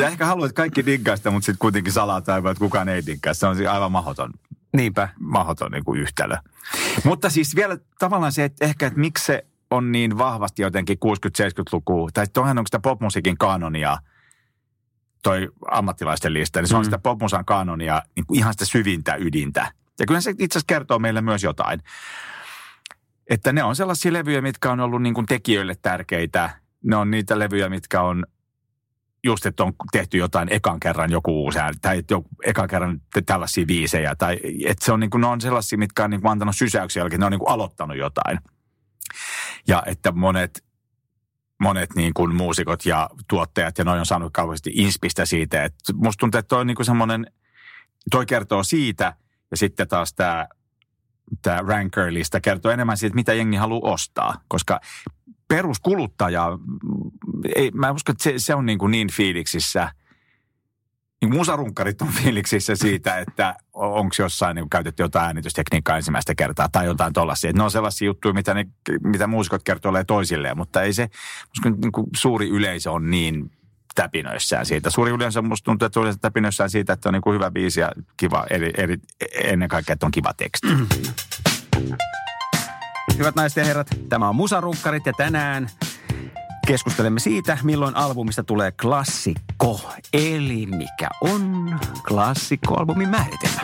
Ja 0.00 0.06
ehkä 0.08 0.26
haluat, 0.26 0.48
että 0.48 0.56
kaikki 0.56 0.86
diggaa 0.86 1.16
sitä, 1.16 1.30
mutta 1.30 1.46
sitten 1.46 1.58
kuitenkin 1.58 1.92
salaa 1.92 2.20
tai 2.20 2.38
että 2.38 2.54
kukaan 2.58 2.88
ei 2.88 3.06
diggaa. 3.06 3.34
Se 3.34 3.46
on 3.46 3.56
siis 3.56 3.68
aivan 3.68 3.92
mahdoton. 3.92 4.32
Niinpä. 4.76 5.08
Mahdoton 5.18 5.72
niin 5.72 5.84
kuin 5.84 6.00
yhtälö. 6.00 6.36
Mutta 7.04 7.30
siis 7.30 7.56
vielä 7.56 7.78
tavallaan 7.98 8.32
se, 8.32 8.44
että 8.44 8.64
ehkä, 8.64 8.86
että 8.86 9.00
miksi 9.00 9.24
se 9.24 9.46
on 9.70 9.92
niin 9.92 10.18
vahvasti 10.18 10.62
jotenkin 10.62 10.98
60-70-lukua, 11.04 12.10
tai 12.14 12.26
toihan 12.32 12.58
onko 12.58 12.66
sitä 12.66 12.80
popmusiikin 12.80 13.38
kanonia, 13.38 13.98
toi 15.22 15.48
ammattilaisten 15.70 16.32
lista, 16.32 16.60
niin 16.60 16.68
se 16.68 16.76
on 16.76 16.80
mm. 16.80 16.84
sitä 16.84 16.98
popmusan 16.98 17.44
kanonia, 17.44 18.02
niin 18.16 18.26
kuin 18.26 18.38
ihan 18.38 18.54
sitä 18.54 18.64
syvintä 18.64 19.14
ydintä. 19.14 19.72
Ja 19.98 20.06
kyllä 20.06 20.20
se 20.20 20.30
itse 20.30 20.44
asiassa 20.44 20.66
kertoo 20.66 20.98
meille 20.98 21.20
myös 21.20 21.42
jotain. 21.42 21.82
Että 23.30 23.52
ne 23.52 23.62
on 23.62 23.76
sellaisia 23.76 24.12
levyjä, 24.12 24.40
mitkä 24.40 24.72
on 24.72 24.80
ollut 24.80 25.02
niin 25.02 25.14
kuin 25.14 25.26
tekijöille 25.26 25.74
tärkeitä. 25.82 26.50
Ne 26.84 26.96
on 26.96 27.10
niitä 27.10 27.38
levyjä, 27.38 27.68
mitkä 27.68 28.02
on 28.02 28.26
just, 29.24 29.46
että 29.46 29.64
on 29.64 29.72
tehty 29.92 30.18
jotain 30.18 30.52
ekan 30.52 30.80
kerran 30.80 31.10
joku 31.10 31.44
uusi 31.44 31.58
tai 31.80 31.98
että 31.98 32.14
joku, 32.14 32.28
ekan 32.44 32.68
kerran 32.68 33.00
tällaisia 33.26 33.66
viisejä, 33.66 34.14
tai 34.16 34.40
että 34.66 34.84
se 34.84 34.92
on 34.92 35.00
niin 35.00 35.10
kuin, 35.10 35.20
ne 35.20 35.26
on 35.26 35.40
sellaisia, 35.40 35.78
mitkä 35.78 36.04
on 36.04 36.10
niin 36.10 36.20
kuin 36.20 36.32
antanut 36.32 36.56
sysäyksiä 36.56 37.00
jälkeen, 37.00 37.20
ne 37.20 37.26
on 37.26 37.32
niin 37.32 37.38
kuin 37.38 37.50
aloittanut 37.50 37.96
jotain. 37.96 38.38
Ja 39.68 39.82
että 39.86 40.12
monet, 40.12 40.64
monet 41.60 41.94
niin 41.94 42.14
kuin 42.14 42.34
muusikot 42.34 42.86
ja 42.86 43.10
tuottajat 43.28 43.78
ja 43.78 43.84
noin 43.84 44.00
on 44.00 44.06
saanut 44.06 44.32
kauheasti 44.32 44.70
inspistä 44.74 45.24
siitä, 45.24 45.64
että 45.64 45.92
musta 45.94 46.20
tuntuu, 46.20 46.38
että 46.38 46.48
toi 46.48 46.60
on 46.60 46.66
niin 46.66 46.76
kuin 46.76 46.86
semmoinen, 46.86 47.26
toi 48.10 48.26
kertoo 48.26 48.62
siitä, 48.62 49.14
ja 49.50 49.56
sitten 49.56 49.88
taas 49.88 50.14
tämä 50.14 50.48
tämä 51.42 51.62
ranker-lista 51.66 52.40
kertoo 52.40 52.72
enemmän 52.72 52.96
siitä, 52.96 53.14
mitä 53.14 53.34
jengi 53.34 53.56
haluaa 53.56 53.92
ostaa, 53.92 54.34
koska 54.48 54.80
peruskuluttaja, 55.50 56.58
ei, 57.56 57.70
mä 57.74 57.90
uskon, 57.90 58.12
että 58.12 58.24
se, 58.24 58.34
se 58.36 58.54
on 58.54 58.66
niin, 58.66 58.78
kuin 58.78 58.90
niin 58.90 59.12
fiiliksissä, 59.12 59.92
niin 61.20 61.34
musarunkkarit 61.34 62.02
on 62.02 62.08
fiiliksissä 62.22 62.76
siitä, 62.76 63.18
että 63.18 63.54
onko 63.72 64.14
jossain 64.18 64.54
niin 64.54 64.70
käytetty 64.70 65.02
jotain 65.02 65.26
äänitystekniikkaa 65.26 65.96
ensimmäistä 65.96 66.34
kertaa 66.34 66.68
tai 66.68 66.86
jotain 66.86 67.12
tollaisia. 67.12 67.52
Ne 67.52 67.62
on 67.62 67.70
sellaisia 67.70 68.06
juttuja, 68.06 68.34
mitä, 68.34 68.54
ne, 68.54 68.66
mitä 69.04 69.26
muusikot 69.26 69.62
kertoo 69.62 69.92
toisilleen, 70.06 70.56
mutta 70.56 70.82
ei 70.82 70.92
se, 70.92 71.08
uskon, 71.56 71.80
niin 71.80 71.92
kuin 71.92 72.06
suuri 72.16 72.48
yleisö 72.48 72.92
on 72.92 73.10
niin 73.10 73.50
täpinöissään 73.94 74.66
siitä. 74.66 74.90
Suuri 74.90 75.10
yleensä 75.10 75.42
musta 75.42 75.64
tuntuu, 75.64 75.86
että 75.86 75.94
suuri 75.94 76.16
täpinöissään 76.20 76.70
siitä, 76.70 76.92
että 76.92 77.08
on 77.08 77.12
niin 77.12 77.22
kuin 77.22 77.34
hyvä 77.34 77.50
biisi 77.50 77.80
ja 77.80 77.92
kiva, 78.16 78.46
eri, 78.50 78.70
eri, 78.76 78.96
ennen 79.44 79.68
kaikkea, 79.68 79.92
että 79.92 80.06
on 80.06 80.12
kiva 80.12 80.34
teksti. 80.34 80.68
Hyvät 83.18 83.34
naiset 83.34 83.56
ja 83.56 83.64
herrat, 83.64 83.88
tämä 84.08 84.28
on 84.28 84.36
Musarunkkarit 84.36 85.06
ja 85.06 85.12
tänään 85.16 85.68
keskustelemme 86.66 87.20
siitä, 87.20 87.58
milloin 87.62 87.96
albumista 87.96 88.44
tulee 88.44 88.72
klassikko. 88.72 89.80
Eli 90.12 90.66
mikä 90.66 91.08
on 91.20 91.78
klassikkoalbumin 92.08 93.08
määritelmä. 93.08 93.60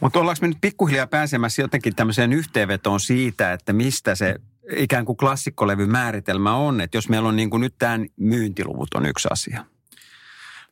Mutta 0.00 0.18
ollaanko 0.18 0.38
me 0.40 0.48
nyt 0.48 0.58
pikkuhiljaa 0.60 1.06
pääsemässä 1.06 1.62
jotenkin 1.62 1.94
tämmöiseen 1.94 2.32
yhteenvetoon 2.32 3.00
siitä, 3.00 3.52
että 3.52 3.72
mistä 3.72 4.14
se 4.14 4.36
ikään 4.76 5.04
kuin 5.04 5.16
klassikkolevy 5.16 5.86
määritelmä 5.86 6.56
on? 6.56 6.80
Että 6.80 6.96
jos 6.96 7.08
meillä 7.08 7.28
on 7.28 7.36
niin 7.36 7.50
kuin 7.50 7.60
nyt 7.60 7.74
tämän 7.78 8.06
myyntiluvut 8.16 8.94
on 8.94 9.06
yksi 9.06 9.28
asia– 9.30 9.64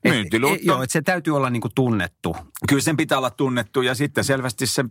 myyntiluvut. 0.05 0.59
Joo, 0.63 0.83
että 0.83 0.93
se 0.93 1.03
täytyy 1.03 1.37
olla 1.37 1.51
niin 1.51 1.61
kuin 1.61 1.73
tunnettu. 1.75 2.37
Kyllä 2.69 2.83
sen 2.83 2.97
pitää 2.97 3.19
olla 3.19 3.31
tunnettu 3.31 3.83
ja 3.83 3.95
sitten 3.95 4.25
selvästi 4.25 4.67
se, 4.67 4.85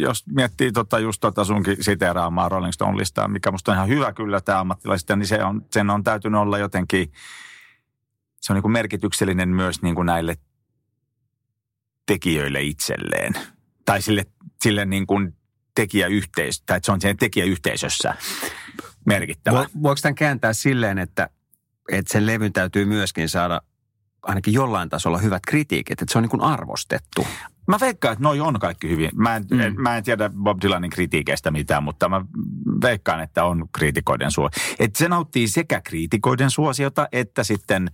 jos 0.00 0.26
miettii 0.26 0.72
tota 0.72 0.98
just 0.98 1.20
tota 1.20 1.44
sunkin 1.44 1.84
siteeraamaa 1.84 2.48
Rolling 2.48 2.72
Stone-listaa, 2.72 3.28
mikä 3.28 3.50
musta 3.50 3.72
on 3.72 3.76
ihan 3.76 3.88
hyvä 3.88 4.12
kyllä 4.12 4.40
tämä 4.40 4.60
ammattilaisista, 4.60 5.16
niin 5.16 5.26
se 5.26 5.44
on, 5.44 5.66
sen 5.72 5.90
on 5.90 6.04
täytynyt 6.04 6.40
olla 6.40 6.58
jotenkin, 6.58 7.12
se 8.40 8.52
on 8.52 8.54
niin 8.54 8.62
kuin 8.62 8.72
merkityksellinen 8.72 9.48
myös 9.48 9.82
niin 9.82 9.94
kuin 9.94 10.06
näille 10.06 10.36
tekijöille 12.06 12.62
itselleen. 12.62 13.32
Tai 13.84 14.02
sille, 14.02 14.26
sille 14.62 14.84
niin 14.84 15.06
kuin 15.06 15.36
tekijäyhteisö, 15.74 16.62
tai 16.66 16.76
että 16.76 16.86
se 16.86 16.92
on 16.92 17.00
sen 17.00 17.16
tekijäyhteisössä 17.16 18.14
merkittävä. 19.06 19.66
Voiko 19.82 19.98
tämän 20.02 20.14
kääntää 20.14 20.52
silleen, 20.52 20.98
että, 20.98 21.30
että 21.92 22.12
sen 22.12 22.26
levyn 22.26 22.52
täytyy 22.52 22.84
myöskin 22.84 23.28
saada 23.28 23.60
ainakin 24.26 24.54
jollain 24.54 24.88
tasolla 24.88 25.18
hyvät 25.18 25.42
kritiikit, 25.48 26.02
että 26.02 26.12
se 26.12 26.18
on 26.18 26.22
niin 26.22 26.30
kuin 26.30 26.42
arvostettu. 26.42 27.26
Mä 27.68 27.80
veikkaan, 27.80 28.12
että 28.12 28.22
noi 28.22 28.40
on 28.40 28.60
kaikki 28.60 28.90
hyvin. 28.90 29.10
Mä 29.14 29.36
en, 29.36 29.44
mm. 29.50 29.60
en, 29.60 29.80
mä 29.80 29.96
en 29.96 30.04
tiedä 30.04 30.30
Bob 30.42 30.58
Dylanin 30.62 30.90
kritiikeistä 30.90 31.50
mitään, 31.50 31.82
mutta 31.82 32.08
mä 32.08 32.24
veikkaan, 32.82 33.20
että 33.20 33.44
on 33.44 33.68
kriitikoiden 33.72 34.30
suosio. 34.30 34.62
Että 34.78 34.98
se 34.98 35.08
nauttii 35.08 35.48
sekä 35.48 35.80
kriitikoiden 35.80 36.50
suosiota, 36.50 37.08
että 37.12 37.44
sitten 37.44 37.90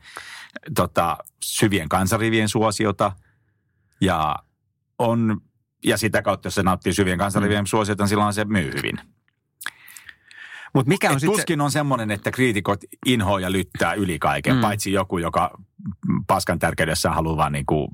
tota, 0.75 1.18
syvien 1.42 1.88
kansarivien 1.88 2.49
suosiota. 2.49 3.12
Ja, 4.01 4.37
on, 4.99 5.40
ja 5.85 5.97
sitä 5.97 6.23
kautta, 6.23 6.47
jos 6.47 6.55
se 6.55 6.62
nauttii 6.62 6.95
syvien 6.95 7.18
kansarivien 7.18 7.64
mm. 7.64 7.66
suosiota, 7.66 8.03
niin 8.03 8.09
silloin 8.09 8.35
se 8.35 8.45
myy 8.45 8.73
hyvin. 8.77 9.01
Mut 10.75 10.87
mikä 10.87 11.11
on 11.11 11.19
tuskin 11.25 11.59
se... 11.59 11.63
on 11.63 11.71
semmoinen, 11.71 12.11
että 12.11 12.31
kriitikot 12.31 12.81
inhoa 13.07 13.41
ja 13.41 13.53
lyttää 13.53 13.95
yli 13.95 14.19
kaiken, 14.19 14.55
mm. 14.55 14.61
paitsi 14.61 14.93
joku, 14.93 15.19
joka 15.19 15.51
paskan 16.27 16.59
tärkeydessä 16.59 17.11
haluaa 17.11 17.37
vaan 17.37 17.53
niin 17.53 17.67
kuin 17.67 17.89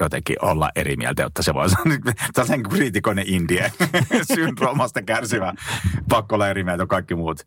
jotenkin 0.00 0.36
olla 0.42 0.70
eri 0.76 0.96
mieltä, 0.96 1.22
jotta 1.22 1.42
se 1.42 1.54
voi 1.54 1.70
sanoa, 1.70 1.98
tällainen 2.34 2.62
kriitikoinen 2.62 3.24
indie, 3.28 3.72
syndroomasta 4.34 5.02
kärsivä, 5.02 5.54
pakko 6.08 6.34
olla 6.34 6.48
eri 6.48 6.64
mieltä 6.64 6.86
kaikki 6.86 7.14
muut. 7.14 7.46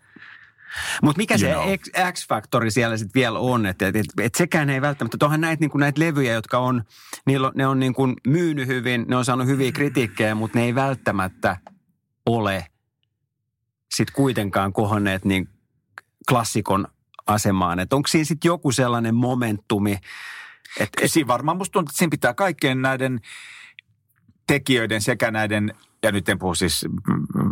Mutta 1.02 1.18
mikä 1.18 1.36
you 1.42 1.64
se 1.64 2.12
X-faktori 2.12 2.72
siellä 2.72 2.98
sitten 2.98 3.20
vielä 3.20 3.40
on, 3.40 3.66
että 3.66 3.88
et, 3.88 3.96
et, 3.96 4.06
et 4.22 4.36
sekään 4.36 4.70
ei 4.70 4.82
välttämättä, 4.82 5.18
tuohan 5.18 5.42
näitä 5.42 5.60
niinku 5.60 5.78
näitä 5.78 6.02
levyjä, 6.02 6.34
jotka 6.34 6.58
on, 6.58 6.84
niillä, 7.26 7.52
ne 7.56 7.68
on 7.68 7.80
niinku 7.80 8.08
myynyt 8.28 8.68
hyvin, 8.68 9.06
ne 9.08 9.16
on 9.16 9.26
saanut 9.26 9.48
hyviä 9.48 9.72
kritiikkejä, 9.72 10.36
mutta 10.36 10.60
ne 10.60 10.66
ei 10.66 10.76
välttämättä 10.76 11.58
ole– 12.26 12.66
sitten 13.96 14.16
kuitenkaan 14.16 14.74
kohonneet 14.74 15.26
niin 15.26 15.50
klassikon 16.30 16.88
asemaan. 17.28 17.80
Että 17.80 17.96
onko 17.96 18.08
siinä 18.08 18.26
sitten 18.26 18.50
joku 18.50 18.72
sellainen 18.72 19.16
momentumi? 19.16 19.98
Että, 20.80 21.02
et... 21.02 21.12
Siinä 21.12 21.28
varmaan 21.28 21.58
musta 21.58 21.74
tuntuu, 21.74 21.90
että 21.90 21.98
siinä 21.98 22.12
pitää 22.12 22.34
kaikkien 22.34 22.82
näiden 22.82 23.20
tekijöiden 24.48 25.02
sekä 25.02 25.32
näiden, 25.32 25.74
ja 26.04 26.12
nyt 26.12 26.30
en 26.30 26.40
puhu 26.40 26.56
siis, 26.56 26.86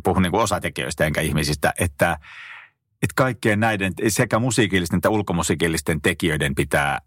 puhu 0.04 0.20
niin 0.20 0.32
kuin 0.32 0.44
osatekijöistä 0.44 1.06
enkä 1.06 1.22
ihmisistä, 1.22 1.74
että, 1.80 2.20
että 3.04 3.14
kaikkien 3.16 3.60
näiden 3.60 3.94
sekä 4.08 4.40
musiikillisten 4.40 4.98
että 4.98 5.10
ulkomusiikillisten 5.10 6.02
tekijöiden 6.02 6.56
pitää 6.56 7.02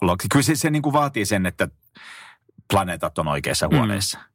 olla. 0.00 0.16
Kyllä 0.32 0.42
se, 0.42 0.56
se 0.56 0.70
niin 0.70 0.82
kuin 0.82 0.92
vaatii 0.92 1.26
sen, 1.26 1.46
että 1.46 1.68
planeetat 2.70 3.18
on 3.18 3.28
oikeassa 3.28 3.68
mm. 3.68 3.76
huoneessa. 3.76 4.18
Mm. 4.18 4.33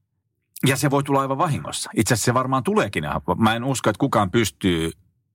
Ja 0.67 0.75
se 0.77 0.89
voi 0.89 1.03
tulla 1.03 1.21
aivan 1.21 1.37
vahingossa. 1.37 1.89
Itse 1.95 2.13
asiassa 2.13 2.25
se 2.25 2.33
varmaan 2.33 2.63
tuleekin. 2.63 3.03
Mä 3.37 3.55
en 3.55 3.63
usko, 3.63 3.89
että 3.89 3.99
kukaan 3.99 4.31
pystyy, 4.31 4.91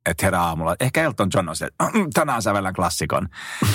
että 0.06 0.26
herää 0.26 0.42
aamulla. 0.42 0.76
Ehkä 0.80 1.02
Elton 1.02 1.30
John 1.34 1.48
on 1.48 1.56
se, 1.56 1.66
että 1.66 1.98
mm, 1.98 2.06
tänään 2.14 2.42
sävellän 2.42 2.74
klassikon. 2.74 3.28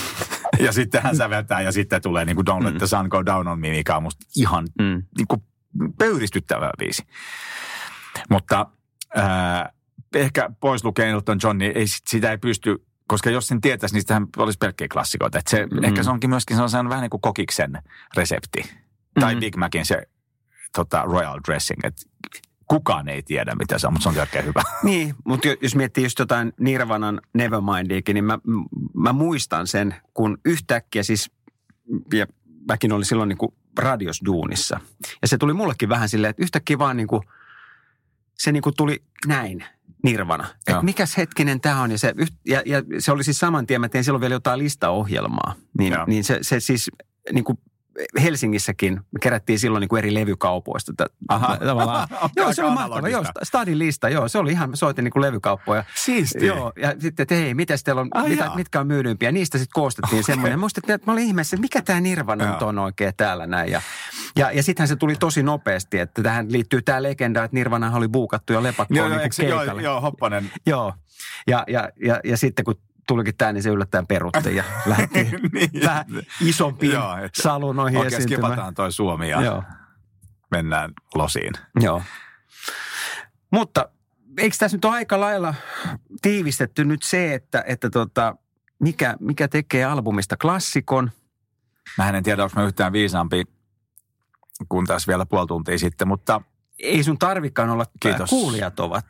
ja 0.66 0.72
sitten 0.72 1.04
hän 1.04 1.16
säveltää 1.16 1.62
ja 1.62 1.72
sitten 1.72 2.02
tulee 2.02 2.26
niin 2.26 2.36
kuin 2.36 2.47
Don't 2.47 2.64
Let 2.64 2.78
the 2.78 2.88
Sun 2.88 3.08
Go 3.10 3.26
Down 3.26 3.47
on 3.47 3.60
me, 3.60 3.70
mikä 3.70 3.95
on 3.95 4.04
musta 4.04 4.26
ihan 4.36 4.68
mm. 4.80 5.04
niin 5.18 5.28
kuin 5.28 5.43
pöyristyttävä 5.97 6.72
biisi. 6.78 7.04
Mutta 8.30 8.66
äh, 9.18 9.74
ehkä 10.16 10.50
pois 10.60 10.84
lukee 10.84 11.10
Elton 11.10 11.39
John, 11.43 11.58
niin 11.58 11.72
ei, 11.78 11.86
sitä 11.88 12.32
ei 12.32 12.38
pysty 12.38 12.86
koska 13.08 13.30
jos 13.30 13.47
sen 13.47 13.62
tietäisi, 13.62 13.95
niin 13.95 14.02
sitähän 14.02 14.28
olisi 14.38 14.58
pelkkiä 14.58 14.88
klassikoita. 14.93 15.39
Että 15.39 15.52
se, 15.52 15.66
Mm. 15.66 15.78
mm. 15.78 15.84
Ehkä 15.84 16.04
se 16.04 16.10
onkin 16.10 16.30
myöskin 16.30 16.58
sellainen 16.58 16.89
vähän 16.89 17.02
niin 17.02 17.10
kuin 17.10 17.22
kokiksen 17.22 17.72
resepti. 18.16 18.62
Mm. 18.62 19.20
Tai 19.20 19.34
Mm. 19.36 19.39
Big 19.39 19.56
Macin 19.56 19.86
se 19.86 20.04
tota, 20.76 21.02
royal 21.02 21.40
dressing. 21.48 21.80
Että 21.84 22.02
kukaan 22.68 23.10
ei 23.10 23.24
tiedä, 23.24 23.56
mitä 23.56 23.78
se 23.78 23.88
on, 23.88 23.94
mutta 23.94 24.04
se 24.04 24.10
on 24.10 24.22
oikein 24.22 24.46
hyvä. 24.46 24.62
Niin, 24.84 25.16
mutta 25.26 25.48
jo- 25.48 25.56
jos 25.62 25.76
miettii 25.76 26.04
just 26.04 26.20
jotain 26.20 26.54
Nirvanan 26.60 27.22
Nevermindiakin, 27.34 28.14
niin 28.14 28.26
mä, 28.26 28.40
mä 28.94 29.14
muistan 29.14 29.68
sen, 29.68 29.96
kun 30.14 30.38
yhtäkkiä 30.46 31.04
siis, 31.04 31.32
ja 32.14 32.28
mäkin 32.68 32.92
olin 32.92 33.06
silloin 33.06 33.30
niin 33.30 33.38
kuin 33.38 33.54
radiosduunissa. 33.80 34.80
Ja 35.22 35.28
se 35.28 35.38
tuli 35.38 35.54
mullekin 35.54 35.90
vähän 35.90 36.10
silleen, 36.10 36.30
että 36.30 36.44
yhtäkkiä 36.44 36.80
vaan 36.80 36.98
niin 36.98 37.08
kuin, 37.08 37.22
se 38.38 38.52
niin 38.52 38.64
kuin 38.64 38.76
tuli 38.78 39.04
näin, 39.28 39.64
Nirvana. 40.04 40.48
Että 40.68 40.82
mikäs 40.82 41.18
hetkinen 41.18 41.62
tämä 41.62 41.82
on. 41.82 41.92
Ja 41.92 41.98
se, 41.98 42.14
ja, 42.46 42.62
ja 42.66 42.82
se 43.00 43.12
oli 43.12 43.24
siis 43.24 43.40
saman 43.40 43.68
tien, 43.68 43.82
mä 43.82 43.90
tein 43.90 44.04
silloin 44.04 44.22
vielä 44.22 44.36
jotain 44.36 44.60
listaohjelmaa. 44.60 45.56
Niin, 45.78 45.94
Joo. 45.94 46.06
niin 46.08 46.24
se, 46.24 46.40
se 46.42 46.60
siis 46.60 46.92
niin 47.34 47.44
kuin 47.44 47.58
Helsingissäkin 48.22 48.93
me 48.93 49.20
kerättiin 49.22 49.60
silloin 49.60 49.82
niin 49.82 49.89
kuin 49.89 49.97
eri 49.97 50.14
levykaupoista. 50.14 50.93
Aha. 51.28 51.58
Tavallaan. 51.58 52.08
Joo, 52.36 52.54
se 52.54 52.64
on 52.64 52.74
mahtava. 52.74 53.10
Joo. 53.10 53.24
Stadin 53.43 53.80
lista, 53.80 54.10
joo. 54.10 54.28
Se 54.28 54.38
oli 54.38 54.52
ihan, 54.52 54.78
soitin 54.78 55.04
niin 55.04 55.12
kuin 55.12 55.22
levykauppoja. 55.22 55.84
Siistiä. 55.95 56.47
Joo, 56.47 56.74
ja 56.82 56.93
sitten, 57.00 57.24
että 57.24 57.36
hei, 57.36 57.54
mitäs 57.54 57.84
teillä 57.84 58.02
on, 58.02 58.08
Ai 58.14 58.30
mitä, 58.30 58.43
jaa. 58.43 58.56
mitkä 58.56 58.80
on 58.80 58.88
myydympiä. 58.88 59.32
Niistä 59.32 59.58
sitten 59.58 59.74
koostettiin 59.74 60.20
Okei. 60.20 60.24
semmoinen. 60.24 60.60
Musta, 60.60 60.82
että 60.88 61.06
mä 61.06 61.14
olin 61.14 61.24
ihmeessä, 61.24 61.56
että 61.56 61.62
mikä 61.62 61.82
tämä 61.82 62.02
Nirvana 62.02 62.43
Joo. 62.43 62.54
nyt 62.54 62.62
on 62.62 62.80
oikein 62.80 63.14
täällä 63.18 63.47
näin. 63.47 63.72
Ja, 63.72 63.82
ja, 64.36 64.52
ja 64.52 64.64
sittenhän 64.64 64.88
se 64.88 64.95
tuli 64.95 65.16
tosi 65.16 65.43
nopeasti, 65.43 66.00
että 66.00 66.24
tähän 66.24 66.52
liittyy 66.52 66.82
tämä 66.82 67.04
legenda, 67.04 67.43
että 67.43 67.56
Nirvana 67.56 67.91
oli 67.95 68.08
buukattu 68.08 68.54
jo 68.54 68.64
lepakkoon 68.64 68.97
Joo, 68.97 69.10
niin 69.10 69.20
joo, 69.39 69.50
joo, 69.50 69.58
keikalle. 69.60 69.82
joo, 69.82 70.02
Hoppanen. 70.02 70.52
Joo. 70.66 70.93
Ja, 71.47 71.64
ja, 71.68 71.89
ja, 72.04 72.20
ja 72.24 72.38
sitten 72.38 72.66
kun 72.66 72.76
tulikin 73.10 73.38
tämä, 73.38 73.53
niin 73.53 73.64
se 73.64 73.70
yllättäen 73.70 74.07
peruttiin 74.07 74.55
ja 74.55 74.64
lähti 74.86 75.24
Niin, 75.53 75.70
vähän 75.86 76.05
isompiin 76.41 76.91
Joo, 76.91 77.16
salunoihin 77.41 77.97
Okei, 77.99 78.07
esiintymään. 78.07 78.51
skipataan 78.51 78.74
toi 78.74 78.91
Suomi 78.91 79.30
ja 79.30 79.41
Joo, 79.41 79.64
mennään 80.51 80.91
losiin. 81.16 81.53
joo. 81.80 82.01
Mutta 83.51 83.89
eikö 84.38 84.55
tässä 84.60 84.78
nyt 84.78 84.86
ole 84.86 84.93
aika 84.93 85.20
lailla 85.20 85.53
tiivistetty 86.22 86.86
nyt 86.86 87.03
se, 87.03 87.34
että, 87.34 87.64
että 87.68 87.89
tota, 87.89 88.36
mikä, 88.80 89.16
mikä 89.20 89.47
tekee 89.47 89.84
albumista 89.86 90.38
klassikon? 90.38 91.12
Mä 91.97 92.10
en 92.10 92.24
tiedä, 92.24 92.43
onko 92.43 92.60
mä 92.60 92.66
yhtään 92.68 92.93
viisaampi 92.93 93.43
kuin 94.70 94.86
tässä 94.88 95.07
vielä 95.07 95.26
puoli 95.26 95.47
tuntia 95.47 95.80
sitten, 95.80 96.07
mutta 96.07 96.41
Ei 96.80 97.04
sun 97.04 97.20
tarvikaan 97.20 97.70
olla, 97.70 97.86
Kiitos. 98.00 98.30
kuulijat 98.30 98.80
ovat. 98.80 99.06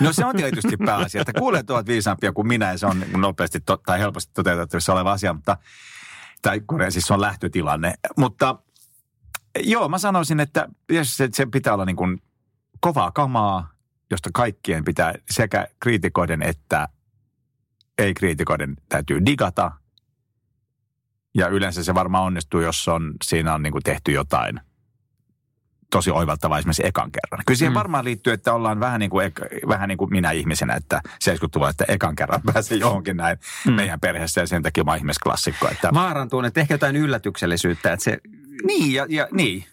no 0.00 0.12
se 0.12 0.24
on 0.24 0.36
tietysti 0.36 0.76
pääasia, 0.86 1.20
että 1.20 1.32
kuulijat 1.38 1.70
ovat 1.70 1.86
viisaampia 1.86 2.32
kuin 2.32 2.48
minä 2.48 2.72
ja 2.72 2.78
se 2.78 2.86
on 2.86 3.04
nopeasti 3.16 3.60
to, 3.60 3.76
tai 3.76 3.98
helposti 3.98 4.32
toteutettavissa 4.34 4.92
oleva 4.92 5.12
asia, 5.12 5.32
mutta 5.32 5.56
tai 6.42 6.60
siis 6.88 7.04
se 7.04 7.14
on 7.14 7.20
lähtötilanne. 7.20 7.94
Mutta 8.16 8.58
joo, 9.58 9.88
mä 9.88 9.98
sanoisin, 9.98 10.40
että 10.40 10.68
se, 11.02 11.28
se 11.32 11.46
pitää 11.46 11.74
olla 11.74 11.84
niin 11.84 11.96
kuin 11.96 12.22
kovaa 12.80 13.10
kamaa, 13.10 13.70
josta 14.10 14.30
kaikkien 14.34 14.84
pitää 14.84 15.14
sekä 15.30 15.68
kriitikoiden 15.80 16.42
että 16.42 16.88
ei-kriitikoiden 17.98 18.76
täytyy 18.88 19.26
digata. 19.26 19.72
Ja 21.34 21.48
yleensä 21.48 21.84
se 21.84 21.94
varmaan 21.94 22.24
onnistuu, 22.24 22.60
jos 22.60 22.88
on, 22.88 23.14
siinä 23.24 23.54
on 23.54 23.62
niin 23.62 23.72
kuin 23.72 23.82
tehty 23.82 24.12
jotain 24.12 24.60
tosi 25.90 26.10
oivaltavaa 26.10 26.58
esimerkiksi 26.58 26.86
ekan 26.86 27.10
kerran. 27.12 27.44
Kyllä 27.46 27.58
siihen 27.58 27.72
Mm. 27.72 27.78
varmaan 27.78 28.04
liittyy, 28.04 28.32
että 28.32 28.54
ollaan 28.54 28.80
vähän 28.80 29.00
niin, 29.00 29.10
kuin, 29.10 29.32
vähän 29.68 29.88
niin 29.88 29.98
kuin 29.98 30.10
minä 30.10 30.30
ihmisenä, 30.30 30.74
että 30.74 31.00
70-luvulla, 31.24 31.70
että 31.70 31.84
ekan 31.88 32.16
kerran 32.16 32.40
pääsee 32.52 32.78
johonkin 32.86 33.16
näin 33.16 33.38
Mm. 33.66 33.72
meidän 33.72 34.00
perheessä 34.00 34.40
ja 34.40 34.46
sen 34.46 34.62
takia 34.62 34.84
mä 34.84 34.90
oon 34.90 34.98
ihmisklassikko. 34.98 35.68
Että... 35.68 35.90
Vaarantuu, 35.94 36.40
että 36.40 36.60
ehkä 36.60 36.74
jotain 36.74 36.96
yllätyksellisyyttä, 36.96 37.92
että 37.92 38.04
se, 38.04 38.18
Niin, 38.66 38.92
ja, 38.92 39.06
ja 39.08 39.28
niin. 39.32 39.64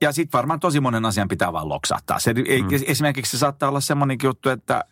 Ja 0.00 0.12
sitten 0.12 0.38
varmaan 0.38 0.60
tosi 0.60 0.80
monen 0.80 1.04
asian 1.04 1.28
pitää 1.28 1.52
vaan 1.52 1.68
loksahtaa. 1.68 2.18
Se, 2.18 2.32
Mm. 2.32 2.42
Esimerkiksi 2.86 3.30
se 3.30 3.38
saattaa 3.38 3.68
olla 3.68 3.80
semmoinen 3.80 4.16
juttu, 4.22 4.48
että, 4.48 4.84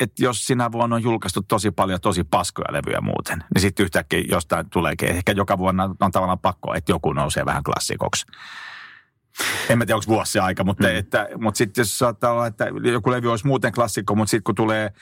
että 0.00 0.24
jos 0.24 0.46
sinä 0.46 0.72
vuonna 0.72 0.96
on 0.96 1.02
julkaistu 1.02 1.42
tosi 1.42 1.70
paljon 1.70 2.00
tosi 2.00 2.24
paskoja 2.24 2.72
levyjä 2.72 3.00
muuten, 3.00 3.44
niin 3.54 3.60
sitten 3.62 3.84
yhtäkkiä 3.84 4.22
jostain 4.28 4.70
tuleekin. 4.70 5.08
Ehkä 5.08 5.32
joka 5.32 5.58
vuonna 5.58 5.90
on 6.00 6.10
tavallaan 6.12 6.38
pakko, 6.38 6.74
että 6.74 6.92
joku 6.92 7.12
nousee 7.12 7.44
vähän 7.44 7.62
klassikoksi 7.62 8.26
en 9.68 9.78
mä 9.78 9.86
tiedä, 9.86 9.96
onko 9.96 10.06
vuosi 10.08 10.38
aika, 10.38 10.64
mutta, 10.64 10.88
mm. 10.88 10.96
että, 10.96 11.28
mutta 11.38 11.58
sitten 11.58 11.82
jos 11.82 11.98
saattaa 11.98 12.32
olla, 12.32 12.46
että 12.46 12.66
joku 12.92 13.10
levy 13.10 13.30
olisi 13.30 13.46
muuten 13.46 13.72
klassikko, 13.72 14.14
mutta 14.14 14.30
sitten 14.30 14.44
kun 14.44 14.54
tulee 14.54 14.92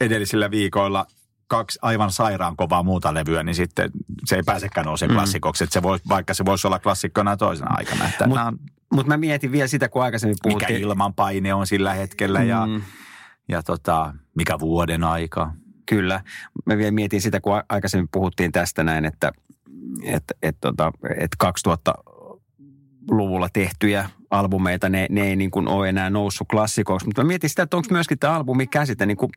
edellisillä 0.00 0.50
viikoilla 0.50 1.06
kaksi 1.46 1.78
aivan 1.82 2.12
sairaan 2.12 2.56
kovaa 2.56 2.82
muuta 2.82 3.14
levyä, 3.14 3.42
niin 3.42 3.54
sitten 3.54 3.90
se 4.24 4.36
ei 4.36 4.42
pääsekään 4.42 4.86
nousemaan 4.86 5.14
mm. 5.14 5.18
klassikoksi. 5.18 5.64
Että 5.64 5.74
se 5.74 5.82
voi, 5.82 5.98
vaikka 6.08 6.34
se 6.34 6.44
voisi 6.44 6.66
olla 6.66 6.78
klassikkona 6.78 7.36
toisena 7.36 7.70
aikana. 7.78 8.04
Mutta 8.26 8.44
on... 8.44 8.58
mut 8.94 9.06
mä 9.06 9.16
mietin 9.16 9.52
vielä 9.52 9.66
sitä, 9.66 9.88
kun 9.88 10.02
aikaisemmin 10.02 10.36
puhuttiin. 10.42 10.72
Mikä 10.72 10.86
ilmanpaine 10.86 11.54
on 11.54 11.66
sillä 11.66 11.94
hetkellä 11.94 12.42
ja, 12.42 12.66
mm. 12.66 12.82
ja 13.48 13.62
tota, 13.62 14.14
mikä 14.36 14.58
vuoden 14.58 15.04
aika. 15.04 15.52
Kyllä. 15.86 16.20
Mä 16.66 16.76
vielä 16.76 16.90
mietin 16.90 17.20
sitä, 17.20 17.40
kun 17.40 17.62
aikaisemmin 17.68 18.08
puhuttiin 18.12 18.52
tästä 18.52 18.84
näin, 18.84 19.04
että 19.04 19.32
että 20.02 20.34
et, 20.42 20.56
tota, 20.60 20.92
et 21.18 21.30
2000 21.38 21.94
90-luvulla 23.04 23.48
tehtyjä 23.52 24.10
albumeita, 24.30 24.88
ne, 24.88 25.06
ne 25.10 25.28
ei 25.28 25.36
niin 25.36 25.50
kuin 25.50 25.68
ole 25.68 25.88
enää 25.88 26.10
noussut 26.10 26.48
klassikoksi. 26.48 27.06
Mutta 27.06 27.22
mä 27.22 27.28
mietin 27.28 27.50
sitä, 27.50 27.62
että 27.62 27.76
onko 27.76 27.88
myöskin 27.90 28.18
tämä 28.18 28.34
albumi 28.34 28.66
käsite 28.66 29.06
niin 29.06 29.16
kuin, 29.16 29.32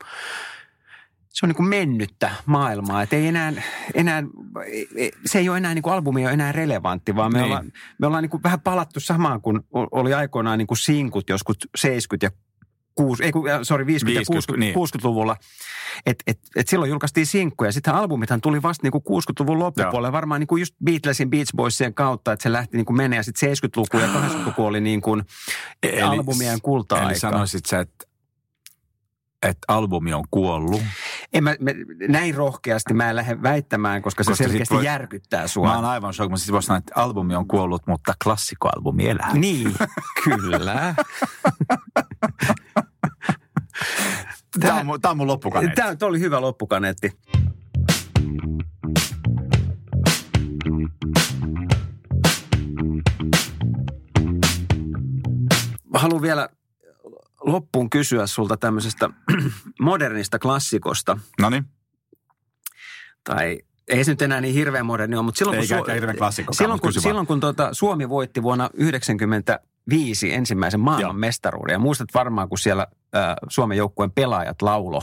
se 1.34 1.45
on 1.45 1.49
niin 1.49 1.55
kuin 1.55 1.70
mennyttä 1.70 2.32
maailmaa, 2.45 3.01
että 3.01 3.15
ei 3.15 3.28
enää, 3.28 3.53
enää, 3.93 4.24
e, 4.65 5.05
e, 5.05 5.09
se 5.26 5.39
ei 5.39 5.49
ole 5.49 5.57
enää, 5.57 5.74
niin 5.74 5.82
kuin 5.82 5.93
albumi 5.93 6.22
ei 6.22 6.26
ole 6.26 6.34
enää 6.34 6.51
relevantti, 6.51 7.15
vaan 7.15 7.34
me 7.34 7.38
niin. 7.38 7.45
ollaan, 7.45 7.72
me 7.97 8.07
ollaan 8.07 8.24
niin 8.24 8.30
kuin 8.30 8.43
vähän 8.43 8.61
palattu 8.61 8.99
samaan, 8.99 9.41
kun 9.41 9.63
oli 9.72 10.13
aikoinaan 10.13 10.57
niin 10.57 10.68
kuin 10.68 10.78
sinkut 10.78 11.30
joskus 11.30 11.57
70- 11.78 11.89
ja 12.22 12.30
6, 12.98 13.24
ei 13.24 13.32
äh, 13.52 13.60
sorry, 13.64 13.86
50 13.86 14.20
ja 14.20 14.20
50, 14.20 14.34
60, 14.48 14.60
niin. 14.60 14.76
60-luvulla. 14.76 15.36
Et, 16.06 16.24
et, 16.28 16.39
et 16.56 16.68
silloin 16.68 16.89
julkaistiin 16.89 17.26
sinkkuja. 17.26 17.72
Sitten 17.72 17.93
albumithan 17.93 18.41
tuli 18.41 18.62
vasta 18.62 18.84
niinku 18.84 19.04
60-luvun 19.10 19.60
loppupuolella. 19.60 20.12
Varmaan 20.12 20.39
niinku 20.41 20.58
just 20.58 20.76
Beatlesin 20.86 21.30
Beach 21.30 21.52
Boysien 21.56 21.93
kautta, 21.93 22.32
että 22.32 22.43
se 22.43 22.52
lähti 22.52 22.78
niinku 22.78 22.93
menee. 22.93 23.18
Ja 23.18 23.24
sitten 23.24 23.50
70-luku 23.50 23.98
ja 23.98 24.08
80-luku 24.08 24.66
oli 24.66 24.82
niinku 24.82 25.22
Eli- 25.84 26.02
albumien 26.02 26.62
kulta-aika. 26.62 27.10
Eli 27.10 27.20
sanoisit 27.20 27.66
sä, 27.66 27.80
että, 27.80 28.06
että 29.43 29.66
albumi 29.68 30.14
on 30.14 30.24
kuollut. 30.32 30.82
En 31.34 31.43
mä, 31.43 31.56
mä, 31.60 31.72
näin 32.08 32.36
rohkeasti 32.36 32.93
mä 32.93 33.10
en 33.10 33.16
lähde 33.16 33.41
väittämään, 33.43 34.02
koska 34.02 34.24
se 34.24 34.32
Koska 34.32 34.43
sit 34.43 34.52
selkeästi 34.52 34.76
voi- 34.76 34.86
järkyttää 34.86 35.48
sua. 35.48 35.68
Mä 35.68 35.76
oon 35.76 35.86
aivan 35.86 36.14
shock, 36.14 36.30
mutta 36.30 36.39
sitten 36.41 36.54
voisi 36.54 36.66
sanoa, 36.66 36.78
että 36.78 36.93
albumi 36.95 37.36
on 37.36 37.48
kuollut, 37.48 37.88
mutta 37.88 38.14
klassikkoalbumi 38.24 39.10
elää. 39.10 39.34
Niin, 39.34 39.74
kyllä. 40.24 40.95
Tämä 44.60 44.93
on, 44.93 45.01
tää 45.01 45.12
on 45.12 45.18
mun 45.18 45.28
loppukaneetti. 45.28 45.76
Tämä 45.76 45.95
tämä 45.95 46.10
oli 46.10 46.20
hyvä 46.20 46.41
loppukaneetti. 46.41 47.12
Mä 55.93 55.99
haluan 55.99 56.22
vielä 56.22 56.49
loppuun 57.41 57.89
kysyä 57.89 58.28
sulta 58.28 58.58
tämmöisestä 58.58 59.10
modernista 59.80 60.39
klassikosta. 60.39 61.18
No 61.41 61.49
niin, 61.49 61.66
Tai 63.24 63.60
ei 63.88 64.03
se 64.03 64.12
nyt 64.12 64.22
enää 64.22 64.41
niin 64.41 64.53
hirveän 64.53 64.86
moderni 64.86 65.16
ole, 65.16 65.26
mutta 65.26 65.39
silloin 65.39 65.68
kun, 65.68 65.78
eikä, 65.78 65.93
hirveän 65.93 66.18
klassikko. 66.18 66.53
silloin, 66.53 66.80
kun, 66.80 66.93
silloin 66.93 67.28
kun 67.28 67.39
tuota, 67.39 67.70
Suomi 67.74 68.10
voitti 68.10 68.43
vuonna 68.43 68.70
1995 68.70 70.34
ensimmäisen 70.34 70.80
maailmanmestaruuden. 70.80 71.74
Ja 71.74 71.80
muistat 71.80 72.10
varmaan, 72.14 72.49
kun 72.49 72.58
siellä 72.58 72.88
äh, 73.18 73.36
Suomen 73.49 73.78
joukkueen 73.78 74.11
pelaajat 74.11 74.61
laulo. 74.61 75.01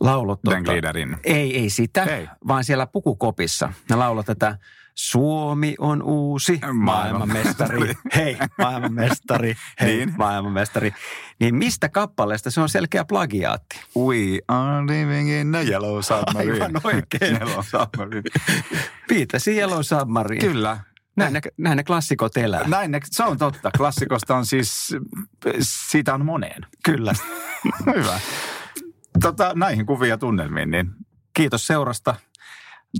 laulo 0.00 0.36
Gliderin. 0.64 1.16
ei, 1.24 1.58
ei 1.58 1.70
sitä, 1.70 2.02
Ei. 2.04 2.28
vaan 2.48 2.64
siellä 2.64 2.86
pukukopissa. 2.86 3.72
Ne 3.90 3.96
laulo 3.96 4.22
tätä 4.22 4.58
Suomi 4.94 5.74
on 5.78 6.02
uusi 6.02 6.60
maailmanmestari. 6.72 7.92
Hei, 8.16 8.36
maailmanmestari. 8.58 9.54
Hei, 9.80 9.96
Niin. 9.96 10.14
maailmanmestari. 10.18 10.92
Niin 11.40 11.54
mistä 11.54 11.88
kappaleesta 11.88 12.50
se 12.50 12.60
on 12.60 12.68
selkeä 12.68 13.04
plagiaatti? 13.04 13.80
We 13.96 14.16
are 14.48 14.86
living 14.86 15.40
in 15.40 15.54
a 15.54 15.62
yellow 15.62 16.00
submarine. 16.02 16.52
Aivan 16.64 16.80
oikein. 16.84 17.36
yellow 17.36 17.64
submarine. 17.64 18.22
Viitasi 19.08 19.56
Yellow 19.56 19.80
Submarine. 19.82 20.40
Kyllä. 20.40 20.78
Näin 21.18 21.32
ne, 21.32 21.40
näin 21.56 21.76
ne 21.76 21.84
klassikot 21.84 22.36
elää. 22.36 22.68
Näin, 22.68 22.90
ne- 22.90 23.00
se 23.04 23.24
on 23.24 23.38
totta. 23.38 23.70
Klassikosta 23.76 24.36
on 24.36 24.46
siis, 24.46 24.96
siitä 25.62 26.14
on 26.14 26.24
moneen. 26.24 26.66
Kyllä. 26.84 27.12
Hyvä. 27.96 28.20
Tota, 29.22 29.52
näihin 29.54 29.86
kuvia 29.86 30.18
tunnelmiin, 30.18 30.70
niin 30.70 30.90
Kiitos 31.34 31.66
seurasta. 31.66 32.14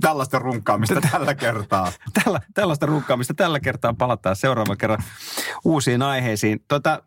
tällaista 0.01 0.39
runkkaamista 0.39 1.01
tällä 1.11 1.35
kertaa. 1.35 1.91
Tällä, 2.23 2.41
tällaista 2.53 2.85
runkkaamista 2.85 3.33
tällä 3.33 3.59
kertaa 3.59 3.93
palataan 3.93 4.35
seuraavan 4.35 4.77
kerran 4.77 5.03
uusiin 5.65 6.01
aiheisiin. 6.01 6.59
Tota, 6.67 7.03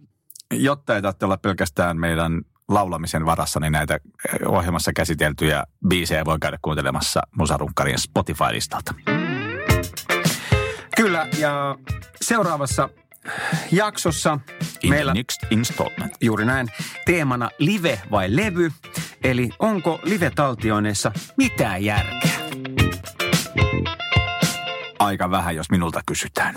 Jotta 0.54 0.94
ei 0.96 1.02
tarvitse 1.02 1.24
olla 1.24 1.36
pelkästään 1.36 1.96
meidän 1.96 2.40
laulamisen 2.68 3.26
varassa, 3.26 3.60
niin 3.60 3.72
näitä 3.72 3.98
ohjelmassa 4.46 4.92
käsiteltyjä 4.92 5.64
biisejä 5.88 6.24
voi 6.24 6.38
käydä 6.40 6.58
kuuntelemassa 6.62 7.20
Musarunkarien 7.36 7.98
Spotify-listalta. 7.98 8.94
Kyllä, 10.97 11.26
ja 11.38 11.78
seuraavassa 12.22 12.88
jaksossa 13.72 14.38
In 14.82 14.90
meillä 14.90 15.14
next 15.14 15.40
installment. 15.51 16.14
juuri 16.20 16.45
näin 16.45 16.68
teemana 17.07 17.51
live 17.59 18.01
vai 18.11 18.36
levy, 18.36 18.70
eli 19.24 19.51
onko 19.59 20.01
live-taltioineissa 20.03 21.12
mitään 21.36 21.84
järkeä? 21.84 22.30
Aika 24.99 25.30
vähän, 25.30 25.57
jos 25.57 25.70
minulta 25.70 26.01
kysytään. 26.07 26.55